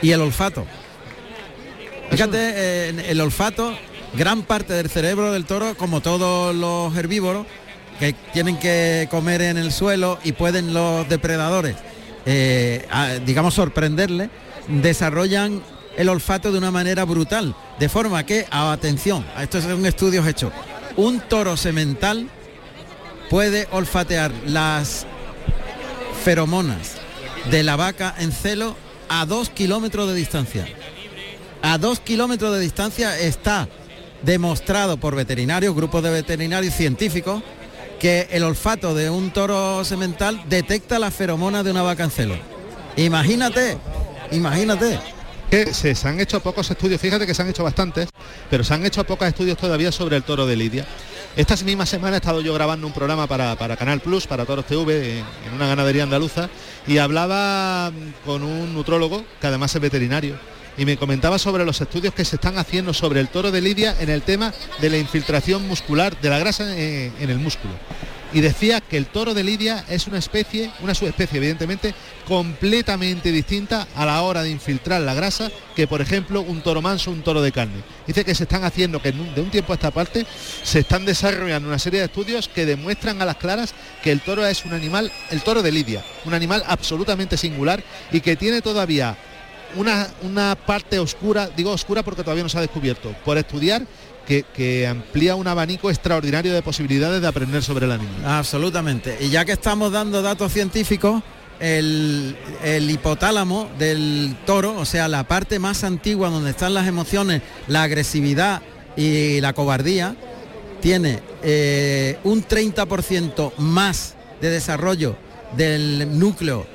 Y 0.00 0.12
el 0.12 0.20
olfato. 0.20 0.64
Fíjate, 2.10 2.38
eh, 2.38 3.04
el 3.08 3.20
olfato, 3.20 3.76
gran 4.14 4.42
parte 4.42 4.74
del 4.74 4.88
cerebro 4.90 5.32
del 5.32 5.44
toro, 5.44 5.74
como 5.76 6.00
todos 6.00 6.54
los 6.54 6.96
herbívoros, 6.96 7.46
que 7.98 8.14
tienen 8.32 8.58
que 8.58 9.08
comer 9.10 9.42
en 9.42 9.56
el 9.56 9.72
suelo 9.72 10.18
y 10.24 10.32
pueden 10.32 10.74
los 10.74 11.08
depredadores, 11.08 11.76
eh, 12.26 12.86
digamos, 13.24 13.54
sorprenderle, 13.54 14.30
desarrollan 14.68 15.62
el 15.96 16.08
olfato 16.08 16.52
de 16.52 16.58
una 16.58 16.70
manera 16.70 17.04
brutal. 17.04 17.54
De 17.78 17.88
forma 17.88 18.24
que, 18.24 18.46
atención, 18.50 19.24
estos 19.40 19.64
son 19.64 19.84
estudios 19.86 20.26
hechos, 20.26 20.52
un 20.96 21.20
toro 21.20 21.56
semental 21.56 22.28
puede 23.30 23.66
olfatear 23.70 24.30
las 24.46 25.06
feromonas 26.22 26.96
de 27.50 27.62
la 27.62 27.76
vaca 27.76 28.14
en 28.18 28.30
celo 28.30 28.76
a 29.08 29.26
dos 29.26 29.50
kilómetros 29.50 30.08
de 30.08 30.14
distancia. 30.14 30.66
A 31.62 31.78
dos 31.78 32.00
kilómetros 32.00 32.52
de 32.52 32.60
distancia 32.60 33.18
está 33.18 33.68
demostrado 34.22 34.96
por 34.96 35.14
veterinarios, 35.16 35.74
grupos 35.74 36.02
de 36.02 36.10
veterinarios 36.10 36.74
científicos, 36.74 37.42
que 38.02 38.26
el 38.32 38.42
olfato 38.42 38.96
de 38.96 39.10
un 39.10 39.30
toro 39.30 39.84
semental 39.84 40.42
detecta 40.48 40.98
las 40.98 41.14
feromonas 41.14 41.64
de 41.64 41.70
una 41.70 41.82
vaca 41.82 42.02
en 42.02 42.10
celo. 42.10 42.34
Imagínate, 42.96 43.78
imagínate. 44.32 44.98
Que 45.48 45.72
se, 45.72 45.94
han 46.08 46.18
hecho 46.18 46.40
pocos 46.40 46.68
estudios, 46.68 47.00
fíjate 47.00 47.28
que 47.28 47.32
se 47.34 47.42
han 47.42 47.48
hecho 47.48 47.62
bastantes, 47.62 48.08
pero 48.50 48.64
se 48.64 48.74
han 48.74 48.84
hecho 48.84 49.04
pocos 49.04 49.28
estudios 49.28 49.56
todavía 49.56 49.92
sobre 49.92 50.16
el 50.16 50.24
toro 50.24 50.46
de 50.46 50.56
Lidia. 50.56 50.84
Esta 51.36 51.54
misma 51.64 51.86
semana 51.86 52.16
he 52.16 52.18
estado 52.18 52.40
yo 52.40 52.52
grabando 52.52 52.88
un 52.88 52.92
programa 52.92 53.28
para, 53.28 53.54
para 53.54 53.76
Canal 53.76 54.00
Plus, 54.00 54.26
para 54.26 54.46
Toros 54.46 54.66
TV, 54.66 55.20
en, 55.20 55.24
en 55.46 55.54
una 55.54 55.68
ganadería 55.68 56.02
andaluza, 56.02 56.50
y 56.88 56.98
hablaba 56.98 57.92
con 58.26 58.42
un 58.42 58.74
nutrólogo, 58.74 59.24
que 59.40 59.46
además 59.46 59.72
es 59.76 59.80
veterinario, 59.80 60.34
y 60.76 60.84
me 60.84 60.96
comentaba 60.96 61.38
sobre 61.38 61.64
los 61.64 61.80
estudios 61.80 62.14
que 62.14 62.24
se 62.24 62.36
están 62.36 62.58
haciendo 62.58 62.94
sobre 62.94 63.20
el 63.20 63.28
toro 63.28 63.50
de 63.50 63.60
Lidia 63.60 63.94
en 64.00 64.10
el 64.10 64.22
tema 64.22 64.52
de 64.80 64.90
la 64.90 64.98
infiltración 64.98 65.66
muscular, 65.68 66.18
de 66.20 66.30
la 66.30 66.38
grasa 66.38 66.76
en, 66.76 67.12
en 67.20 67.30
el 67.30 67.38
músculo. 67.38 67.74
Y 68.34 68.40
decía 68.40 68.80
que 68.80 68.96
el 68.96 69.06
toro 69.06 69.34
de 69.34 69.44
Lidia 69.44 69.84
es 69.90 70.06
una 70.06 70.18
especie, 70.18 70.70
una 70.80 70.94
subespecie 70.94 71.36
evidentemente, 71.36 71.94
completamente 72.26 73.30
distinta 73.30 73.86
a 73.94 74.06
la 74.06 74.22
hora 74.22 74.42
de 74.42 74.48
infiltrar 74.48 75.02
la 75.02 75.12
grasa 75.12 75.50
que, 75.76 75.86
por 75.86 76.00
ejemplo, 76.00 76.40
un 76.40 76.62
toro 76.62 76.80
manso, 76.80 77.10
un 77.10 77.22
toro 77.22 77.42
de 77.42 77.52
carne. 77.52 77.82
Dice 78.06 78.24
que 78.24 78.34
se 78.34 78.44
están 78.44 78.64
haciendo, 78.64 79.02
que 79.02 79.12
de 79.12 79.40
un 79.40 79.50
tiempo 79.50 79.72
a 79.72 79.76
esta 79.76 79.90
parte, 79.90 80.26
se 80.62 80.78
están 80.78 81.04
desarrollando 81.04 81.68
una 81.68 81.78
serie 81.78 82.00
de 82.00 82.06
estudios 82.06 82.48
que 82.48 82.64
demuestran 82.64 83.20
a 83.20 83.26
las 83.26 83.36
claras 83.36 83.74
que 84.02 84.10
el 84.12 84.20
toro 84.22 84.46
es 84.46 84.64
un 84.64 84.72
animal, 84.72 85.12
el 85.30 85.42
toro 85.42 85.60
de 85.62 85.72
Lidia, 85.72 86.02
un 86.24 86.32
animal 86.32 86.64
absolutamente 86.66 87.36
singular 87.36 87.84
y 88.12 88.22
que 88.22 88.36
tiene 88.36 88.62
todavía 88.62 89.14
una, 89.76 90.08
una 90.22 90.56
parte 90.56 90.98
oscura, 90.98 91.48
digo 91.56 91.70
oscura 91.70 92.02
porque 92.02 92.22
todavía 92.22 92.42
no 92.42 92.48
se 92.48 92.58
ha 92.58 92.60
descubierto, 92.60 93.14
por 93.24 93.38
estudiar 93.38 93.86
que, 94.26 94.44
que, 94.54 94.86
amplía 94.86 95.34
un 95.34 95.46
abanico 95.48 95.90
extraordinario 95.90 96.52
de 96.52 96.62
posibilidades 96.62 97.20
de 97.20 97.26
aprender 97.26 97.62
sobre 97.62 97.86
el 97.86 97.92
animal. 97.92 98.24
Absolutamente. 98.24 99.18
Y 99.20 99.30
ya 99.30 99.44
que 99.44 99.52
estamos 99.52 99.90
dando 99.90 100.22
datos 100.22 100.52
científicos, 100.52 101.22
el, 101.58 102.36
el, 102.62 102.90
hipotálamo 102.90 103.70
del 103.78 104.36
toro, 104.46 104.76
o 104.78 104.84
sea, 104.84 105.08
la 105.08 105.24
parte 105.24 105.58
más 105.58 105.84
antigua 105.84 106.28
donde 106.30 106.50
están 106.50 106.74
las 106.74 106.86
emociones, 106.86 107.42
la 107.68 107.82
agresividad 107.82 108.62
y 108.96 109.40
la 109.40 109.52
cobardía, 109.52 110.16
tiene 110.80 111.20
eh, 111.42 112.18
un 112.24 112.46
30% 112.46 113.52
más 113.58 114.14
de 114.40 114.50
desarrollo 114.50 115.16
del 115.56 116.18
núcleo 116.18 116.66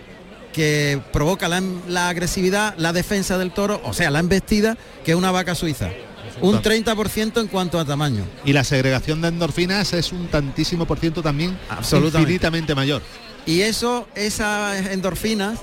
que 0.57 0.99
provoca 1.13 1.47
la, 1.47 1.61
la, 1.87 2.09
agresividad, 2.09 2.73
la 2.79 2.91
defensa 2.91 3.37
del 3.37 3.51
toro, 3.51 3.79
o 3.83 3.93
sea, 3.93 4.09
la 4.09 4.17
embestida, 4.17 4.75
que 5.05 5.13
una 5.13 5.29
vaca 5.29 5.53
suiza. 5.53 5.91
Un 6.41 6.63
30% 6.63 7.39
en 7.39 7.47
cuanto 7.47 7.79
a 7.79 7.85
tamaño. 7.85 8.25
Y 8.43 8.53
la 8.53 8.63
segregación 8.63 9.21
de 9.21 9.27
endorfinas 9.27 9.93
es 9.93 10.11
un 10.11 10.29
tantísimo 10.29 10.87
por 10.87 10.97
ciento 10.97 11.21
también 11.21 11.55
Absolutamente. 11.69 12.21
infinitamente 12.21 12.73
mayor. 12.73 13.03
Y 13.45 13.61
eso, 13.61 14.07
esas 14.15 14.87
endorfinas 14.87 15.59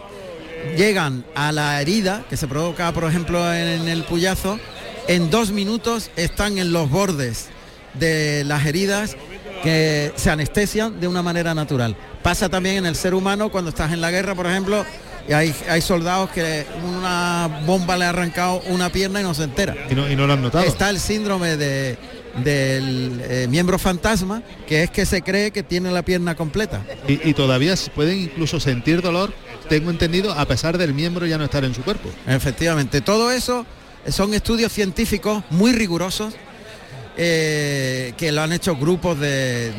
llegan 0.77 1.25
a 1.35 1.51
la 1.51 1.83
herida 1.83 2.25
que 2.31 2.37
se 2.37 2.47
provoca, 2.47 2.93
por 2.93 3.03
ejemplo, 3.03 3.53
en 3.53 3.89
el 3.89 4.05
puyazo, 4.05 4.61
en 5.09 5.29
dos 5.29 5.51
minutos 5.51 6.13
están 6.15 6.59
en 6.59 6.73
los 6.73 6.89
bordes 6.89 7.49
de 7.95 8.45
las 8.45 8.65
heridas 8.65 9.17
que 9.65 10.13
se 10.15 10.31
anestesian 10.31 11.01
de 11.01 11.09
una 11.09 11.23
manera 11.23 11.53
natural. 11.53 11.97
Pasa 12.25 12.49
también 12.49 12.79
en 12.79 12.87
el 12.87 12.97
ser 12.97 13.13
humano 13.13 13.51
cuando 13.51 13.69
estás 13.69 13.93
en 13.93 14.01
la 14.01 14.11
guerra, 14.11 14.35
por 14.35 14.47
ejemplo, 14.47 14.83
y 15.29 15.35
hay, 15.35 15.55
hay, 15.69 15.83
soldados 15.83 16.31
que 16.31 16.65
una 16.83 17.61
bomba 17.67 17.99
le 17.99 18.07
ha 18.07 18.09
arrancado 18.09 18.63
una 18.69 18.89
pierna 18.89 19.21
y 19.21 19.25
no 19.25 19.35
se 19.35 19.45
entera. 19.45 19.77
Y 19.91 19.95
no, 19.95 20.11
y 20.11 20.17
no 20.17 20.27
lo 20.27 20.33
han 20.33 20.41
notado. 20.41 20.65
Está 20.65 20.89
el 20.89 21.01
síndrome 21.01 21.59
de, 21.59 21.99
del 22.43 23.21
eh, 23.29 23.47
miembro 23.51 23.79
fantasma, 23.79 24.43
que 24.67 24.85
es 24.85 24.91
que 24.91 25.05
se 25.05 25.21
cree 25.21 25.51
que 25.51 25.63
tiene 25.63 25.91
la 25.91 26.03
pierna 26.03 26.35
completa. 26.35 26.81
Y, 27.07 27.29
y, 27.29 27.35
todavía 27.35 27.75
pueden 27.95 28.19
incluso 28.19 28.59
sentir 28.59 29.03
dolor, 29.03 29.35
tengo 29.69 29.91
entendido, 29.91 30.33
a 30.33 30.47
pesar 30.47 30.79
del 30.79 30.95
miembro 30.95 31.27
ya 31.27 31.37
no 31.37 31.45
estar 31.45 31.63
en 31.63 31.75
su 31.75 31.83
cuerpo. 31.83 32.09
Efectivamente, 32.27 33.03
todo 33.03 33.33
eso 33.33 33.67
son 34.09 34.33
estudios 34.33 34.73
científicos 34.73 35.45
muy 35.51 35.73
rigurosos. 35.73 36.33
Eh, 37.17 38.13
que 38.17 38.33
lo 38.33 38.43
han 38.43 38.53
hecho 38.53 38.75
grupos 38.75 39.21
de, 39.21 39.71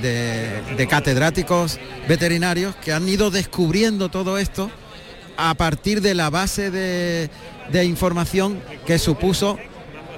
de, 0.77 0.87
catedráticos 0.87 1.79
veterinarios 2.07 2.77
que 2.77 2.93
han 2.93 3.09
ido 3.09 3.29
descubriendo 3.29 4.07
todo 4.07 4.37
esto 4.37 4.71
a 5.35 5.53
partir 5.55 5.99
de 5.99 6.13
la 6.13 6.29
base 6.29 6.71
de, 6.71 7.29
de 7.73 7.83
información 7.83 8.61
que 8.85 8.97
supuso 8.99 9.57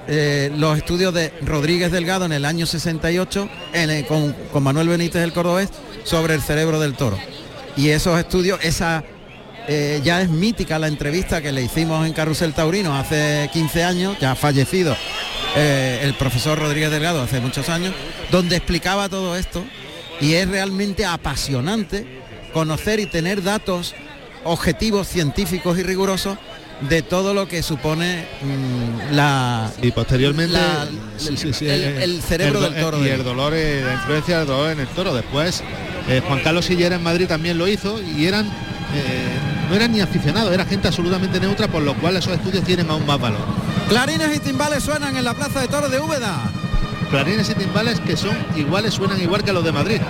eh, 0.06 0.52
los 0.56 0.78
estudios 0.78 1.12
de 1.12 1.32
Rodríguez 1.42 1.90
Delgado 1.90 2.24
en 2.24 2.32
el 2.32 2.44
año 2.44 2.66
68 2.66 3.48
en 3.72 3.90
el, 3.90 4.06
con, 4.06 4.32
con, 4.52 4.62
Manuel 4.62 4.88
Benítez 4.88 5.20
del 5.20 5.32
Cordobés 5.32 5.70
sobre 6.04 6.34
el 6.34 6.40
cerebro 6.40 6.78
del 6.78 6.94
toro. 6.94 7.18
Y 7.76 7.88
esos 7.88 8.16
estudios, 8.16 8.60
esa 8.62 9.02
eh, 9.66 10.00
ya 10.04 10.22
es 10.22 10.30
mítica 10.30 10.78
la 10.78 10.86
entrevista 10.86 11.42
que 11.42 11.50
le 11.50 11.62
hicimos 11.62 12.06
en 12.06 12.12
Carrusel 12.12 12.54
Taurino 12.54 12.96
hace 12.96 13.50
15 13.52 13.82
años, 13.82 14.16
ya 14.20 14.36
fallecido 14.36 14.96
eh, 15.56 16.00
el 16.02 16.14
profesor 16.14 16.58
Rodríguez 16.58 16.90
Delgado 16.90 17.22
hace 17.22 17.40
muchos 17.40 17.68
años, 17.68 17.94
donde 18.30 18.56
explicaba 18.56 19.08
todo 19.08 19.36
esto 19.36 19.64
y 20.20 20.34
es 20.34 20.48
realmente 20.48 21.04
apasionante 21.04 22.06
conocer 22.52 23.00
y 23.00 23.06
tener 23.06 23.42
datos 23.42 23.94
objetivos 24.44 25.08
científicos 25.08 25.78
y 25.78 25.82
rigurosos 25.82 26.38
de 26.88 27.02
todo 27.02 27.34
lo 27.34 27.48
que 27.48 27.62
supone 27.62 28.24
mmm, 28.42 29.14
la 29.14 29.70
y 29.82 29.90
posteriormente 29.90 30.52
la, 30.52 30.86
sí, 31.16 31.36
sí, 31.36 31.52
sí, 31.52 31.68
el, 31.68 31.82
el, 31.82 32.22
cerebro 32.22 32.64
el, 32.64 32.72
del 32.72 32.82
toro 32.82 33.04
y 33.04 33.08
el 33.08 33.24
dolor 33.24 33.52
eh, 33.54 33.82
la 33.84 33.94
influencia 33.94 34.38
del 34.38 34.46
dolor 34.46 34.70
en 34.70 34.80
el 34.80 34.86
toro. 34.88 35.12
Después 35.12 35.62
eh, 36.08 36.22
Juan 36.26 36.40
Carlos 36.40 36.66
Sillera 36.66 36.96
en 36.96 37.02
Madrid 37.02 37.26
también 37.26 37.58
lo 37.58 37.66
hizo 37.66 38.00
y 38.00 38.26
eran 38.26 38.46
eh, 38.46 38.50
no 39.68 39.74
eran 39.74 39.92
ni 39.92 40.00
aficionados 40.00 40.52
era 40.52 40.64
gente 40.64 40.86
absolutamente 40.86 41.40
neutra 41.40 41.68
por 41.68 41.82
lo 41.82 41.94
cual 41.94 42.16
esos 42.16 42.32
estudios 42.32 42.64
tienen 42.64 42.88
aún 42.90 43.04
más 43.04 43.20
valor 43.20 43.40
clarines 43.88 44.36
y 44.36 44.40
timbales 44.40 44.84
suenan 44.84 45.16
en 45.16 45.24
la 45.24 45.34
plaza 45.34 45.60
de 45.60 45.68
toros 45.68 45.90
de 45.90 45.98
Úbeda 45.98 46.36
clarines 47.10 47.48
y 47.48 47.54
timbales 47.54 48.00
que 48.00 48.16
son 48.16 48.36
iguales 48.54 48.94
suenan 48.94 49.20
igual 49.20 49.42
que 49.42 49.52
los 49.52 49.64
de 49.64 49.72
Madrid 49.72 50.00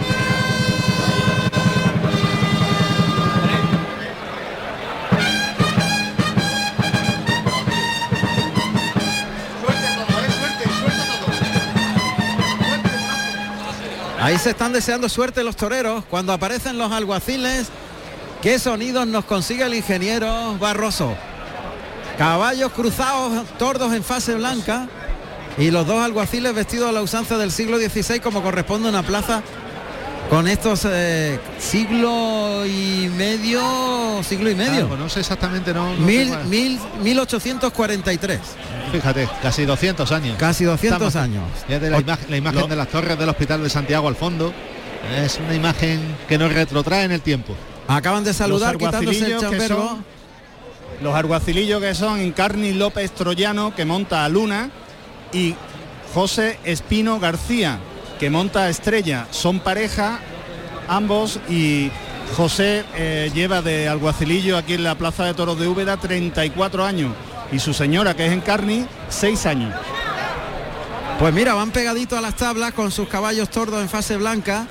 Ahí 14.20 14.36
se 14.36 14.50
están 14.50 14.74
deseando 14.74 15.08
suerte 15.08 15.42
los 15.42 15.56
toreros 15.56 16.04
cuando 16.04 16.34
aparecen 16.34 16.76
los 16.76 16.92
alguaciles. 16.92 17.68
¿Qué 18.42 18.58
sonidos 18.58 19.06
nos 19.06 19.24
consigue 19.24 19.64
el 19.64 19.72
ingeniero 19.72 20.58
Barroso? 20.58 21.16
Caballos 22.18 22.72
cruzados, 22.72 23.46
tordos 23.58 23.94
en 23.94 24.02
fase 24.02 24.34
blanca 24.34 24.88
y 25.56 25.70
los 25.70 25.86
dos 25.86 26.02
alguaciles 26.02 26.52
vestidos 26.52 26.88
a 26.88 26.92
la 26.92 27.00
usanza 27.00 27.38
del 27.38 27.52
siglo 27.52 27.78
XVI 27.78 28.18
como 28.18 28.42
corresponde 28.42 28.88
a 28.88 28.90
una 28.90 29.04
plaza 29.04 29.40
con 30.28 30.46
estos 30.48 30.84
eh, 30.84 31.38
siglo 31.58 32.66
y 32.66 33.08
medio, 33.16 34.20
siglo 34.22 34.50
y 34.50 34.56
medio. 34.56 34.88
Claro, 34.88 34.96
no 34.96 35.08
sé 35.08 35.20
exactamente, 35.20 35.72
no. 35.72 35.94
no 35.94 36.04
mil, 36.04 36.36
mil, 36.46 36.78
1843. 37.02 38.40
Fíjate, 38.92 39.28
casi 39.40 39.64
200 39.64 40.10
años. 40.12 40.36
Casi 40.38 40.64
200 40.64 41.08
Estamos, 41.08 41.16
años. 41.16 41.44
Fíjate 41.66 41.88
la, 41.88 42.00
imagen, 42.00 42.30
la 42.30 42.36
imagen 42.36 42.60
lo, 42.62 42.66
de 42.66 42.76
las 42.76 42.88
torres 42.88 43.18
del 43.18 43.28
Hospital 43.28 43.62
de 43.62 43.70
Santiago 43.70 44.08
al 44.08 44.16
fondo. 44.16 44.52
Es 45.16 45.38
una 45.38 45.54
imagen 45.54 46.00
que 46.28 46.36
nos 46.36 46.52
retrotrae 46.52 47.04
en 47.04 47.12
el 47.12 47.22
tiempo. 47.22 47.54
Acaban 47.86 48.24
de 48.24 48.34
saludar 48.34 48.76
quitándose 48.76 49.24
el 49.24 49.38
chambergo. 49.38 49.98
Los 51.02 51.14
arguacilillos 51.14 51.80
que 51.80 51.94
son 51.94 52.20
Encarni 52.20 52.72
López 52.72 53.12
Troyano, 53.12 53.74
que 53.74 53.84
monta 53.84 54.24
a 54.24 54.28
Luna, 54.28 54.70
y 55.32 55.54
José 56.14 56.58
Espino 56.64 57.20
García, 57.20 57.78
que 58.18 58.30
monta 58.30 58.64
a 58.64 58.68
Estrella. 58.68 59.26
Son 59.30 59.60
pareja 59.60 60.20
ambos 60.88 61.38
y 61.48 61.90
José 62.36 62.84
eh, 62.96 63.30
lleva 63.34 63.62
de 63.62 63.88
alguacilillo 63.88 64.56
aquí 64.56 64.74
en 64.74 64.84
la 64.84 64.96
Plaza 64.96 65.24
de 65.24 65.34
Toros 65.34 65.58
de 65.58 65.68
Úbeda 65.68 65.96
34 65.96 66.84
años 66.84 67.12
y 67.52 67.58
su 67.58 67.72
señora, 67.72 68.14
que 68.14 68.26
es 68.26 68.32
Encarni, 68.32 68.86
6 69.08 69.46
años. 69.46 69.74
Pues 71.18 71.34
mira, 71.34 71.54
van 71.54 71.70
pegaditos 71.70 72.18
a 72.18 72.22
las 72.22 72.36
tablas 72.36 72.72
con 72.72 72.90
sus 72.90 73.08
caballos 73.08 73.50
tordos 73.50 73.82
en 73.82 73.88
fase 73.88 74.16
blanca, 74.16 74.66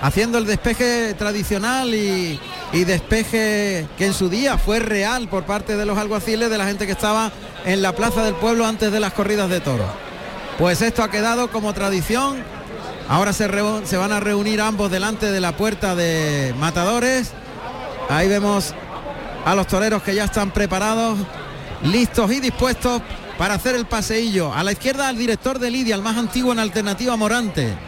haciendo 0.00 0.38
el 0.38 0.46
despeje 0.46 1.14
tradicional 1.14 1.94
y, 1.94 2.40
despeje 2.72 3.86
que 3.96 4.06
en 4.06 4.12
su 4.12 4.28
día 4.28 4.58
fue 4.58 4.80
real 4.80 5.28
por 5.28 5.44
parte 5.44 5.76
de 5.76 5.86
los 5.86 5.96
alguaciles, 5.96 6.50
de 6.50 6.58
la 6.58 6.66
gente 6.66 6.84
que 6.84 6.92
estaba 6.92 7.32
en 7.64 7.80
la 7.80 7.94
plaza 7.94 8.22
del 8.22 8.34
pueblo 8.34 8.66
antes 8.66 8.92
de 8.92 9.00
las 9.00 9.14
corridas 9.14 9.48
de 9.48 9.60
toros. 9.60 9.86
Pues 10.58 10.82
esto 10.82 11.02
ha 11.02 11.10
quedado 11.10 11.50
como 11.50 11.72
tradición. 11.72 12.36
Ahora 13.08 13.32
se, 13.32 13.48
se 13.84 13.96
van 13.96 14.12
a 14.12 14.20
reunir 14.20 14.60
ambos 14.60 14.90
delante 14.90 15.30
de 15.30 15.40
la 15.40 15.56
puerta 15.56 15.94
de 15.94 16.54
matadores. 16.58 17.32
Ahí 18.10 18.28
vemos 18.28 18.74
a 19.46 19.54
los 19.54 19.66
toreros 19.66 20.02
que 20.02 20.14
ya 20.14 20.24
están 20.24 20.50
preparados, 20.50 21.18
listos 21.82 22.30
y 22.30 22.40
dispuestos 22.40 23.00
para 23.38 23.54
hacer 23.54 23.74
el 23.74 23.86
paseillo. 23.86 24.52
A 24.52 24.62
la 24.62 24.72
izquierda 24.72 25.08
al 25.08 25.16
director 25.16 25.58
de 25.58 25.70
Lidia, 25.70 25.94
el 25.94 26.02
más 26.02 26.16
antiguo 26.18 26.52
en 26.52 26.58
alternativa 26.58 27.16
Morante. 27.16 27.85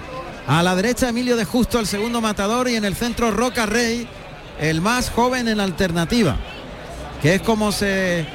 A 0.49 0.63
la 0.63 0.75
derecha 0.75 1.11
Emilio 1.11 1.37
de 1.37 1.45
Justo, 1.45 1.79
el 1.79 1.87
segundo 1.87 2.23
matador, 2.23 2.71
y 2.71 2.77
en 2.77 2.87
el 2.87 2.97
centro 2.97 3.31
Roca 3.31 3.67
Rey, 3.67 4.09
el 4.59 4.81
más 4.81 5.11
joven 5.11 5.47
en 5.47 5.61
alternativa, 5.61 6.37
que 7.21 7.35
es 7.35 7.43
como 7.43 7.71
se 7.71 8.27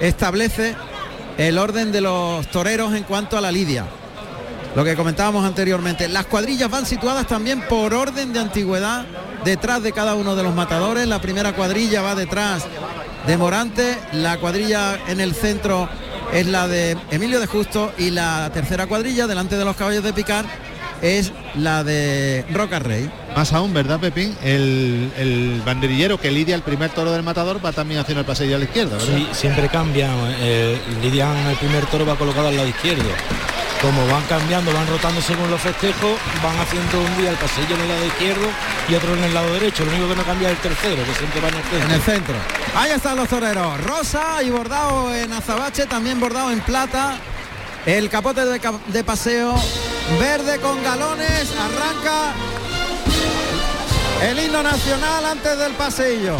establece 0.00 0.74
el 1.38 1.58
orden 1.58 1.92
de 1.92 2.00
los 2.00 2.48
toreros 2.48 2.92
en 2.94 3.04
cuanto 3.04 3.38
a 3.38 3.40
la 3.40 3.52
lidia. 3.52 3.86
Lo 4.74 4.82
que 4.82 4.96
comentábamos 4.96 5.44
anteriormente, 5.44 6.08
las 6.08 6.26
cuadrillas 6.26 6.68
van 6.68 6.86
situadas 6.86 7.28
también 7.28 7.60
por 7.68 7.94
orden 7.94 8.32
de 8.32 8.40
antigüedad 8.40 9.06
detrás 9.44 9.80
de 9.80 9.92
cada 9.92 10.16
uno 10.16 10.34
de 10.34 10.42
los 10.42 10.56
matadores. 10.56 11.06
La 11.06 11.20
primera 11.20 11.54
cuadrilla 11.54 12.02
va 12.02 12.16
detrás 12.16 12.64
de 13.28 13.36
Morante, 13.36 13.96
la 14.12 14.38
cuadrilla 14.38 14.98
en 15.06 15.20
el 15.20 15.36
centro 15.36 15.88
es 16.32 16.48
la 16.48 16.66
de 16.66 16.96
Emilio 17.12 17.38
de 17.38 17.46
Justo 17.46 17.92
y 17.96 18.10
la 18.10 18.50
tercera 18.52 18.88
cuadrilla 18.88 19.28
delante 19.28 19.56
de 19.56 19.64
los 19.64 19.76
caballos 19.76 20.02
de 20.02 20.12
picar 20.12 20.46
es 21.02 21.32
la 21.54 21.84
de 21.84 22.44
Roca 22.52 22.78
Rey. 22.78 23.10
Más 23.36 23.52
aún, 23.52 23.72
¿verdad, 23.72 24.00
Pepín? 24.00 24.36
El, 24.42 25.62
banderillero 25.64 26.18
que 26.18 26.30
lidia 26.30 26.54
el 26.54 26.62
primer 26.62 26.90
toro 26.90 27.12
del 27.12 27.22
matador 27.22 27.64
va 27.64 27.72
también 27.72 28.00
haciendo 28.00 28.20
el 28.20 28.26
pasillo 28.26 28.56
a 28.56 28.58
la 28.58 28.64
izquierda, 28.64 28.96
¿verdad? 28.96 29.16
Sí, 29.16 29.28
siempre 29.32 29.68
cambia. 29.68 30.10
Eh, 30.40 30.78
lidian 31.02 31.36
el 31.46 31.56
primer 31.56 31.86
toro 31.86 32.04
va 32.04 32.16
colocado 32.16 32.48
al 32.48 32.56
lado 32.56 32.68
izquierdo. 32.68 33.08
Como 33.80 34.06
van 34.08 34.22
cambiando, 34.24 34.74
van 34.74 34.86
rotando 34.88 35.22
según 35.22 35.50
los 35.50 35.60
festejos, 35.60 36.18
van 36.42 36.58
haciendo 36.58 37.00
un 37.00 37.16
día 37.16 37.30
el 37.30 37.36
pasillo 37.36 37.74
en 37.76 37.80
el 37.80 37.88
lado 37.88 38.06
izquierdo 38.06 38.46
y 38.90 38.94
otro 38.94 39.14
en 39.14 39.24
el 39.24 39.32
lado 39.32 39.52
derecho. 39.54 39.84
Lo 39.86 39.92
único 39.92 40.08
que 40.08 40.16
no 40.16 40.24
cambia 40.24 40.50
es 40.50 40.56
el 40.56 40.60
tercero, 40.60 41.02
que 41.04 41.14
siempre 41.14 41.40
va 41.40 41.48
en 41.48 41.54
el 41.54 41.62
centro. 41.62 41.86
En 41.86 41.90
el 41.92 42.02
centro. 42.02 42.34
Ahí 42.74 42.90
están 42.90 43.16
los 43.16 43.28
toreros. 43.28 43.80
Rosa 43.80 44.42
y 44.42 44.50
bordado 44.50 45.14
en 45.14 45.32
azabache, 45.32 45.86
también 45.86 46.20
bordado 46.20 46.50
en 46.50 46.60
plata. 46.60 47.16
El 47.86 48.10
capote 48.10 48.42
de 48.44 49.04
paseo 49.04 49.54
verde 50.18 50.58
con 50.60 50.82
galones, 50.82 51.52
arranca 51.52 52.32
el 54.22 54.38
himno 54.38 54.62
nacional 54.62 55.24
antes 55.26 55.58
del 55.58 55.72
paseillo. 55.72 56.36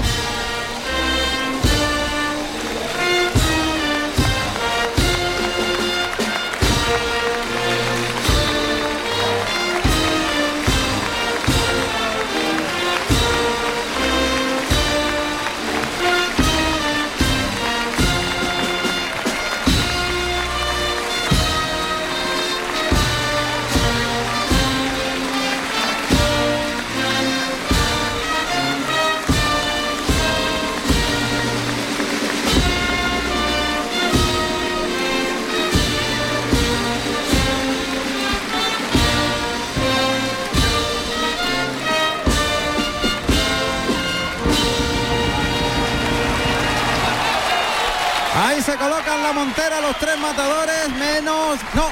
Tres 49.99 50.19
matadores, 50.19 50.89
menos... 50.99 51.59
No, 51.75 51.89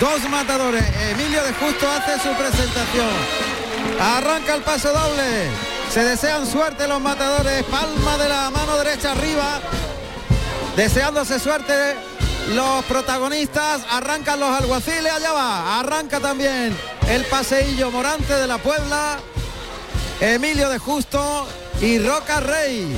dos 0.00 0.28
matadores. 0.30 0.84
Emilio 1.10 1.42
de 1.42 1.52
Justo 1.54 1.90
hace 1.90 2.18
su 2.20 2.34
presentación. 2.34 3.10
Arranca 4.00 4.54
el 4.54 4.62
paso 4.62 4.92
doble. 4.92 5.50
Se 5.90 6.04
desean 6.04 6.46
suerte 6.46 6.88
los 6.88 7.00
matadores. 7.00 7.62
Palma 7.64 8.16
de 8.18 8.28
la 8.28 8.50
mano 8.50 8.76
derecha 8.78 9.12
arriba. 9.12 9.60
Deseándose 10.76 11.38
suerte 11.38 11.96
los 12.54 12.84
protagonistas. 12.84 13.82
Arrancan 13.90 14.40
los 14.40 14.60
alguaciles. 14.60 15.12
Allá 15.12 15.32
va. 15.32 15.80
Arranca 15.80 16.20
también 16.20 16.76
el 17.08 17.24
paseillo 17.26 17.90
Morante 17.90 18.34
de 18.34 18.46
la 18.46 18.58
Puebla. 18.58 19.18
Emilio 20.20 20.68
de 20.68 20.78
Justo 20.78 21.46
y 21.80 21.98
Roca 21.98 22.40
Rey. 22.40 22.96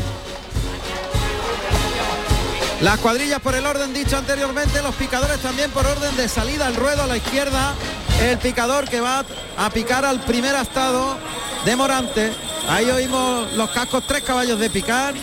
Las 2.80 2.98
cuadrillas 2.98 3.40
por 3.40 3.54
el 3.54 3.64
orden 3.66 3.94
dicho 3.94 4.16
anteriormente, 4.16 4.82
los 4.82 4.94
picadores 4.96 5.40
también 5.40 5.70
por 5.70 5.86
orden 5.86 6.16
de 6.16 6.28
salida 6.28 6.66
al 6.66 6.74
ruedo 6.74 7.02
a 7.02 7.06
la 7.06 7.16
izquierda. 7.16 7.74
El 8.20 8.38
picador 8.38 8.88
que 8.88 9.00
va 9.00 9.24
a 9.56 9.70
picar 9.70 10.04
al 10.04 10.20
primer 10.20 10.54
astado 10.54 11.16
de 11.64 11.76
Morante. 11.76 12.32
Ahí 12.68 12.90
oímos 12.90 13.52
los 13.52 13.70
cascos, 13.70 14.06
tres 14.06 14.22
caballos 14.22 14.58
de 14.58 14.70
picar. 14.70 15.14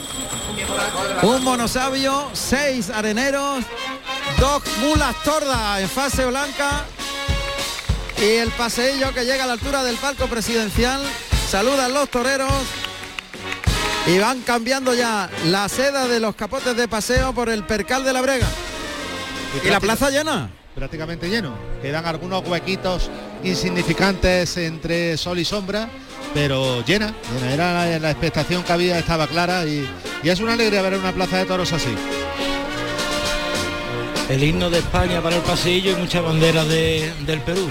Un 1.22 1.44
monosabio, 1.44 2.30
seis 2.34 2.90
areneros, 2.90 3.64
dos 4.40 4.64
mulas 4.80 5.16
tordas 5.24 5.82
en 5.82 5.90
fase 5.90 6.26
blanca. 6.26 6.86
Y 8.18 8.38
el 8.38 8.52
paseillo 8.52 9.14
que 9.14 9.26
llega 9.26 9.44
a 9.44 9.48
la 9.48 9.54
altura 9.54 9.84
del 9.84 9.98
palco 9.98 10.28
presidencial. 10.28 11.02
Saludan 11.50 11.94
los 11.94 12.10
toreros 12.10 12.52
y 14.08 14.18
van 14.18 14.42
cambiando 14.42 14.94
ya 14.94 15.30
la 15.46 15.70
seda 15.70 16.08
de 16.08 16.20
los 16.20 16.36
capotes 16.36 16.76
de 16.76 16.88
paseo 16.88 17.34
por 17.34 17.50
el 17.50 17.64
percal 17.64 18.04
de 18.04 18.14
la 18.14 18.22
brega. 18.22 18.48
Y, 19.64 19.70
la 19.70 19.80
plaza 19.80 20.10
llena. 20.10 20.50
Prácticamente 20.76 21.30
lleno. 21.30 21.54
Quedan 21.82 22.06
algunos 22.06 22.48
huequitos 22.48 23.10
insignificantes 23.44 24.58
entre 24.58 25.18
sol 25.18 25.40
y 25.40 25.46
sombra, 25.46 25.90
pero 26.34 26.84
llena. 26.86 27.14
Era 27.52 28.00
la, 28.00 28.12
expectación 28.12 28.64
que 28.64 28.74
había, 28.74 28.98
estaba 28.98 29.28
clara 29.28 29.66
y, 29.66 29.88
es 30.24 30.40
una 30.40 30.54
alegría 30.54 30.82
ver 30.82 30.96
una 30.96 31.12
plaza 31.12 31.38
de 31.38 31.46
toros 31.46 31.72
así. 31.74 31.94
El 34.30 34.44
himno 34.44 34.70
de 34.70 34.80
España 34.80 35.22
para 35.22 35.36
el 35.36 35.42
pasillo 35.42 35.92
y 35.92 35.96
muchas 35.96 36.24
banderas 36.24 36.68
del 36.68 37.42
Perú 37.46 37.68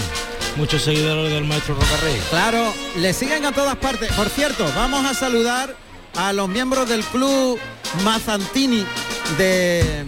muchos 0.57 0.81
seguidores 0.81 1.31
del 1.31 1.45
maestro 1.45 1.75
Rocarrey. 1.75 2.19
Claro, 2.29 2.73
le 2.97 3.13
siguen 3.13 3.45
a 3.45 3.51
todas 3.51 3.75
partes. 3.77 4.11
Por 4.13 4.29
cierto, 4.29 4.65
vamos 4.75 5.05
a 5.05 5.13
saludar 5.13 5.75
a 6.15 6.33
los 6.33 6.49
miembros 6.49 6.87
del 6.89 7.03
club 7.05 7.59
Mazantini 8.03 8.85
de... 9.37 10.05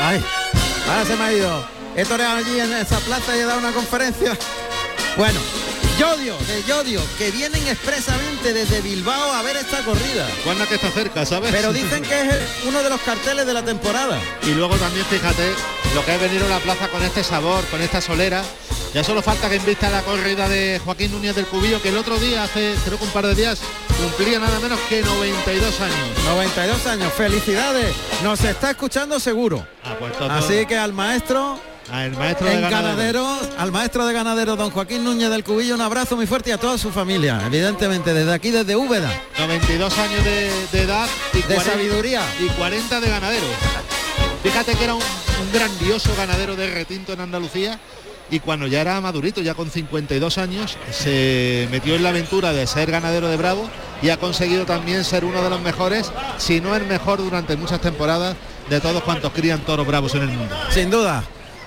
Ay, 0.00 0.24
ahora 0.88 1.04
se 1.04 1.16
me 1.16 1.24
ha 1.24 1.32
ido. 1.32 1.64
He 1.96 2.04
toreado 2.04 2.38
allí 2.38 2.58
en 2.58 2.72
esa 2.72 2.98
plaza 3.00 3.36
y 3.36 3.40
he 3.40 3.44
dado 3.44 3.60
una 3.60 3.72
conferencia. 3.72 4.36
Bueno, 5.16 5.38
Yodio, 5.98 6.36
de 6.38 6.62
Yodio, 6.64 7.00
que 7.16 7.30
vienen 7.30 7.66
expresamente 7.68 8.52
desde 8.52 8.80
Bilbao 8.80 9.32
a 9.32 9.42
ver 9.42 9.56
esta 9.56 9.84
corrida. 9.84 10.28
Juana 10.42 10.66
que 10.66 10.74
está 10.74 10.90
cerca, 10.90 11.24
¿sabes? 11.24 11.52
Pero 11.52 11.72
dicen 11.72 12.02
que 12.02 12.20
es 12.20 12.36
uno 12.66 12.82
de 12.82 12.90
los 12.90 13.00
carteles 13.02 13.46
de 13.46 13.54
la 13.54 13.64
temporada. 13.64 14.20
Y 14.42 14.50
luego 14.54 14.76
también 14.76 15.06
fíjate 15.06 15.52
lo 15.94 16.04
que 16.04 16.14
es 16.14 16.20
venir 16.20 16.42
a 16.42 16.48
la 16.48 16.58
plaza 16.58 16.88
con 16.88 17.02
este 17.02 17.22
sabor, 17.22 17.64
con 17.66 17.80
esta 17.80 18.00
solera 18.00 18.42
ya 18.94 19.02
solo 19.02 19.22
falta 19.22 19.50
que 19.50 19.56
invista 19.56 19.90
la 19.90 20.02
corrida 20.02 20.48
de 20.48 20.80
Joaquín 20.84 21.10
Núñez 21.10 21.34
del 21.34 21.46
Cubillo, 21.46 21.82
que 21.82 21.88
el 21.88 21.96
otro 21.96 22.16
día, 22.20 22.44
hace 22.44 22.76
creo 22.84 22.96
que 22.96 23.04
un 23.04 23.10
par 23.10 23.26
de 23.26 23.34
días, 23.34 23.60
cumplía 24.00 24.38
nada 24.38 24.60
menos 24.60 24.78
que 24.88 25.02
92 25.02 25.80
años. 25.80 26.24
92 26.24 26.86
años, 26.86 27.12
felicidades. 27.12 27.92
Nos 28.22 28.44
está 28.44 28.70
escuchando 28.70 29.18
seguro. 29.18 29.66
Ah, 29.82 29.96
pues 29.98 30.12
Así 30.30 30.64
que 30.66 30.78
al 30.78 30.92
maestro 30.92 31.58
al 31.90 32.12
maestro 32.12 32.46
de 32.46 32.60
ganaderos, 32.60 33.40
al 33.58 33.72
maestro 33.72 34.06
de 34.06 34.14
ganaderos, 34.14 34.56
don 34.56 34.70
Joaquín 34.70 35.02
Núñez 35.02 35.28
del 35.28 35.42
Cubillo, 35.42 35.74
un 35.74 35.80
abrazo 35.80 36.14
muy 36.14 36.28
fuerte 36.28 36.50
y 36.50 36.52
a 36.52 36.58
toda 36.58 36.78
su 36.78 36.92
familia, 36.92 37.42
evidentemente, 37.44 38.14
desde 38.14 38.32
aquí, 38.32 38.52
desde 38.52 38.76
Úbeda. 38.76 39.12
92 39.40 39.98
años 39.98 40.24
de, 40.24 40.80
edad 40.80 41.08
y 41.32 41.42
de 41.42 41.60
sabiduría. 41.60 42.22
Y 42.40 42.46
40 42.50 43.00
de 43.00 43.10
ganadero. 43.10 43.46
Fíjate 44.42 44.74
que 44.76 44.84
era 44.84 44.94
un 44.94 45.02
grandioso 45.52 46.14
ganadero 46.16 46.54
de 46.54 46.70
retinto 46.72 47.12
en 47.12 47.20
Andalucía 47.20 47.78
y 48.30 48.40
cuando 48.40 48.66
ya 48.66 48.80
era 48.80 49.00
madurito, 49.00 49.42
ya 49.42 49.54
con 49.54 49.70
52 49.70 50.38
años, 50.38 50.76
se 50.90 51.68
metió 51.70 51.94
en 51.94 52.02
la 52.02 52.08
aventura 52.08 52.52
de 52.52 52.66
ser 52.66 52.90
ganadero 52.90 53.28
de 53.28 53.36
Bravo 53.36 53.68
y 54.02 54.08
ha 54.08 54.16
conseguido 54.16 54.64
también 54.64 55.04
ser 55.04 55.24
uno 55.24 55.42
de 55.42 55.50
los 55.50 55.60
mejores, 55.60 56.10
si 56.38 56.60
no 56.60 56.74
el 56.74 56.86
mejor 56.86 57.18
durante 57.18 57.56
muchas 57.56 57.80
temporadas 57.80 58.36
de 58.68 58.80
todos 58.80 59.02
cuantos 59.02 59.32
crían 59.32 59.60
toros 59.60 59.86
bravos 59.86 60.14
en 60.14 60.22
el 60.22 60.28
mundo. 60.28 60.54
Sin 60.70 60.90
duda. 60.90 61.22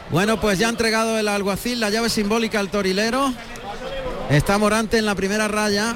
Bueno, 0.10 0.40
pues 0.40 0.58
ya 0.58 0.68
ha 0.68 0.70
entregado 0.70 1.18
el 1.18 1.28
alguacil 1.28 1.80
la 1.80 1.90
llave 1.90 2.10
simbólica 2.10 2.60
al 2.60 2.70
torilero. 2.70 3.34
Está 4.30 4.58
Morante 4.58 4.98
en 4.98 5.06
la 5.06 5.16
primera 5.16 5.48
raya. 5.48 5.96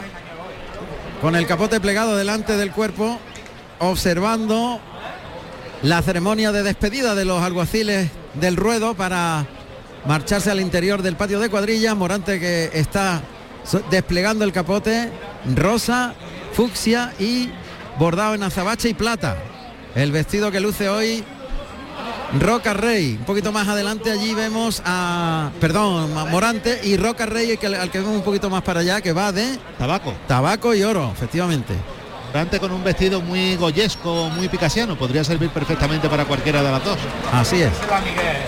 con 1.21 1.35
el 1.35 1.45
capote 1.45 1.79
plegado 1.79 2.17
delante 2.17 2.57
del 2.57 2.71
cuerpo, 2.71 3.19
observando 3.77 4.79
la 5.83 6.01
ceremonia 6.01 6.51
de 6.51 6.63
despedida 6.63 7.13
de 7.13 7.25
los 7.25 7.43
alguaciles 7.43 8.09
del 8.33 8.55
ruedo 8.55 8.95
para 8.95 9.45
marcharse 10.05 10.51
al 10.51 10.59
interior 10.59 11.01
del 11.01 11.15
patio 11.15 11.39
de 11.39 11.49
cuadrillas. 11.49 11.95
Morante 11.95 12.39
que 12.39 12.71
está 12.73 13.21
desplegando 13.89 14.43
el 14.43 14.51
capote 14.51 15.11
rosa, 15.55 16.13
fucsia 16.53 17.13
y 17.19 17.49
bordado 17.97 18.35
en 18.35 18.43
azabache 18.43 18.89
y 18.89 18.93
plata. 18.93 19.37
El 19.95 20.11
vestido 20.11 20.51
que 20.51 20.59
luce 20.59 20.89
hoy 20.89 21.23
Roca 22.39 22.73
Rey. 22.73 23.17
Un 23.19 23.25
poquito 23.25 23.51
más 23.51 23.67
adelante 23.67 24.09
allí 24.11 24.33
vemos 24.33 24.81
a, 24.85 25.51
perdón, 25.59 26.13
Morante 26.29 26.79
y 26.83 26.97
Roca 26.97 27.25
Rey, 27.25 27.57
que, 27.57 27.67
al 27.67 27.91
que 27.91 27.99
vemos 27.99 28.15
un 28.15 28.23
poquito 28.23 28.49
más 28.49 28.61
para 28.61 28.79
allá, 28.79 29.01
que 29.01 29.11
va 29.11 29.31
de... 29.31 29.59
Tabaco. 29.77 30.13
Tabaco 30.27 30.73
y 30.73 30.83
oro, 30.83 31.11
efectivamente. 31.13 31.73
Morante 32.31 32.61
con 32.61 32.71
un 32.71 32.81
vestido 32.81 33.19
muy 33.19 33.57
goyesco, 33.57 34.29
muy 34.29 34.47
picasiano, 34.47 34.95
podría 34.97 35.21
servir 35.21 35.49
perfectamente 35.49 36.07
para 36.07 36.23
cualquiera 36.23 36.63
de 36.63 36.71
las 36.71 36.81
dos. 36.81 36.97
Así 37.33 37.61
es. 37.61 37.73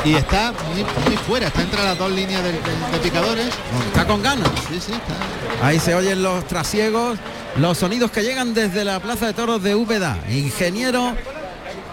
Y 0.06 0.16
está 0.16 0.54
muy, 0.74 1.18
fuera, 1.18 1.48
está 1.48 1.64
entre 1.64 1.84
las 1.84 1.98
dos 1.98 2.10
líneas 2.10 2.42
de, 2.44 2.54
picadores. 3.00 3.48
Está 3.88 4.08
con 4.08 4.22
ganas. 4.22 4.48
Sí, 4.70 4.80
sí, 4.80 4.94
está. 4.94 5.68
Ahí 5.68 5.80
se 5.80 5.96
oyen 5.96 6.24
los 6.24 6.48
trasiegos, 6.48 7.20
los 7.58 7.78
sonidos 7.78 8.10
que 8.10 8.22
llegan 8.24 8.54
desde 8.54 8.86
la 8.86 9.02
Plaza 9.02 9.26
de 9.26 9.34
Toros 9.34 9.62
de 9.62 9.76
Úbeda. 9.76 10.18
Ingeniero 10.30 11.14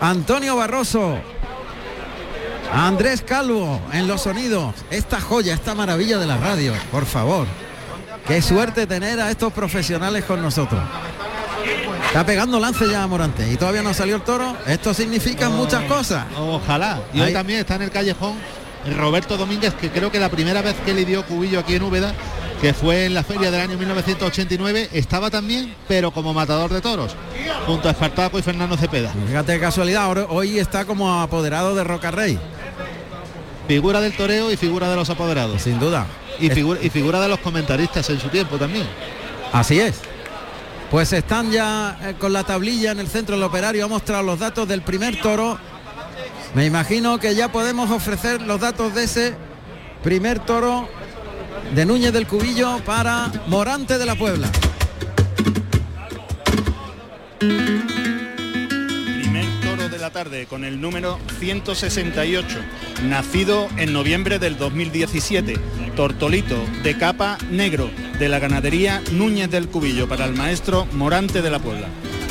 Antonio 0.01 0.55
Barroso. 0.55 1.19
Andrés 2.73 3.23
Calvo 3.23 3.81
en 3.93 4.07
los 4.07 4.23
sonidos. 4.23 4.77
Esta 4.93 5.21
joya, 5.21 5.55
esta 5.55 5.75
maravilla 5.75 6.19
de 6.19 6.27
la 6.29 6.37
radio, 6.37 6.73
por 6.93 7.05
favor. 7.05 7.49
Qué 8.29 8.41
suerte 8.43 8.87
tener 8.87 9.19
a 9.19 9.29
estos 9.29 9.53
profesionales 9.53 10.25
con 10.25 10.41
nosotros. 10.41 10.81
Está 12.11 12.27
pegando 12.27 12.59
lance 12.59 12.91
ya 12.91 13.05
a 13.05 13.07
Morante 13.07 13.49
y 13.53 13.57
todavía 13.57 13.83
no 13.83 13.95
salió 13.95 14.17
el 14.17 14.23
toro. 14.23 14.57
Esto 14.67 14.93
significa 14.93 15.49
oh, 15.49 15.53
muchas 15.53 15.85
cosas. 15.85 16.27
Ojalá. 16.37 17.01
Y 17.15 17.21
hoy 17.21 17.33
también 17.33 17.61
está 17.61 17.77
en 17.77 17.83
el 17.83 17.93
callejón 17.93 18.35
Roberto 18.99 19.37
Domínguez, 19.37 19.75
que 19.75 19.91
creo 19.91 20.11
que 20.11 20.19
la 20.19 20.29
primera 20.29 20.61
vez 20.61 20.75
que 20.85 20.93
le 20.93 21.05
dio 21.05 21.25
cubillo 21.25 21.61
aquí 21.61 21.77
en 21.77 21.85
Úbeda, 21.85 22.13
que 22.61 22.75
fue 22.75 23.05
en 23.05 23.15
la 23.15 23.23
feria 23.23 23.53
del 23.53 23.61
año 23.61 23.79
1989, 23.79 24.89
estaba 24.93 25.31
también, 25.31 25.73
pero 25.87 26.11
como 26.11 26.35
matador 26.35 26.73
de 26.73 26.81
toros, 26.81 27.15
junto 27.65 27.87
a 27.87 27.93
Espartaco 27.93 28.41
y 28.41 28.43
Fernando 28.43 28.77
Cepeda. 28.77 29.13
Fíjate 29.29 29.55
qué 29.55 29.61
casualidad, 29.61 30.11
hoy 30.31 30.59
está 30.59 30.87
como 30.87 31.21
apoderado 31.21 31.77
de 31.77 31.85
Roca 31.85 32.11
Rey. 32.11 32.41
Figura 33.69 34.01
del 34.01 34.17
toreo 34.17 34.51
y 34.51 34.57
figura 34.57 34.91
de 34.91 34.97
los 34.97 35.09
apoderados. 35.11 35.63
Sin 35.63 35.79
duda. 35.79 36.09
Y, 36.41 36.51
figura, 36.51 36.81
y 36.83 36.91
figura 36.91 37.21
de 37.21 37.29
los 37.29 37.39
comentaristas 37.39 38.11
en 38.11 38.19
su 38.19 38.27
tiempo 38.31 38.57
también. 38.57 38.89
Así 39.53 39.79
es. 39.79 40.10
Pues 40.91 41.13
están 41.13 41.53
ya 41.53 41.97
eh, 42.03 42.15
con 42.19 42.33
la 42.33 42.43
tablilla 42.43 42.91
en 42.91 42.99
el 42.99 43.07
centro 43.07 43.37
del 43.37 43.45
operario. 43.45 43.85
Ha 43.85 43.89
mostrado 43.89 44.25
los 44.25 44.41
datos 44.41 44.67
del 44.67 44.83
primer 44.83 45.21
toro. 45.21 45.57
Me 46.55 46.67
imagino 46.67 47.21
que 47.21 47.35
ya 47.37 47.53
podemos 47.53 47.91
ofrecer 47.91 48.43
los 48.43 48.61
datos 48.61 48.93
de 48.95 49.05
ese 49.05 49.35
primer 50.03 50.41
toro 50.41 50.89
de 51.75 51.87
Núñez 51.87 52.13
del 52.13 52.27
Cubillo 52.27 52.79
para 52.85 53.31
Morante 53.47 53.99
de 53.99 54.07
la 54.07 54.17
Puebla. 54.17 54.51
La 60.11 60.25
tarde 60.25 60.47
con 60.47 60.65
el 60.65 60.81
número 60.81 61.21
168, 61.39 62.59
nacido 63.05 63.69
en 63.77 63.93
noviembre 63.93 64.41
del 64.41 64.59
2017, 64.59 65.55
Tortolito 65.95 66.57
de 66.83 66.99
capa 66.99 67.39
negro 67.49 67.89
de 68.19 68.29
la 68.29 68.41
ganadería 68.41 69.01
Núñez 69.13 69.49
del 69.53 69.69
Cubillo 69.69 70.09
para 70.09 70.25
el 70.25 70.35
maestro 70.35 70.85
Morante 70.87 71.43
de 71.43 71.51
la 71.53 71.61
Puebla. 71.61 71.87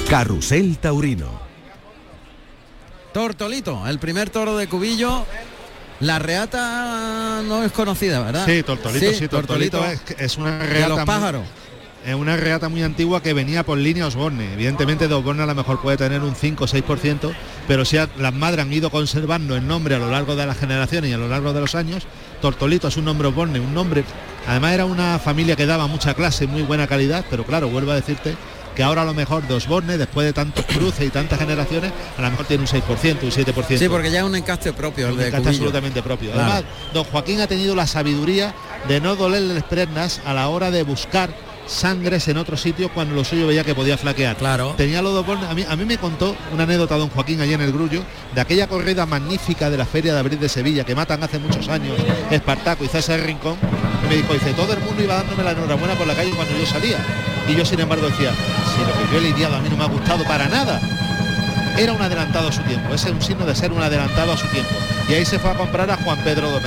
Carrusel 0.09 0.77
Taurino. 0.77 1.39
Tortolito, 3.13 3.88
el 3.88 3.97
primer 3.97 4.30
toro 4.30 4.57
de 4.57 4.67
Cubillo. 4.67 5.25
La 6.01 6.19
reata 6.19 7.41
no 7.47 7.63
es 7.63 7.71
conocida, 7.71 8.19
¿verdad? 8.19 8.45
Sí, 8.45 8.61
Tortolito, 8.61 9.13
sí, 9.13 9.27
Tortolito, 9.30 9.82
es, 10.17 10.36
una 10.36 10.59
reata. 10.59 10.89
De 10.89 10.89
los 10.97 11.05
pájaros. 11.05 11.43
Es 12.06 12.16
una 12.16 12.38
reata 12.38 12.70
muy 12.70 12.84
antigua 12.84 13.22
que 13.22 13.34
venía 13.34 13.64
por 13.64 13.78
línea 13.78 14.08
Osborne. 14.08 14.54
Evidentemente 14.54 15.08
de 15.08 15.14
Osborne 15.14 15.43
a 15.43 15.45
lo 15.45 15.56
mejor 15.56 15.82
puede 15.82 15.97
tener 15.97 16.22
un 16.22 16.36
5 16.36 16.64
o 16.64 16.68
6%, 16.68 17.34
pero 17.68 17.86
si 17.86 17.97
las 17.97 18.34
madres 18.34 18.66
han 18.66 18.74
ido 18.74 18.89
conservando 18.89 19.56
el 19.56 19.68
nombre 19.68 19.95
a 19.95 20.00
lo 20.00 20.10
largo 20.10 20.36
de 20.36 20.45
las 20.45 20.58
generaciones 20.58 21.12
y 21.12 21.14
a 21.14 21.18
lo 21.18 21.28
largo 21.28 21.54
de 21.54 21.62
los 21.62 21.76
años, 21.76 22.04
Tortolito 22.41 22.88
es 22.88 22.97
un 22.97 23.06
nombre 23.06 23.28
Osborne, 23.28 23.60
un 23.60 23.74
nombre 23.74 24.04
Además 24.47 24.74
era 24.74 24.86
una 24.86 25.20
familia 25.20 25.56
que 25.56 25.66
daba 25.66 25.86
mucha 25.88 26.14
clase, 26.16 26.47
muy 26.47 26.64
buena 26.64 26.88
calidad, 26.88 27.24
pero 27.30 27.43
claro, 27.43 27.70
vuelvo 27.70 27.91
a 27.91 27.95
decirte 27.95 28.36
que 28.76 28.84
ahora 28.84 29.02
a 29.02 29.06
lo 29.06 29.14
mejor 29.14 29.47
de 29.47 29.54
Osborne, 29.54 29.97
después 29.97 30.26
de 30.26 30.34
tantos 30.34 30.66
cruces 30.66 31.06
y 31.06 31.10
tantas 31.10 31.38
generaciones, 31.38 31.91
a 32.18 32.22
lo 32.22 32.32
mejor 32.32 32.45
tiene 32.45 32.64
un 32.64 32.68
6%, 32.68 33.24
un 33.24 33.30
7%. 33.30 33.78
Sí, 33.78 33.89
porque 33.89 34.10
ya 34.10 34.20
es 34.20 34.26
un 34.26 34.36
encaste 34.36 34.74
propio. 34.74 35.10
un 35.10 35.22
encaste 35.22 35.50
absolutamente 35.50 36.02
propio. 36.02 36.32
Además, 36.34 36.64
don 36.93 37.04
Joaquín 37.04 37.41
ha 37.41 37.47
tenido 37.47 37.76
la 37.76 37.86
sabiduría 37.86 38.56
de 38.88 39.02
no 39.02 39.16
dolerle 39.16 39.54
las 39.54 39.64
pernas 39.64 40.22
a 40.26 40.34
la 40.34 40.47
hora 40.47 40.72
de 40.72 40.84
buscar 40.84 41.30
sangres 41.70 42.28
en 42.28 42.38
otro 42.38 42.57
sitio 42.57 42.89
cuando 42.89 43.15
lo 43.15 43.24
suyo 43.24 43.47
veía 43.47 43.63
que 43.63 43.76
podía 43.76 43.97
flaquear. 43.97 44.36
Claro. 44.36 44.74
Tenía 44.78 45.01
los 45.01 45.13
dos 45.13 45.26
A 45.49 45.53
mí, 45.53 45.65
a 45.67 45.76
mí 45.76 45.86
me 45.86 45.97
contó 45.97 46.36
una 46.53 46.63
anécdota 46.63 46.97
don 46.97 47.09
Joaquín 47.09 47.39
allí 47.41 47.53
en 47.53 47.61
el 47.61 47.72
Grullo 47.72 48.03
de 48.34 48.41
aquella 48.41 48.67
corrida 48.67 49.05
magnífica 49.05 49.70
de 49.70 49.78
la 49.78 49.86
Feria 49.86 50.13
de 50.13 50.20
Abril 50.20 50.39
de 50.39 50.49
Sevilla 50.49 50.84
que 50.84 50.95
matan 50.95 51.24
hace 51.24 51.39
muchos 51.39 51.67
años 51.70 51.97
Espartaco 52.30 52.84
y 52.84 52.88
César 52.88 53.20
Rincón. 53.22 53.57
me 54.07 54.15
dijo, 54.15 54.34
dice, 54.34 54.53
todo 54.53 54.74
el 54.74 54.80
mundo 54.80 55.03
iba 55.03 55.15
dándome 55.15 55.43
la 55.43 55.51
enhorabuena 55.51 55.95
por 55.95 56.07
la 56.07 56.15
calle 56.15 56.32
cuando 56.32 56.57
yo 56.57 56.65
salía. 56.65 56.97
Y 57.47 57.55
yo 57.55 57.65
sin 57.65 57.80
embargo 57.80 58.07
decía, 58.07 58.32
si 58.32 58.82
lo 58.82 58.93
que 58.93 59.13
yo 59.13 59.17
he 59.20 59.32
lidiado 59.32 59.55
a 59.55 59.59
mí 59.59 59.70
no 59.70 59.78
me 59.78 59.84
ha 59.84 59.88
gustado 59.88 60.24
para 60.24 60.47
nada. 60.47 60.80
Era 61.78 61.93
un 61.93 62.01
adelantado 62.01 62.49
a 62.49 62.51
su 62.51 62.61
tiempo, 62.63 62.93
ese 62.93 63.07
es 63.07 63.15
un 63.15 63.22
signo 63.22 63.45
de 63.45 63.55
ser 63.55 63.72
un 63.72 63.82
adelantado 63.82 64.34
a 64.34 64.38
su 64.38 64.45
tiempo. 64.47 64.72
Y 65.07 65.13
ahí 65.13 65.26
se 65.26 65.39
fue 65.39 65.49
a 65.49 65.53
comprar 65.55 65.89
a 65.89 65.95
Juan 65.95 66.20
Pedro 66.24 66.59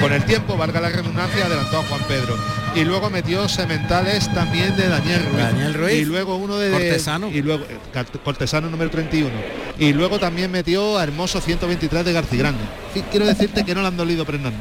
con 0.00 0.12
el 0.12 0.24
tiempo, 0.24 0.56
valga 0.56 0.80
la 0.80 0.88
redundancia, 0.90 1.46
adelantó 1.46 1.78
a 1.78 1.82
Juan 1.84 2.00
Pedro 2.08 2.36
y 2.74 2.84
luego 2.84 3.08
metió 3.08 3.48
sementales 3.48 4.32
también 4.34 4.76
de 4.76 4.88
Daniel 4.88 5.22
Ruiz. 5.24 5.36
Daniel 5.36 5.74
Ruiz. 5.74 5.94
Y 5.94 6.04
luego 6.04 6.36
uno 6.36 6.58
de 6.58 6.70
Cortesano. 6.70 7.28
Y 7.28 7.40
luego 7.40 7.64
eh, 7.68 7.78
Cortesano 8.24 8.68
número 8.68 8.90
31. 8.90 9.30
Y 9.78 9.92
luego 9.92 10.18
también 10.18 10.50
metió 10.50 10.98
a 10.98 11.04
Hermoso 11.04 11.40
123 11.40 12.04
de 12.04 12.12
Garcigrande. 12.12 12.64
quiero 13.10 13.26
decirte 13.26 13.64
que 13.64 13.74
no 13.74 13.82
le 13.82 13.88
han 13.88 13.96
dolido 13.96 14.24
prender 14.24 14.52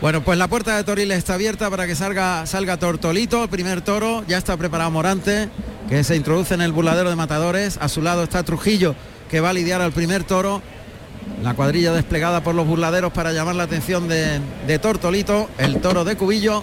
Bueno, 0.00 0.22
pues 0.22 0.36
la 0.36 0.48
puerta 0.48 0.76
de 0.76 0.84
Toriles 0.84 1.18
está 1.18 1.34
abierta 1.34 1.70
para 1.70 1.86
que 1.86 1.94
salga, 1.94 2.44
salga 2.46 2.76
Tortolito, 2.76 3.44
el 3.44 3.48
primer 3.48 3.82
toro, 3.82 4.24
ya 4.26 4.38
está 4.38 4.56
preparado 4.56 4.90
Morante, 4.90 5.48
que 5.88 6.02
se 6.02 6.16
introduce 6.16 6.54
en 6.54 6.62
el 6.62 6.72
burladero 6.72 7.08
de 7.08 7.16
matadores, 7.16 7.78
a 7.80 7.88
su 7.88 8.02
lado 8.02 8.24
está 8.24 8.42
Trujillo, 8.42 8.96
que 9.30 9.40
va 9.40 9.50
a 9.50 9.52
lidiar 9.52 9.80
al 9.80 9.92
primer 9.92 10.24
toro, 10.24 10.60
la 11.42 11.54
cuadrilla 11.54 11.92
desplegada 11.92 12.42
por 12.42 12.54
los 12.54 12.66
burladeros 12.66 13.12
para 13.12 13.32
llamar 13.32 13.54
la 13.54 13.64
atención 13.64 14.08
de, 14.08 14.40
de 14.66 14.78
Tortolito, 14.78 15.48
el 15.58 15.80
toro 15.80 16.04
de 16.04 16.16
Cubillo, 16.16 16.62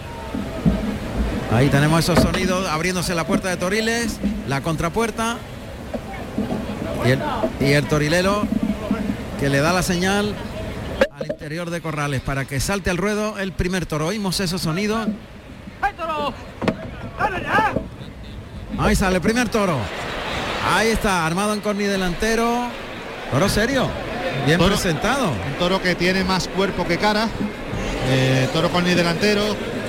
Ahí 1.52 1.70
tenemos 1.70 2.02
esos 2.02 2.20
sonidos 2.20 2.68
abriéndose 2.68 3.16
la 3.16 3.26
puerta 3.26 3.50
de 3.50 3.58
Toriles, 3.58 4.20
la 4.48 4.62
contrapuerta 4.62 5.38
y 7.60 7.72
el, 7.72 7.88
torilero 7.88 8.46
que 9.40 9.50
le 9.50 9.60
da 9.60 9.72
la 9.72 9.82
señal 9.82 10.36
al 11.10 11.26
interior 11.26 11.70
de 11.70 11.80
Corrales 11.80 12.22
para 12.22 12.44
que 12.44 12.60
salte 12.60 12.90
al 12.90 12.98
ruedo 12.98 13.40
el 13.40 13.54
primer 13.54 13.86
toro. 13.86 14.08
Oímos 14.08 14.42
esos 14.42 14.62
sonidos. 14.62 15.08
Ahí 18.78 18.96
sale 18.96 19.16
el 19.16 19.22
primer 19.22 19.48
toro. 19.48 19.78
Ahí 20.76 20.90
está, 20.90 21.26
armado 21.26 21.54
en 21.54 21.62
corni 21.62 21.86
delantero. 21.86 22.68
Toro 23.32 23.48
serio, 23.48 23.88
bien 24.48 24.60
presentado. 24.60 25.30
Un 25.30 25.54
toro 25.60 25.82
que 25.82 25.94
tiene 25.94 26.24
más 26.24 26.48
cuerpo 26.48 26.88
que 26.88 26.98
cara. 26.98 27.28
Eh, 28.10 28.48
toro 28.54 28.72
corni 28.72 28.94
delantero, 28.96 29.44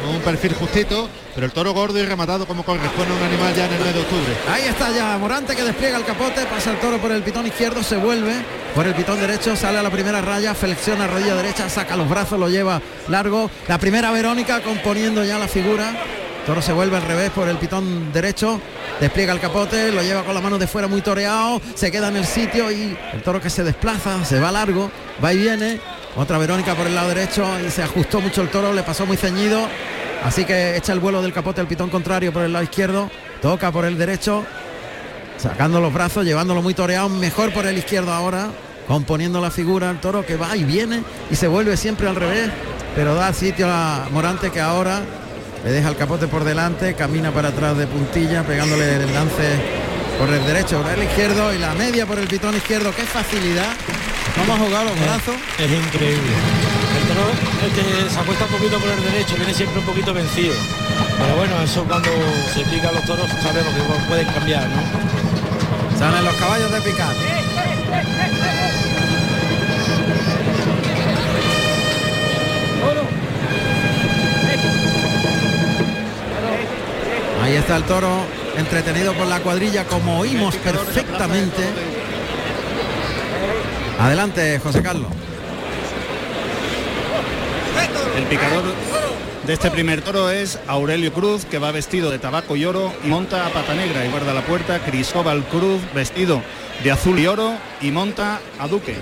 con 0.05 0.17
un 0.17 0.21
perfil 0.21 0.53
justito 0.55 1.09
pero 1.39 1.47
el 1.47 1.53
toro 1.53 1.73
gordo 1.73 1.97
y 2.01 2.03
rematado 2.03 2.49
como 2.49 2.65
corresponde 2.65 3.15
a 3.15 3.17
un 3.17 3.23
animal 3.23 3.55
ya 3.55 3.67
en 3.67 3.73
el 3.75 3.79
mes 3.79 3.95
de 3.95 4.01
octubre. 4.01 4.37
Ahí 4.53 4.65
está 4.65 4.91
ya 4.91 5.17
Morante 5.19 5.55
que 5.55 5.63
despliega 5.63 5.97
el 5.97 6.05
capote, 6.05 6.45
pasa 6.47 6.73
el 6.73 6.81
toro 6.81 6.99
por 6.99 7.13
el 7.13 7.23
pitón 7.23 7.47
izquierdo, 7.47 7.81
se 7.85 7.97
vuelve 7.97 8.35
por 8.75 8.89
el 8.89 8.93
pitón 8.93 9.21
derecho, 9.21 9.55
sale 9.55 9.79
a 9.79 9.83
la 9.85 9.91
primera 9.91 10.21
raya, 10.21 10.53
flexiona 10.53 11.07
rodilla 11.07 11.37
derecha, 11.37 11.69
saca 11.69 11.97
los 11.97 12.09
brazos, 12.09 12.41
lo 12.41 12.49
lleva 12.49 12.83
largo. 13.07 13.49
La 13.69 13.79
primera 13.79 14.11
Verónica 14.11 14.63
componiendo 14.63 15.25
ya 15.25 15.39
la 15.39 15.47
figura. 15.47 15.93
Toro 16.49 16.63
se 16.63 16.73
vuelve 16.73 16.97
al 16.97 17.03
revés 17.03 17.31
por 17.31 17.47
el 17.47 17.59
pitón 17.59 18.13
derecho, 18.13 18.61
despliega 19.01 19.33
el 19.33 19.39
capote, 19.39 19.93
lo 19.93 20.03
lleva 20.03 20.25
con 20.25 20.35
la 20.35 20.41
mano 20.41 20.59
de 20.59 20.67
fuera 20.67 20.89
muy 20.89 21.03
toreado, 21.03 21.61
se 21.75 21.93
queda 21.93 22.09
en 22.09 22.17
el 22.17 22.25
sitio 22.25 22.73
y 22.73 22.97
el 23.13 23.23
toro 23.23 23.41
que 23.41 23.51
se 23.51 23.63
desplaza, 23.63 24.25
se 24.25 24.41
va 24.41 24.51
largo, 24.51 24.91
va 25.23 25.33
y 25.33 25.37
viene. 25.37 25.79
Otra 26.17 26.39
Verónica 26.39 26.75
por 26.75 26.87
el 26.87 26.95
lado 26.95 27.11
derecho 27.11 27.47
y 27.65 27.71
se 27.71 27.83
ajustó 27.83 28.21
mucho 28.21 28.41
el 28.41 28.49
toro, 28.49 28.73
le 28.73 28.83
pasó 28.83 29.07
muy 29.07 29.17
ceñido 29.17 29.69
Así 30.25 30.45
que 30.45 30.77
echa 30.77 30.93
el 30.93 31.01
vuelo 31.01 31.23
del 31.23 31.33
capote 31.33 31.61
al 31.61 31.69
pitón 31.69 31.91
contrario 31.91 32.33
por 32.33 32.43
el 32.43 32.53
lado 32.53 32.65
izquierdo, 32.65 33.11
toca 33.41 33.71
por 33.71 33.85
el 33.85 33.97
derecho, 33.97 34.45
sacando 35.37 35.81
los 35.81 35.93
brazos, 35.93 36.25
llevándolo 36.25 36.61
muy 36.61 36.75
toreado, 36.75 37.09
mejor 37.09 37.53
por 37.53 37.67
el 37.67 37.79
izquierdo 37.79 38.13
ahora, 38.13 38.49
componiendo 38.89 39.41
la 39.41 39.51
figura 39.51 39.91
al 39.91 40.01
toro 40.01 40.27
que 40.27 40.37
va 40.37 40.57
y 40.57 40.65
viene 40.65 41.03
y 41.31 41.37
se 41.37 41.47
vuelve 41.47 41.77
siempre 41.77 42.09
al 42.09 42.17
revés, 42.17 42.51
pero 42.97 43.15
da 43.15 43.33
sitio 43.33 43.69
a 43.71 44.09
Morante 44.11 44.51
que 44.51 44.61
ahora 44.61 45.03
le 45.69 45.75
deja 45.75 45.91
el 45.91 45.97
capote 45.97 46.27
por 46.29 46.45
delante, 46.45 46.95
camina 46.95 47.31
para 47.31 47.49
atrás 47.49 47.77
de 47.77 47.87
puntilla, 47.87 48.43
pegándole 48.43 49.05
el 49.05 49.13
lance 49.13 49.61
por 50.19 50.31
el 50.31 50.43
derecho, 50.47 50.81
por 50.81 50.91
el 50.93 51.03
izquierdo 51.03 51.53
y 51.53 51.59
la 51.59 51.75
media 51.75 52.07
por 52.07 52.19
el 52.19 52.27
pitón 52.27 52.57
izquierdo. 52.57 52.91
¡Qué 52.97 53.03
facilidad! 53.03 53.77
¿Cómo 54.35 54.55
ha 54.55 54.57
jugado 54.57 54.87
los 54.87 54.99
brazos? 54.99 55.35
Es 55.59 55.71
increíble. 55.71 56.33
El 56.97 57.09
toro 57.09 57.29
este, 57.69 58.09
se 58.09 58.19
acuesta 58.19 58.47
un 58.47 58.51
poquito 58.51 58.79
por 58.79 58.89
el 58.89 59.13
derecho, 59.13 59.37
viene 59.37 59.53
siempre 59.53 59.81
un 59.81 59.85
poquito 59.85 60.15
vencido. 60.15 60.55
Pero 61.19 61.37
bueno, 61.37 61.61
eso 61.63 61.85
cuando 61.85 62.09
se 62.55 62.61
pica 62.65 62.91
los 62.91 63.05
toros 63.05 63.29
sabemos 63.29 63.75
que 63.75 64.09
pueden 64.09 64.27
cambiar, 64.27 64.67
¿no? 64.71 65.99
Salen 65.99 66.25
los 66.25 66.35
caballos 66.37 66.73
de 66.73 66.81
picar. 66.81 67.15
Ahí 77.49 77.57
está 77.57 77.79
el 77.79 77.85
toro 77.85 78.27
entretenido 78.59 79.15
por 79.15 79.27
la 79.27 79.41
cuadrilla 79.41 79.85
como 79.85 80.19
oímos 80.19 80.55
perfectamente. 80.57 81.63
Adelante, 83.99 84.59
José 84.59 84.83
Carlos. 84.83 85.11
El 88.19 88.25
picador 88.25 88.65
de 89.47 89.53
este 89.55 89.71
primer 89.71 90.03
toro 90.03 90.29
es 90.29 90.59
Aurelio 90.67 91.11
Cruz, 91.11 91.47
que 91.47 91.57
va 91.57 91.73
vestido 91.73 92.11
de 92.11 92.19
tabaco 92.19 92.55
y 92.55 92.67
oro 92.67 92.93
y 93.03 93.07
monta 93.07 93.47
a 93.47 93.49
pata 93.49 93.73
negra 93.73 94.05
y 94.05 94.11
guarda 94.11 94.35
la 94.35 94.43
puerta 94.43 94.81
Cristóbal 94.81 95.43
Cruz, 95.45 95.81
vestido 95.95 96.43
de 96.85 96.91
azul 96.91 97.19
y 97.19 97.29
oro 97.29 97.55
y 97.81 97.91
monta 97.91 98.41
a 98.59 98.69
Duque. 98.69 98.95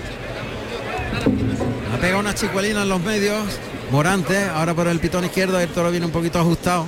Ha 1.93 1.97
pegado 1.97 2.21
una 2.21 2.33
chicuelina 2.33 2.83
en 2.83 2.89
los 2.89 3.01
medios. 3.01 3.43
Morante, 3.91 4.45
ahora 4.45 4.73
por 4.73 4.87
el 4.87 5.01
pitón 5.01 5.25
izquierdo, 5.25 5.59
el 5.59 5.67
toro 5.67 5.91
viene 5.91 6.05
un 6.05 6.13
poquito 6.13 6.39
ajustado. 6.39 6.85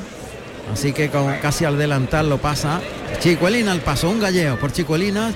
Así 0.72 0.94
que 0.94 1.10
con, 1.10 1.38
casi 1.38 1.66
al 1.66 1.78
delantal 1.78 2.30
lo 2.30 2.38
pasa. 2.38 2.82
Chicuelina 3.20 3.72
al 3.72 3.82
paso, 3.82 4.10
un 4.10 4.20
galleo 4.20 4.60
por 4.60 4.72
Chicuelina. 4.72 5.34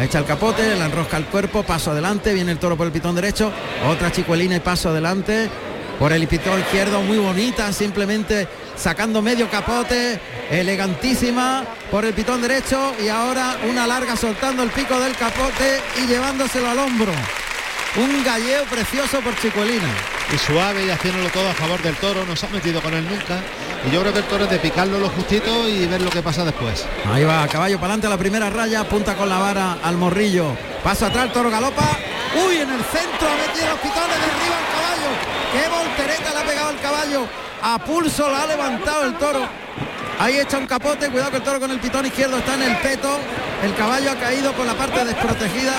Echa 0.00 0.18
el 0.18 0.24
capote, 0.24 0.74
la 0.74 0.86
enrosca 0.86 1.18
el 1.18 1.26
cuerpo, 1.26 1.62
paso 1.62 1.90
adelante, 1.90 2.32
viene 2.32 2.52
el 2.52 2.58
toro 2.58 2.76
por 2.76 2.86
el 2.86 2.92
pitón 2.92 3.14
derecho, 3.14 3.52
otra 3.86 4.10
chicuelina 4.10 4.56
y 4.56 4.60
paso 4.60 4.88
adelante. 4.88 5.50
Por 5.98 6.12
el 6.12 6.26
pitón 6.26 6.58
izquierdo, 6.58 7.02
muy 7.02 7.18
bonita, 7.18 7.72
simplemente 7.72 8.48
sacando 8.74 9.20
medio 9.20 9.50
capote, 9.50 10.18
elegantísima 10.50 11.64
por 11.90 12.04
el 12.04 12.14
pitón 12.14 12.40
derecho 12.40 12.94
y 13.04 13.08
ahora 13.08 13.58
una 13.68 13.86
larga 13.86 14.16
soltando 14.16 14.62
el 14.62 14.70
pico 14.70 14.98
del 14.98 15.14
capote 15.14 15.80
y 16.02 16.06
llevándoselo 16.06 16.70
al 16.70 16.78
hombro. 16.78 17.12
Un 17.96 18.24
galleo 18.24 18.64
precioso 18.64 19.20
por 19.20 19.36
Chicuelina. 19.36 19.94
Y 20.32 20.38
suave 20.38 20.86
y 20.86 20.90
haciéndolo 20.90 21.28
todo 21.28 21.46
a 21.50 21.52
favor 21.52 21.82
del 21.82 21.94
toro, 21.96 22.24
no 22.24 22.34
se 22.34 22.46
ha 22.46 22.48
metido 22.48 22.80
con 22.80 22.94
él 22.94 23.04
nunca. 23.06 23.40
Y 23.86 23.90
yo 23.92 24.00
creo 24.00 24.14
que 24.14 24.20
el 24.20 24.24
toro 24.24 24.44
es 24.44 24.50
de 24.50 24.58
picarlo 24.58 24.98
lo 24.98 25.10
justito 25.10 25.68
y 25.68 25.86
ver 25.86 26.00
lo 26.00 26.08
que 26.08 26.22
pasa 26.22 26.42
después. 26.42 26.86
Ahí 27.12 27.22
va, 27.24 27.46
caballo 27.48 27.76
para 27.76 27.88
adelante 27.92 28.06
a 28.06 28.10
la 28.10 28.16
primera 28.16 28.48
raya, 28.48 28.80
apunta 28.80 29.14
con 29.14 29.28
la 29.28 29.38
vara 29.38 29.76
al 29.82 29.98
morrillo. 29.98 30.56
Paso 30.82 31.04
atrás, 31.04 31.26
el 31.26 31.32
toro 31.32 31.50
galopa. 31.50 31.82
Uy, 32.46 32.56
en 32.56 32.70
el 32.70 32.82
centro 32.84 33.28
ha 33.28 33.46
metido 33.46 33.68
los 33.72 33.80
pitones, 33.80 34.16
derriba 34.24 34.56
al 34.56 34.68
caballo. 34.72 35.10
Qué 35.52 35.68
voltereta 35.68 36.30
le 36.32 36.38
ha 36.38 36.44
pegado 36.46 36.70
el 36.70 36.80
caballo. 36.80 37.26
A 37.62 37.78
pulso 37.78 38.28
lo 38.30 38.36
ha 38.36 38.46
levantado 38.46 39.04
el 39.04 39.14
toro. 39.18 39.46
Ahí 40.18 40.38
echa 40.38 40.56
un 40.56 40.66
capote, 40.66 41.10
cuidado 41.10 41.30
que 41.30 41.36
el 41.36 41.42
toro 41.42 41.60
con 41.60 41.70
el 41.70 41.78
pitón 41.78 42.06
izquierdo 42.06 42.38
está 42.38 42.54
en 42.54 42.62
el 42.62 42.76
peto. 42.78 43.18
El 43.62 43.74
caballo 43.74 44.10
ha 44.10 44.14
caído 44.14 44.52
por 44.52 44.64
la 44.64 44.74
parte 44.74 45.04
desprotegida. 45.04 45.74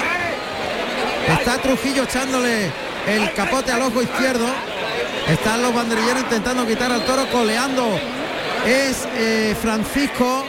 Está 1.27 1.57
Trujillo 1.57 2.03
echándole 2.03 2.71
el 3.07 3.33
capote 3.33 3.71
al 3.71 3.81
ojo 3.83 4.01
izquierdo. 4.01 4.45
Están 5.27 5.61
los 5.61 5.73
banderilleros 5.73 6.23
intentando 6.23 6.67
quitar 6.67 6.91
al 6.91 7.05
toro, 7.05 7.27
coleando. 7.31 7.97
Es 8.65 9.07
eh, 9.15 9.55
Francisco, 9.61 10.45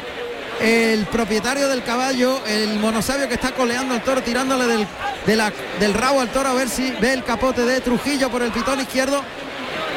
el 0.61 1.07
propietario 1.07 1.69
del 1.69 1.83
caballo, 1.83 2.41
el 2.47 2.79
monosabio 2.79 3.29
que 3.29 3.35
está 3.35 3.53
coleando 3.53 3.95
al 3.95 4.03
toro, 4.03 4.23
tirándole 4.23 4.67
del, 4.67 4.87
de 5.27 5.37
la- 5.37 5.53
del 5.81 5.95
rabo 5.95 6.21
al 6.21 6.29
toro 6.29 6.49
a 6.49 6.55
ver 6.55 6.69
si 6.69 6.91
ve 7.01 7.13
el 7.13 7.25
capote 7.25 7.63
de 7.65 7.81
Trujillo 7.81 8.31
por 8.31 8.43
el 8.43 8.51
pitón 8.51 8.81
izquierdo. 8.81 9.23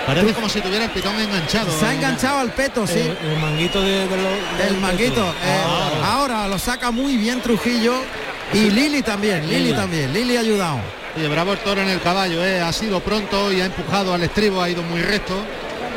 Parece 0.06 0.34
como 0.34 0.48
si 0.48 0.62
tuviera 0.62 0.86
el 0.86 0.92
pitón 0.92 1.20
enganchado. 1.20 1.78
Se 1.78 1.86
ha 1.86 1.94
enganchado 1.94 2.40
al 2.40 2.52
peto, 2.52 2.88
sí. 2.88 3.00
El, 3.00 3.30
el 3.32 3.38
manguito 3.40 3.82
de, 3.82 4.08
de 4.08 4.18
lo- 4.18 4.64
El 4.70 4.78
manguito. 4.80 5.14
peto. 5.16 5.34
eh, 5.44 6.02
ahora 6.06 6.48
lo 6.48 6.58
saca 6.58 6.92
muy 6.92 7.18
bien 7.18 7.42
Trujillo. 7.42 7.96
Y 8.54 8.70
Lili 8.70 9.02
también, 9.04 9.42
Lili 9.46 9.66
Lili. 9.66 9.74
también. 9.76 10.14
Lili 10.14 10.38
ha 10.38 10.40
ayudado. 10.40 10.80
Oye, 11.18 11.28
bravo 11.30 11.54
el 11.54 11.58
toro 11.60 11.82
en 11.82 11.90
el 11.90 12.00
caballo, 12.02 12.46
¿eh? 12.46 12.62
ha 12.62 12.72
sido 12.72 13.00
pronto 13.00 13.52
y 13.52 13.60
ha 13.62 13.66
empujado 13.66 14.14
al 14.14 14.22
estribo, 14.24 14.62
ha 14.62 14.70
ido 14.70 14.84
muy 14.84 15.02
recto. 15.02 15.34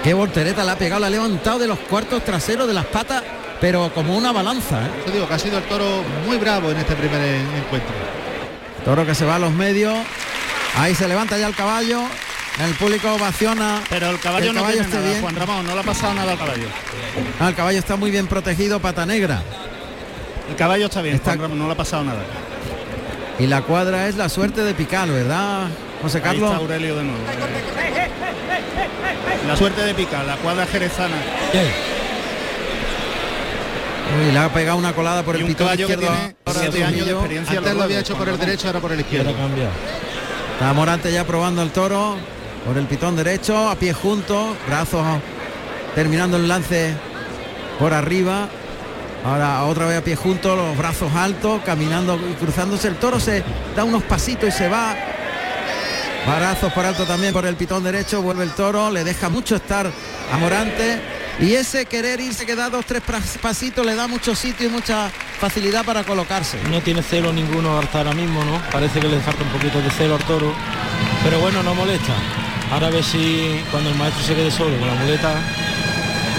Qué 0.03 0.15
voltereta 0.15 0.65
la 0.65 0.73
ha 0.73 0.77
pegado, 0.77 1.01
la 1.01 1.09
ha 1.09 1.11
levantado 1.11 1.59
de 1.59 1.67
los 1.67 1.79
cuartos 1.81 2.25
traseros 2.25 2.67
de 2.67 2.73
las 2.73 2.87
patas, 2.87 3.23
pero 3.61 3.93
como 3.93 4.17
una 4.17 4.33
balanza. 4.33 4.81
¿eh? 4.81 4.91
Yo 5.07 5.13
digo 5.13 5.29
que 5.29 5.35
ha 5.35 5.39
sido 5.39 5.59
el 5.59 5.65
toro 5.65 6.03
muy 6.27 6.39
bravo 6.39 6.71
en 6.71 6.79
este 6.79 6.95
primer 6.97 7.21
en- 7.21 7.55
encuentro. 7.55 7.93
Toro 8.85 9.05
que 9.05 9.15
se 9.15 9.27
va 9.27 9.37
a 9.37 9.39
los 9.39 9.53
medios. 9.53 9.95
Ahí 10.79 10.95
se 10.95 11.07
levanta 11.07 11.37
ya 11.37 11.49
el 11.49 11.55
caballo. 11.55 12.01
El 12.65 12.75
público 12.77 13.13
ovaciona. 13.13 13.83
Pero 13.91 14.09
el 14.11 14.19
caballo, 14.21 14.47
El 14.49 14.55
no 14.55 14.61
caballo 14.63 14.75
tiene 14.79 14.87
esté 14.89 14.97
nada, 15.01 15.09
bien. 15.11 15.21
Juan 15.23 15.37
Ramón, 15.37 15.67
no 15.67 15.75
le 15.75 15.81
ha 15.81 15.85
pasado 15.85 16.15
nada 16.15 16.33
al 16.33 16.39
caballo. 16.39 16.67
Ah, 17.39 17.49
el 17.49 17.55
caballo 17.55 17.79
está 17.79 17.97
muy 17.97 18.11
bien 18.11 18.27
protegido, 18.27 18.81
pata 18.81 19.05
negra. 19.05 19.43
El 20.49 20.57
caballo 20.57 20.87
está 20.87 21.03
bien, 21.03 21.17
Está- 21.17 21.33
Juan 21.33 21.41
Ramón, 21.43 21.59
no 21.59 21.67
le 21.67 21.73
ha 21.73 21.77
pasado 21.77 22.05
nada. 22.05 22.21
Y 23.41 23.47
la 23.47 23.63
cuadra 23.63 24.07
es 24.09 24.17
la 24.17 24.29
suerte 24.29 24.63
de 24.63 24.75
Pical, 24.75 25.11
¿verdad, 25.11 25.69
José 26.03 26.19
Ahí 26.19 26.25
Carlos? 26.25 26.45
está 26.51 26.57
Aurelio 26.57 26.97
de 26.97 27.05
nuevo. 27.05 27.19
La 29.49 29.57
suerte 29.57 29.83
de 29.83 29.95
pica, 29.95 30.23
la 30.23 30.37
cuadra 30.37 30.67
jerezana. 30.67 31.17
Uy, 34.27 34.33
le 34.33 34.39
ha 34.39 34.49
pegado 34.53 34.77
una 34.79 34.93
colada 34.93 35.23
por 35.23 35.37
Y 35.37 35.41
el 35.41 35.47
pitón 35.47 35.69
izquierdo. 35.71 35.97
tiene 36.03 36.37
ahora 36.45 36.61
siete 36.61 36.85
años 36.85 36.91
de 36.91 36.97
Trujillo. 36.99 37.17
experiencia. 37.19 37.59
Antes 37.59 37.75
lo 37.75 37.83
había 37.83 38.01
hecho 38.01 38.17
por 38.17 38.29
el 38.29 38.39
derecho, 38.39 38.67
ahora 38.69 38.81
por 38.81 38.93
el 38.93 39.01
izquierdo. 39.01 39.31
Está 39.31 40.73
Morante 40.75 41.11
ya 41.13 41.25
probando 41.25 41.63
el 41.63 41.71
toro 41.71 42.17
por 42.67 42.77
el 42.77 42.85
pitón 42.87 43.17
derecho, 43.17 43.71
a 43.71 43.75
pie 43.77 43.93
junto, 43.95 44.55
brazos 44.69 45.05
terminando 45.95 46.37
el 46.37 46.47
lance 46.47 46.93
por 47.79 47.95
arriba. 47.95 48.49
Ahora 49.25 49.65
otra 49.65 49.87
vez 49.87 49.99
a 49.99 50.05
pie 50.05 50.17
junto, 50.17 50.57
los 50.57 50.77
brazos 50.77 51.15
altos, 51.15 51.61
caminando 51.65 52.19
y 52.31 52.35
cruzándose. 52.35 52.89
El 52.89 52.97
toro 52.97 53.21
se 53.21 53.45
da 53.77 53.85
unos 53.85 54.03
pasitos 54.03 54.49
y 54.49 54.53
se 54.53 54.69
va. 54.69 54.97
Brazos 56.27 56.73
por 56.73 56.85
alto 56.85 57.07
también 57.07 57.33
por 57.33 57.45
el 57.47 57.57
pitón 57.57 57.83
derecho, 57.83 58.23
vuelve 58.23 58.45
el 58.45 58.53
toro, 58.53 58.91
le 58.91 59.05
deja 59.05 59.29
mucho 59.29 59.57
estar 59.57 59.91
a 60.33 60.39
Morante. 60.39 61.01
Y 61.41 61.55
ese 61.55 61.87
querer 61.87 62.21
irse 62.21 62.45
que 62.45 62.55
da 62.55 62.69
dos, 62.69 62.85
tres 62.85 63.03
pasitos 63.41 63.85
le 63.85 63.95
da 63.95 64.07
mucho 64.07 64.35
sitio 64.35 64.67
y 64.67 64.71
mucha 64.71 65.11
facilidad 65.39 65.85
para 65.85 66.05
colocarse. 66.05 66.59
No 66.71 66.83
tiene 66.83 67.03
celo 67.03 67.33
ninguno 67.33 67.79
hasta 67.79 67.99
ahora 67.99 68.13
mismo, 68.13 68.45
¿no? 68.45 68.61
Parece 68.71 69.01
que 69.01 69.09
le 69.09 69.21
falta 69.21 69.43
un 69.43 69.51
poquito 69.51 69.81
de 69.81 69.91
celo 69.91 70.17
al 70.17 70.25
toro. 70.25 70.53
Pero 71.25 71.41
bueno, 71.41 71.63
no 71.63 71.75
molesta. 71.75 72.13
Ahora 72.71 72.89
a 72.89 72.91
ver 72.91 73.03
si 73.03 73.63
cuando 73.71 73.91
el 73.91 73.97
maestro 73.97 74.23
se 74.23 74.35
quede 74.35 74.51
solo 74.51 74.79
con 74.79 74.87
la 74.87 74.95
muleta 74.95 75.35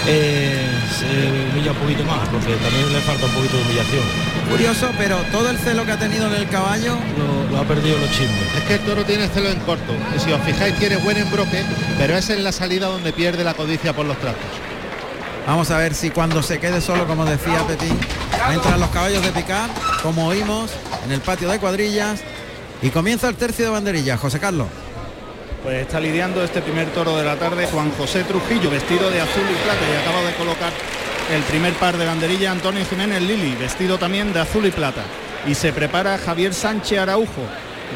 eh, 0.06 0.68
se 0.98 1.50
humilla 1.52 1.72
un 1.72 1.78
poquito 1.78 2.04
más, 2.04 2.28
porque 2.28 2.54
también 2.56 2.92
le 2.92 3.00
falta 3.00 3.26
un 3.26 3.32
poquito 3.32 3.56
de 3.56 3.62
humillación. 3.62 4.02
Curioso, 4.50 4.90
pero 4.98 5.16
todo 5.30 5.50
el 5.50 5.58
celo 5.58 5.84
que 5.86 5.92
ha 5.92 5.98
tenido 5.98 6.26
en 6.26 6.34
el 6.34 6.48
caballo 6.48 6.96
Lo, 7.16 7.50
lo 7.50 7.62
ha 7.62 7.64
perdido 7.64 7.98
los 7.98 8.10
chismes. 8.10 8.54
Es 8.56 8.62
que 8.64 8.74
el 8.74 8.80
toro 8.80 9.04
tiene 9.04 9.28
celo 9.28 9.48
en 9.48 9.60
corto. 9.60 9.94
Y 10.16 10.20
si 10.20 10.32
os 10.32 10.42
fijáis 10.42 10.74
tiene 10.78 10.96
buen 10.96 11.16
embroque, 11.16 11.62
pero 11.98 12.16
es 12.16 12.28
en 12.30 12.42
la 12.44 12.52
salida 12.52 12.86
donde 12.86 13.12
pierde 13.12 13.44
la 13.44 13.54
codicia 13.54 13.92
por 13.92 14.06
los 14.06 14.18
trastos. 14.18 14.50
Vamos 15.46 15.70
a 15.70 15.78
ver 15.78 15.94
si 15.94 16.10
cuando 16.10 16.42
se 16.42 16.60
quede 16.60 16.80
solo, 16.80 17.06
como 17.06 17.24
decía 17.24 17.66
Pepín, 17.66 17.98
entran 18.52 18.78
los 18.78 18.90
caballos 18.90 19.22
de 19.24 19.32
picar, 19.32 19.68
como 20.02 20.26
oímos, 20.26 20.70
en 21.04 21.12
el 21.12 21.20
patio 21.20 21.48
de 21.48 21.58
cuadrillas. 21.58 22.20
Y 22.80 22.90
comienza 22.90 23.28
el 23.28 23.36
tercio 23.36 23.64
de 23.66 23.70
banderilla, 23.70 24.16
José 24.16 24.38
Carlos. 24.38 24.68
Pues 25.62 25.82
está 25.82 26.00
lidiando 26.00 26.42
este 26.42 26.60
primer 26.60 26.88
toro 26.90 27.16
de 27.16 27.24
la 27.24 27.36
tarde 27.36 27.68
Juan 27.68 27.92
José 27.92 28.24
Trujillo, 28.24 28.68
vestido 28.68 29.08
de 29.10 29.20
azul 29.20 29.44
y 29.48 29.54
plata, 29.64 29.80
y 29.88 29.96
acaba 30.02 30.22
de 30.22 30.34
colocar 30.34 30.72
el 31.32 31.42
primer 31.42 31.72
par 31.74 31.96
de 31.96 32.04
banderilla 32.04 32.50
Antonio 32.50 32.84
Jiménez 32.84 33.22
Lili, 33.22 33.54
vestido 33.54 33.96
también 33.96 34.32
de 34.32 34.40
azul 34.40 34.66
y 34.66 34.72
plata. 34.72 35.02
Y 35.46 35.54
se 35.54 35.72
prepara 35.72 36.18
Javier 36.18 36.52
Sánchez 36.52 36.98
Araujo, 36.98 37.42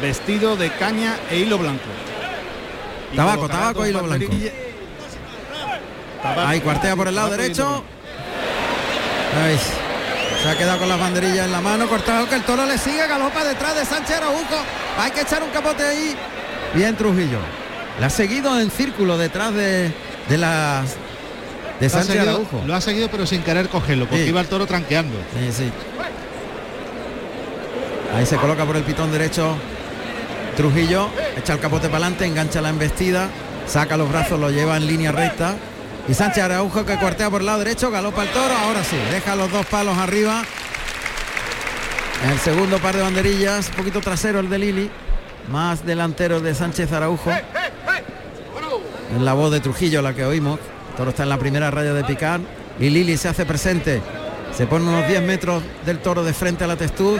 vestido 0.01 0.55
de 0.55 0.71
caña 0.71 1.17
e 1.29 1.39
hilo 1.39 1.57
blanco. 1.57 1.83
Y 3.11 3.17
Tabaco, 3.17 3.41
colocará 3.41 3.59
tabaco, 3.59 3.79
dos 3.79 3.89
hilo 3.89 4.03
blanco. 4.03 4.25
Tabaco, 6.21 6.41
Ahí 6.47 6.61
cuartea 6.61 6.95
por 6.95 7.07
el 7.09 7.15
lado 7.15 7.31
derecho. 7.31 7.83
Se 10.41 10.49
ha 10.49 10.57
quedado 10.57 10.79
con 10.79 10.87
las 10.87 10.99
banderillas 10.99 11.45
en 11.45 11.51
la 11.51 11.59
mano, 11.59 11.87
cortado 11.89 12.29
que 12.29 12.35
el 12.35 12.43
toro 12.43 12.65
le 12.65 12.77
sigue, 12.77 13.05
galopa 13.07 13.43
detrás 13.43 13.75
de 13.75 13.83
Sánchez 13.83 14.17
Araujo. 14.17 14.63
Hay 14.97 15.11
que 15.11 15.21
echar 15.21 15.43
un 15.43 15.49
capote 15.49 15.83
ahí. 15.83 16.15
Bien 16.73 16.95
Trujillo. 16.95 17.39
Le 17.99 18.05
ha 18.05 18.09
seguido 18.09 18.59
en 18.59 18.69
círculo 18.69 19.17
detrás 19.17 19.53
de, 19.53 19.91
de 20.29 20.37
las 20.37 20.95
de 21.79 21.81
Lo 21.81 21.85
ha, 21.87 21.89
Sánchez 21.89 22.07
seguido, 22.07 22.29
Araujo. 22.31 22.63
lo 22.65 22.75
ha 22.75 22.81
seguido 22.81 23.07
pero 23.09 23.25
sin 23.25 23.41
querer 23.43 23.69
cogerlo, 23.69 24.05
porque 24.07 24.23
Sí. 24.23 24.29
iba 24.29 24.41
el 24.41 24.47
toro 24.47 24.65
tranqueando. 24.65 25.15
Sí, 25.33 25.51
sí. 25.51 25.71
Ahí 28.15 28.25
se 28.25 28.37
coloca 28.37 28.65
por 28.65 28.75
el 28.77 28.83
pitón 28.83 29.11
derecho 29.11 29.55
Trujillo, 30.55 31.09
echa 31.37 31.53
el 31.53 31.59
capote 31.59 31.87
para 31.87 32.05
adelante, 32.05 32.25
engancha 32.25 32.61
la 32.61 32.69
embestida, 32.69 33.29
saca 33.67 33.95
los 33.97 34.09
brazos, 34.09 34.39
lo 34.39 34.49
lleva 34.49 34.75
en 34.77 34.87
línea 34.87 35.11
recta 35.11 35.53
Y 36.07 36.13
Sánchez 36.15 36.43
Araujo 36.45 36.83
que 36.85 36.95
cuartea 36.97 37.29
por 37.29 37.41
el 37.41 37.45
lado 37.47 37.59
derecho, 37.59 37.91
galopa 37.91 38.23
el 38.23 38.29
toro, 38.29 38.55
ahora 38.55 38.83
sí, 38.83 38.95
deja 39.11 39.35
los 39.35 39.51
dos 39.51 39.65
palos 39.67 39.97
arriba. 39.97 40.43
El 42.31 42.39
segundo 42.39 42.79
par 42.79 42.95
de 42.95 43.03
banderillas, 43.03 43.69
un 43.69 43.75
poquito 43.75 44.01
trasero 44.01 44.39
el 44.39 44.49
de 44.49 44.57
Lili, 44.57 44.89
más 45.47 45.85
delantero 45.85 46.39
de 46.39 46.53
Sánchez 46.53 46.91
Araujo. 46.91 47.31
En 49.15 49.25
la 49.25 49.33
voz 49.33 49.51
de 49.51 49.59
Trujillo 49.59 50.01
la 50.01 50.13
que 50.13 50.25
oímos. 50.25 50.59
Toro 50.95 51.11
está 51.11 51.23
en 51.23 51.29
la 51.29 51.37
primera 51.37 51.71
raya 51.71 51.93
de 51.93 52.03
picar 52.03 52.39
y 52.79 52.89
Lili 52.89 53.17
se 53.17 53.29
hace 53.29 53.45
presente. 53.45 54.01
Se 54.55 54.67
pone 54.67 54.85
unos 54.85 55.07
10 55.07 55.21
metros 55.23 55.63
del 55.85 55.99
toro 55.99 56.23
de 56.23 56.33
frente 56.33 56.63
a 56.63 56.67
la 56.67 56.75
testud. 56.75 57.19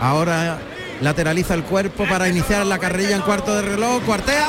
Ahora 0.00 0.58
lateraliza 1.00 1.54
el 1.54 1.64
cuerpo 1.64 2.06
para 2.08 2.28
iniciar 2.28 2.64
la 2.66 2.78
carrilla 2.78 3.16
en 3.16 3.22
cuarto 3.22 3.54
de 3.54 3.62
reloj. 3.62 4.02
Cuartea, 4.04 4.48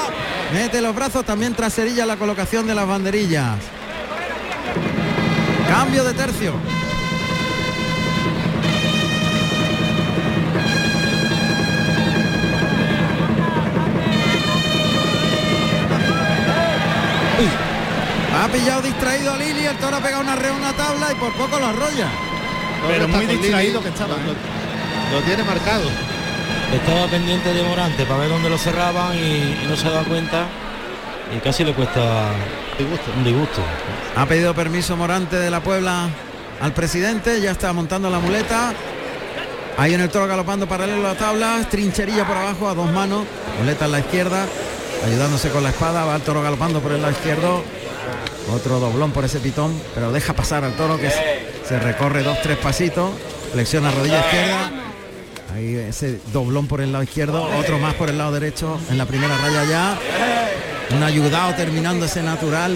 mete 0.53 0.81
los 0.81 0.95
brazos, 0.95 1.25
también 1.25 1.55
traserilla 1.55 2.05
la 2.05 2.17
colocación 2.17 2.67
de 2.67 2.75
las 2.75 2.87
banderillas. 2.87 3.57
Cambio 5.67 6.03
de 6.03 6.13
tercio. 6.13 6.53
Ha 18.41 18.47
pillado 18.47 18.81
distraído 18.81 19.33
a 19.33 19.37
Lili, 19.37 19.65
el 19.65 19.77
toro 19.77 19.97
ha 19.97 19.99
pegado 20.01 20.21
una 20.23 20.35
re 20.35 20.51
una 20.51 20.73
tabla 20.73 21.11
y 21.11 21.15
por 21.15 21.31
poco 21.33 21.59
lo 21.59 21.67
arrolla. 21.67 22.07
Pero 22.87 23.05
está 23.05 23.17
muy 23.17 23.25
distraído 23.27 23.79
Lili. 23.79 23.83
que 23.83 23.89
estaba. 23.89 24.15
¿eh? 24.15 24.35
Lo, 25.11 25.19
lo 25.19 25.25
tiene 25.25 25.43
marcado. 25.43 25.83
Estaba 26.73 27.05
pendiente 27.07 27.53
de 27.53 27.63
Morante 27.63 28.05
para 28.05 28.21
ver 28.21 28.29
dónde 28.29 28.49
lo 28.49 28.57
cerraban 28.57 29.15
y, 29.15 29.19
y 29.63 29.65
no 29.69 29.75
se 29.75 29.87
ha 29.87 29.91
dado 29.91 30.05
cuenta 30.05 30.47
y 31.35 31.39
casi 31.39 31.63
le 31.63 31.73
cuesta 31.73 32.01
un 33.15 33.23
disgusto. 33.23 33.61
Ha 34.15 34.25
pedido 34.25 34.53
permiso 34.53 34.97
Morante 34.97 35.37
de 35.37 35.51
la 35.51 35.61
Puebla 35.61 36.09
al 36.61 36.73
presidente, 36.73 37.41
ya 37.41 37.51
está 37.51 37.71
montando 37.73 38.09
la 38.09 38.19
muleta. 38.19 38.73
Ahí 39.77 39.93
en 39.93 40.01
el 40.01 40.09
toro 40.09 40.27
galopando 40.27 40.67
paralelo 40.67 41.05
a 41.07 41.13
la 41.13 41.17
tabla, 41.17 41.65
trincherilla 41.69 42.25
por 42.25 42.37
abajo 42.37 42.67
a 42.67 42.73
dos 42.73 42.91
manos, 42.91 43.23
muleta 43.59 43.85
en 43.85 43.91
la 43.91 43.99
izquierda, 43.99 44.45
ayudándose 45.05 45.49
con 45.49 45.63
la 45.63 45.69
espada, 45.69 46.05
va 46.05 46.15
el 46.15 46.21
toro 46.21 46.41
galopando 46.41 46.79
por 46.81 46.91
el 46.91 47.01
lado 47.01 47.13
izquierdo. 47.13 47.63
Otro 48.49 48.79
doblón 48.79 49.11
por 49.11 49.23
ese 49.23 49.39
pitón, 49.39 49.73
pero 49.93 50.11
deja 50.11 50.33
pasar 50.33 50.63
al 50.63 50.73
toro 50.73 50.97
que 50.99 51.09
se, 51.09 51.79
recorre 51.79 52.23
dos, 52.23 52.41
tres 52.41 52.57
pasitos, 52.57 53.11
flexiona 53.53 53.91
rodilla 53.91 54.19
izquierda. 54.19 54.71
Ahí 55.53 55.75
ese 55.75 56.19
doblón 56.33 56.67
por 56.67 56.81
el 56.81 56.91
lado 56.91 57.03
izquierdo, 57.03 57.43
otro 57.57 57.77
más 57.77 57.93
por 57.93 58.09
el 58.09 58.17
lado 58.17 58.31
derecho 58.31 58.79
en 58.89 58.97
la 58.97 59.05
primera 59.05 59.37
raya 59.37 59.63
ya. 59.65 59.99
Un 60.95 61.03
ayudado 61.03 61.53
terminando 61.55 62.05
ese 62.05 62.21
natural, 62.23 62.75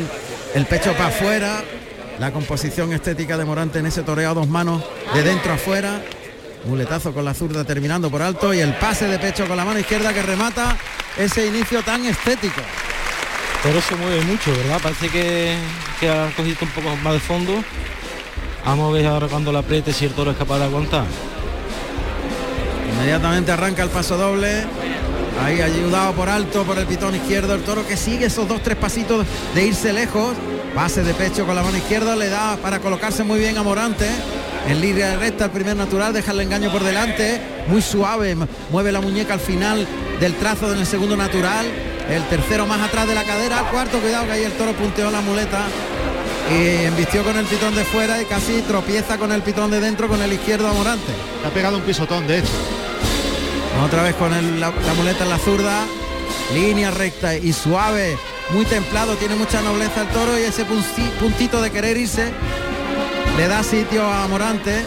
el 0.53 0.65
pecho 0.65 0.93
para 0.93 1.07
afuera, 1.07 1.63
la 2.19 2.31
composición 2.31 2.93
estética 2.93 3.37
de 3.37 3.43
Morante 3.43 3.79
en 3.79 3.87
ese 3.87 4.03
toreo 4.03 4.33
dos 4.33 4.47
manos 4.47 4.83
de 5.13 5.23
dentro 5.23 5.53
afuera. 5.53 6.01
Muletazo 6.65 7.13
con 7.13 7.25
la 7.25 7.33
zurda 7.33 7.63
terminando 7.63 8.09
por 8.09 8.21
alto 8.21 8.53
y 8.53 8.59
el 8.59 8.73
pase 8.75 9.07
de 9.07 9.19
pecho 9.19 9.45
con 9.47 9.57
la 9.57 9.65
mano 9.65 9.79
izquierda 9.79 10.13
que 10.13 10.21
remata 10.21 10.77
ese 11.17 11.45
inicio 11.45 11.83
tan 11.83 12.05
estético. 12.05 12.61
Pero 13.65 13.81
se 13.81 13.95
mueve 13.95 14.21
mucho, 14.21 14.51
¿verdad? 14.51 14.79
Parece 14.79 15.09
que, 15.09 15.55
que 15.99 16.07
ha 16.07 16.29
cogido 16.37 16.57
un 16.61 16.69
poco 16.69 16.95
más 16.97 17.13
de 17.13 17.19
fondo. 17.19 17.63
Vamos 18.63 18.91
a 18.91 18.93
ver 18.93 19.07
ahora 19.07 19.27
cuando 19.27 19.51
la 19.51 19.59
apriete 19.59 19.91
si 19.91 20.05
el 20.05 20.11
toro 20.11 20.29
es 20.29 20.37
capaz 20.37 20.59
de 20.59 20.65
aguantar. 20.65 21.05
Inmediatamente 22.93 23.51
arranca 23.51 23.81
el 23.81 23.89
paso 23.89 24.17
doble. 24.17 24.65
Ahí 25.43 25.61
ayudado 25.61 26.13
por 26.13 26.29
alto 26.29 26.63
por 26.63 26.77
el 26.77 26.85
pitón 26.85 27.15
izquierdo. 27.15 27.55
El 27.55 27.63
toro 27.63 27.87
que 27.87 27.97
sigue 27.97 28.27
esos 28.27 28.47
dos, 28.47 28.61
tres 28.61 28.77
pasitos 28.77 29.25
de 29.55 29.65
irse 29.65 29.91
lejos. 29.93 30.35
Pase 30.75 31.03
de 31.03 31.15
pecho 31.15 31.47
con 31.47 31.55
la 31.55 31.63
mano 31.63 31.77
izquierda. 31.77 32.15
Le 32.15 32.29
da 32.29 32.57
para 32.57 32.79
colocarse 32.79 33.23
muy 33.23 33.39
bien 33.39 33.57
a 33.57 33.63
Morante. 33.63 34.07
En 34.67 34.79
línea 34.79 35.15
recta 35.15 35.45
el 35.45 35.51
primer 35.51 35.75
natural. 35.75 36.13
Deja 36.13 36.33
el 36.33 36.39
engaño 36.41 36.71
por 36.71 36.83
delante. 36.83 37.41
Muy 37.67 37.81
suave. 37.81 38.37
Mueve 38.69 38.91
la 38.91 39.01
muñeca 39.01 39.33
al 39.33 39.39
final 39.39 39.87
del 40.19 40.35
trazo 40.35 40.69
del 40.69 40.85
segundo 40.85 41.17
natural. 41.17 41.94
El 42.09 42.23
tercero 42.27 42.65
más 42.65 42.79
atrás 42.81 43.07
de 43.07 43.15
la 43.15 43.23
cadera. 43.23 43.59
El 43.59 43.65
cuarto, 43.65 43.99
cuidado 43.99 44.25
que 44.25 44.31
ahí 44.33 44.43
el 44.43 44.51
toro 44.53 44.73
punteó 44.73 45.09
la 45.11 45.21
muleta. 45.21 45.63
Y 46.51 46.85
embistió 46.85 47.23
con 47.23 47.35
el 47.37 47.45
pitón 47.45 47.73
de 47.75 47.83
fuera 47.83 48.21
y 48.21 48.25
casi 48.25 48.61
tropieza 48.61 49.17
con 49.17 49.31
el 49.31 49.41
pitón 49.41 49.71
de 49.71 49.79
dentro 49.79 50.07
con 50.07 50.21
el 50.21 50.31
izquierdo 50.31 50.67
a 50.67 50.73
Morante. 50.73 51.11
Ha 51.45 51.49
pegado 51.49 51.77
un 51.77 51.83
pisotón, 51.83 52.27
de 52.27 52.39
hecho. 52.39 52.51
Otra 53.83 54.03
vez 54.03 54.13
con 54.15 54.31
el- 54.33 54.59
la, 54.59 54.71
la 54.85 54.93
muleta 54.93 55.23
en 55.23 55.29
la 55.31 55.39
zurda. 55.39 55.85
Línea 56.53 56.91
recta 56.91 57.35
y 57.35 57.51
suave. 57.51 58.17
Muy 58.51 58.65
templado. 58.65 59.15
Tiene 59.15 59.35
mucha 59.35 59.61
nobleza 59.61 60.01
el 60.01 60.07
toro 60.09 60.37
y 60.39 60.43
ese 60.43 60.65
puntito 61.19 61.61
de 61.61 61.71
querer 61.71 61.97
irse 61.97 62.31
le 63.37 63.47
da 63.47 63.63
sitio 63.63 64.05
a 64.07 64.27
Morante. 64.27 64.83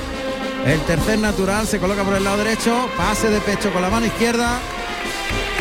El 0.64 0.80
tercer 0.82 1.18
natural 1.18 1.66
se 1.66 1.78
coloca 1.80 2.04
por 2.04 2.14
el 2.14 2.22
lado 2.22 2.36
derecho. 2.38 2.88
Pase 2.96 3.30
de 3.30 3.40
pecho 3.40 3.72
con 3.72 3.82
la 3.82 3.90
mano 3.90 4.06
izquierda. 4.06 4.60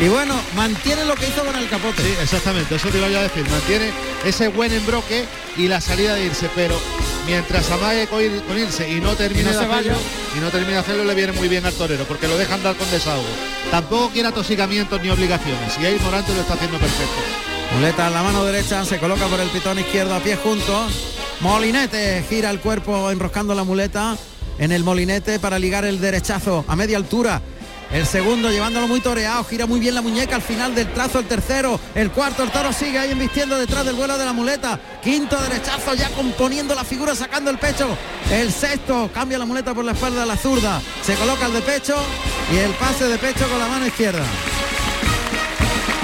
Y 0.00 0.08
bueno, 0.08 0.34
mantiene 0.54 1.04
lo 1.04 1.14
que 1.16 1.26
hizo 1.28 1.44
con 1.44 1.56
el 1.56 1.68
capote. 1.68 2.02
Sí, 2.02 2.14
exactamente, 2.22 2.74
eso 2.76 2.88
te 2.88 2.98
iba 2.98 3.08
yo 3.08 3.18
a 3.18 3.22
decir. 3.22 3.44
Mantiene 3.50 3.90
ese 4.24 4.48
buen 4.48 4.72
embroque 4.72 5.24
y 5.56 5.66
la 5.66 5.80
salida 5.80 6.14
de 6.14 6.26
irse, 6.26 6.48
pero 6.54 6.80
mientras 7.26 7.68
amague 7.70 8.06
con, 8.06 8.20
ir- 8.20 8.42
con 8.46 8.56
irse 8.56 8.88
y 8.88 9.00
no 9.00 9.14
termine 9.16 9.50
Y 9.50 9.52
no 9.52 9.58
de 9.58 9.64
hacerlo, 9.66 9.98
y 10.36 10.38
no 10.40 10.50
termine 10.50 10.72
de 10.74 10.78
hacerlo, 10.78 11.04
le 11.04 11.14
viene 11.14 11.32
muy 11.32 11.48
bien 11.48 11.66
al 11.66 11.72
torero, 11.74 12.04
porque 12.04 12.28
lo 12.28 12.38
deja 12.38 12.54
andar 12.54 12.76
con 12.76 12.88
desahogo. 12.92 13.26
Tampoco 13.72 14.10
quiere 14.10 14.28
atosigamientos 14.28 15.02
ni 15.02 15.10
obligaciones, 15.10 15.76
y 15.82 15.86
ahí 15.86 15.98
Morante 16.02 16.32
lo 16.32 16.42
está 16.42 16.54
haciendo 16.54 16.78
perfecto. 16.78 17.16
Muleta 17.74 18.06
en 18.06 18.14
la 18.14 18.22
mano 18.22 18.44
derecha, 18.44 18.84
se 18.84 18.98
coloca 18.98 19.26
por 19.26 19.40
el 19.40 19.48
pitón 19.48 19.78
izquierdo 19.80 20.14
a 20.14 20.20
pie 20.20 20.36
juntos. 20.36 20.92
Molinete 21.40 22.24
gira 22.28 22.50
el 22.50 22.60
cuerpo 22.60 23.10
enroscando 23.10 23.54
la 23.54 23.64
muleta 23.64 24.16
en 24.58 24.72
el 24.72 24.84
molinete 24.84 25.38
para 25.38 25.58
ligar 25.58 25.84
el 25.84 26.00
derechazo 26.00 26.64
a 26.66 26.76
media 26.76 26.96
altura. 26.96 27.40
El 27.90 28.06
segundo 28.06 28.50
llevándolo 28.50 28.86
muy 28.86 29.00
toreado, 29.00 29.42
gira 29.44 29.66
muy 29.66 29.80
bien 29.80 29.94
la 29.94 30.02
muñeca 30.02 30.36
al 30.36 30.42
final 30.42 30.74
del 30.74 30.92
trazo 30.92 31.20
el 31.20 31.26
tercero, 31.26 31.80
el 31.94 32.10
cuarto, 32.10 32.42
el 32.42 32.50
toro 32.50 32.70
sigue 32.70 32.98
ahí 32.98 33.12
embistiendo 33.12 33.58
detrás 33.58 33.86
del 33.86 33.94
vuelo 33.94 34.18
de 34.18 34.26
la 34.26 34.34
muleta, 34.34 34.78
quinto 35.02 35.40
derechazo 35.40 35.94
ya 35.94 36.10
componiendo 36.10 36.74
la 36.74 36.84
figura, 36.84 37.14
sacando 37.14 37.50
el 37.50 37.58
pecho, 37.58 37.88
el 38.30 38.52
sexto 38.52 39.10
cambia 39.14 39.38
la 39.38 39.46
muleta 39.46 39.72
por 39.72 39.86
la 39.86 39.92
espalda 39.92 40.20
de 40.20 40.26
la 40.26 40.36
zurda, 40.36 40.82
se 41.02 41.14
coloca 41.14 41.46
el 41.46 41.54
de 41.54 41.62
pecho 41.62 41.96
y 42.52 42.58
el 42.58 42.72
pase 42.72 43.06
de 43.06 43.16
pecho 43.16 43.48
con 43.48 43.58
la 43.58 43.68
mano 43.68 43.86
izquierda. 43.86 44.24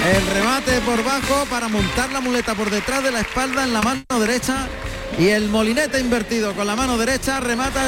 El 0.05 0.25
remate 0.27 0.81
por 0.81 1.03
bajo 1.03 1.45
para 1.49 1.67
montar 1.67 2.11
la 2.11 2.21
muleta 2.21 2.55
por 2.55 2.69
detrás 2.69 3.03
de 3.03 3.11
la 3.11 3.21
espalda 3.21 3.63
en 3.63 3.73
la 3.73 3.81
mano 3.81 4.03
derecha 4.19 4.67
y 5.17 5.29
el 5.29 5.49
molinete 5.49 5.99
invertido 5.99 6.53
con 6.53 6.67
la 6.67 6.75
mano 6.75 6.97
derecha 6.97 7.39
remata 7.39 7.81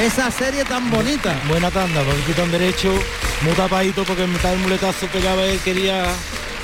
esa 0.00 0.30
serie 0.30 0.64
tan 0.64 0.90
bonita. 0.90 1.34
Buena 1.48 1.70
tanda, 1.70 2.04
con 2.04 2.14
el 2.14 2.22
pitón 2.22 2.50
derecho, 2.50 2.92
muy 3.42 3.52
tapadito 3.52 4.04
porque 4.04 4.24
en 4.24 4.32
mitad 4.32 4.50
del 4.50 4.60
muletazo 4.60 5.06
pegaba 5.08 5.44
él, 5.44 5.58
quería 5.60 6.04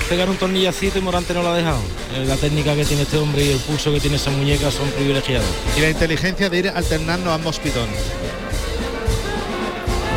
pegar 0.09 0.29
un 0.29 0.35
tornillacito 0.35 0.99
y 0.99 1.01
Morante 1.01 1.33
no 1.33 1.41
lo 1.41 1.49
ha 1.49 1.57
dejado. 1.57 1.79
Eh, 2.15 2.25
La 2.25 2.35
técnica 2.35 2.75
que 2.75 2.83
tiene 2.83 3.03
este 3.03 3.17
hombre 3.17 3.45
y 3.45 3.51
el 3.51 3.59
pulso 3.59 3.93
que 3.93 3.99
tiene 3.99 4.17
esa 4.17 4.31
muñeca 4.31 4.69
son 4.69 4.89
privilegiados. 4.91 5.47
Y 5.77 5.81
la 5.81 5.89
inteligencia 5.89 6.49
de 6.49 6.57
ir 6.57 6.69
alternando 6.69 7.31
ambos 7.31 7.59
pitones. 7.59 7.99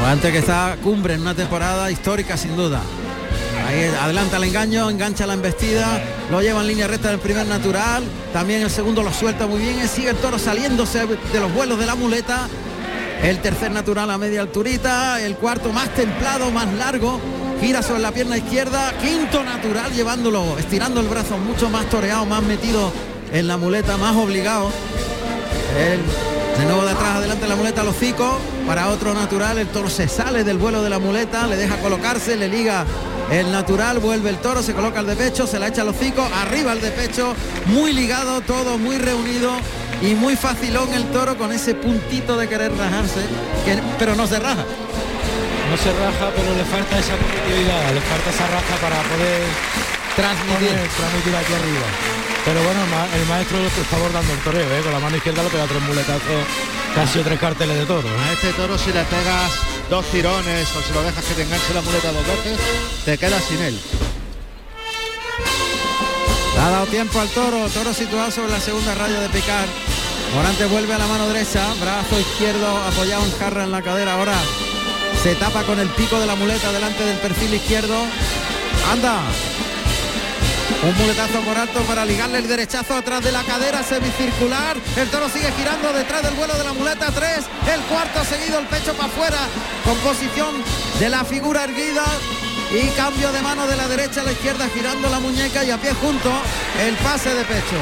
Antes 0.04 0.32
que 0.32 0.38
está 0.38 0.76
cumbre 0.82 1.14
en 1.14 1.22
una 1.22 1.34
temporada 1.34 1.90
histórica 1.90 2.36
sin 2.36 2.56
duda. 2.56 2.82
Ahí 3.66 3.90
adelanta 4.00 4.36
el 4.36 4.44
engaño, 4.44 4.90
engancha 4.90 5.26
la 5.26 5.34
embestida, 5.34 6.02
lo 6.30 6.42
lleva 6.42 6.60
en 6.60 6.66
línea 6.66 6.86
recta 6.86 7.08
del 7.08 7.18
primer 7.18 7.46
natural, 7.46 8.04
también 8.32 8.62
el 8.62 8.70
segundo 8.70 9.02
lo 9.02 9.12
suelta 9.12 9.46
muy 9.46 9.60
bien, 9.60 9.88
sigue 9.88 10.10
el 10.10 10.16
toro 10.16 10.38
saliéndose 10.38 11.06
de 11.06 11.40
los 11.40 11.52
vuelos 11.52 11.78
de 11.78 11.86
la 11.86 11.94
muleta, 11.94 12.46
el 13.22 13.40
tercer 13.40 13.70
natural 13.70 14.10
a 14.10 14.18
media 14.18 14.42
alturita, 14.42 15.18
el 15.22 15.36
cuarto 15.36 15.72
más 15.72 15.88
templado, 15.94 16.50
más 16.50 16.70
largo, 16.74 17.18
gira 17.58 17.82
sobre 17.82 18.00
la 18.00 18.12
pierna 18.12 18.36
izquierda, 18.36 18.92
quinto 19.00 19.42
natural 19.42 19.90
llevándolo, 19.92 20.58
estirando 20.58 21.00
el 21.00 21.08
brazo 21.08 21.38
mucho 21.38 21.70
más 21.70 21.88
toreado, 21.88 22.26
más 22.26 22.42
metido 22.42 22.92
en 23.32 23.48
la 23.48 23.56
muleta, 23.56 23.96
más 23.96 24.14
obligado. 24.14 24.70
El, 25.78 26.00
de 26.58 26.64
nuevo 26.66 26.84
de 26.84 26.90
atrás 26.90 27.16
adelante 27.16 27.48
la 27.48 27.56
muleta 27.56 27.80
al 27.80 27.88
hocico 27.88 28.38
para 28.66 28.88
otro 28.88 29.12
natural 29.12 29.58
el 29.58 29.66
toro 29.66 29.90
se 29.90 30.06
sale 30.06 30.44
del 30.44 30.56
vuelo 30.56 30.84
de 30.84 30.90
la 30.90 31.00
muleta 31.00 31.48
le 31.48 31.56
deja 31.56 31.78
colocarse 31.78 32.36
le 32.36 32.46
liga 32.46 32.86
el 33.30 33.50
natural 33.50 33.98
vuelve 33.98 34.30
el 34.30 34.36
toro 34.38 34.62
se 34.62 34.74
coloca 34.74 35.00
el 35.00 35.06
de 35.06 35.16
pecho 35.16 35.46
se 35.46 35.58
la 35.58 35.68
echa 35.68 35.82
al 35.82 35.88
hocico 35.88 36.26
arriba 36.42 36.72
el 36.72 36.80
de 36.80 36.90
pecho 36.90 37.34
muy 37.66 37.92
ligado 37.92 38.40
todo 38.42 38.78
muy 38.78 38.98
reunido 38.98 39.52
y 40.02 40.14
muy 40.14 40.36
facilón 40.36 40.92
el 40.92 41.04
toro 41.06 41.36
con 41.38 41.52
ese 41.52 41.74
puntito 41.74 42.36
de 42.36 42.48
querer 42.48 42.72
rajarse 42.76 43.20
que- 43.64 43.80
pero 43.98 44.14
no 44.14 44.26
se 44.26 44.38
raja 44.38 44.64
No 45.70 45.76
se 45.80 45.90
raja, 45.90 46.30
pero 46.36 46.54
le 46.54 46.62
falta 46.70 46.98
esa 47.00 47.16
competitividad, 47.16 47.82
le 47.96 48.00
falta 48.02 48.28
esa 48.30 48.46
raja 48.46 48.74
para 48.84 49.00
poder 49.10 49.42
transmitir, 50.14 50.76
transmitir 50.94 51.34
aquí 51.34 51.52
arriba. 51.56 51.88
Pero 52.44 52.62
bueno, 52.62 52.78
el 52.84 52.90
ma- 52.94 53.08
el 53.16 53.24
maestro 53.26 53.58
lo 53.58 53.66
está 53.66 53.96
abordando 53.96 54.30
el 54.34 54.38
toreo, 54.44 54.68
¿eh? 54.70 54.82
con 54.84 54.92
la 54.92 55.00
mano 55.00 55.16
izquierda 55.16 55.42
le 55.42 55.48
pega 55.48 55.64
tres 55.66 55.82
muletazos, 55.82 56.40
casi 56.94 57.18
tres 57.20 57.40
carteles 57.40 57.76
de 57.76 57.86
toro. 57.86 58.08
A 58.08 58.32
este 58.32 58.52
toro 58.52 58.78
si 58.78 58.92
le 58.92 59.02
pegas 59.04 59.50
dos 59.90 60.04
tirones 60.06 60.68
o 60.76 60.82
si 60.82 60.92
lo 60.92 61.02
dejas 61.02 61.24
que 61.24 61.34
te 61.34 61.42
enganche 61.42 61.74
la 61.74 61.82
muleta 61.82 62.12
dos 62.12 62.26
veces, 62.26 62.58
te 63.04 63.18
quedas 63.18 63.44
sin 63.44 63.60
él. 63.60 63.78
Ha 66.60 66.70
dado 66.70 66.86
tiempo 66.86 67.20
al 67.20 67.28
toro, 67.28 67.68
toro 67.68 67.92
situado 67.92 68.30
sobre 68.30 68.52
la 68.52 68.60
segunda 68.60 68.94
raya 68.94 69.20
de 69.20 69.28
picar. 69.28 69.66
Morante 70.34 70.64
vuelve 70.66 70.94
a 70.94 70.98
la 70.98 71.06
mano 71.06 71.28
derecha, 71.28 71.66
brazo 71.80 72.18
izquierdo 72.18 72.66
apoyado 72.88 73.24
en 73.24 73.38
jarra 73.38 73.64
en 73.64 73.72
la 73.72 73.82
cadera. 73.82 74.14
Ahora 74.14 74.36
se 75.22 75.34
tapa 75.34 75.62
con 75.64 75.78
el 75.80 75.88
pico 75.88 76.18
de 76.18 76.26
la 76.26 76.36
muleta 76.36 76.72
delante 76.72 77.04
del 77.04 77.18
perfil 77.18 77.54
izquierdo. 77.54 77.96
Anda. 78.90 79.20
Un 80.84 80.94
muletazo 80.98 81.40
por 81.40 81.56
alto 81.56 81.80
para 81.84 82.04
ligarle 82.04 82.38
el 82.38 82.46
derechazo 82.46 82.94
atrás 82.94 83.24
de 83.24 83.32
la 83.32 83.42
cadera 83.42 83.82
semicircular. 83.82 84.76
El 84.98 85.08
toro 85.08 85.30
sigue 85.30 85.50
girando 85.52 85.90
detrás 85.94 86.22
del 86.22 86.34
vuelo 86.34 86.52
de 86.58 86.64
la 86.64 86.74
muleta. 86.74 87.10
Tres. 87.10 87.46
El 87.72 87.80
cuarto 87.84 88.22
seguido 88.22 88.58
el 88.58 88.66
pecho 88.66 88.92
para 88.92 89.08
afuera. 89.08 89.38
Composición 89.82 90.62
de 91.00 91.08
la 91.08 91.24
figura 91.24 91.64
erguida. 91.64 92.04
Y 92.70 92.86
cambio 92.96 93.32
de 93.32 93.40
mano 93.40 93.66
de 93.66 93.76
la 93.76 93.88
derecha 93.88 94.20
a 94.20 94.24
la 94.24 94.32
izquierda 94.32 94.68
girando 94.74 95.08
la 95.08 95.20
muñeca 95.20 95.64
y 95.64 95.70
a 95.70 95.78
pie 95.78 95.94
junto 95.94 96.30
el 96.86 96.94
pase 96.96 97.34
de 97.34 97.44
pecho. 97.44 97.78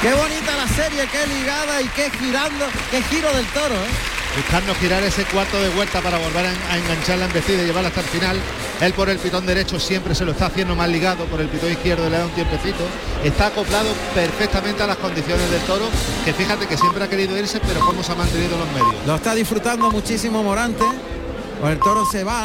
Qué 0.00 0.14
bonita 0.14 0.56
la 0.56 0.68
serie, 0.68 1.06
qué 1.12 1.26
ligada 1.26 1.82
y 1.82 1.88
qué 1.88 2.10
girando, 2.10 2.64
qué 2.90 3.02
giro 3.02 3.30
del 3.34 3.46
toro. 3.48 3.74
¿eh? 3.74 4.13
Buscando 4.36 4.74
girar 4.74 5.02
ese 5.04 5.24
cuarto 5.26 5.60
de 5.60 5.68
vuelta 5.70 6.00
para 6.00 6.18
volver 6.18 6.46
a, 6.46 6.72
a 6.72 6.78
enganchar 6.78 7.18
la 7.18 7.26
embestida 7.26 7.62
y 7.62 7.66
llevarla 7.66 7.88
hasta 7.88 8.00
el 8.00 8.06
final. 8.06 8.36
Él 8.80 8.92
por 8.92 9.08
el 9.08 9.18
pitón 9.18 9.46
derecho 9.46 9.78
siempre 9.78 10.14
se 10.14 10.24
lo 10.24 10.32
está 10.32 10.46
haciendo 10.46 10.74
más 10.74 10.88
ligado, 10.88 11.24
por 11.26 11.40
el 11.40 11.48
pitón 11.48 11.70
izquierdo 11.70 12.10
le 12.10 12.18
da 12.18 12.26
un 12.26 12.32
tiempecito. 12.32 12.84
Está 13.22 13.46
acoplado 13.46 13.88
perfectamente 14.14 14.82
a 14.82 14.88
las 14.88 14.96
condiciones 14.96 15.48
del 15.50 15.60
toro, 15.62 15.88
que 16.24 16.32
fíjate 16.32 16.66
que 16.66 16.76
siempre 16.76 17.04
ha 17.04 17.08
querido 17.08 17.38
irse, 17.38 17.60
pero 17.60 17.80
cómo 17.80 18.02
se 18.02 18.10
ha 18.12 18.16
mantenido 18.16 18.58
los 18.58 18.66
medios. 18.68 19.06
Lo 19.06 19.14
está 19.14 19.34
disfrutando 19.34 19.90
muchísimo 19.90 20.42
Morante. 20.42 20.84
Pues 21.60 21.72
el 21.72 21.78
toro 21.78 22.04
se 22.04 22.24
va 22.24 22.40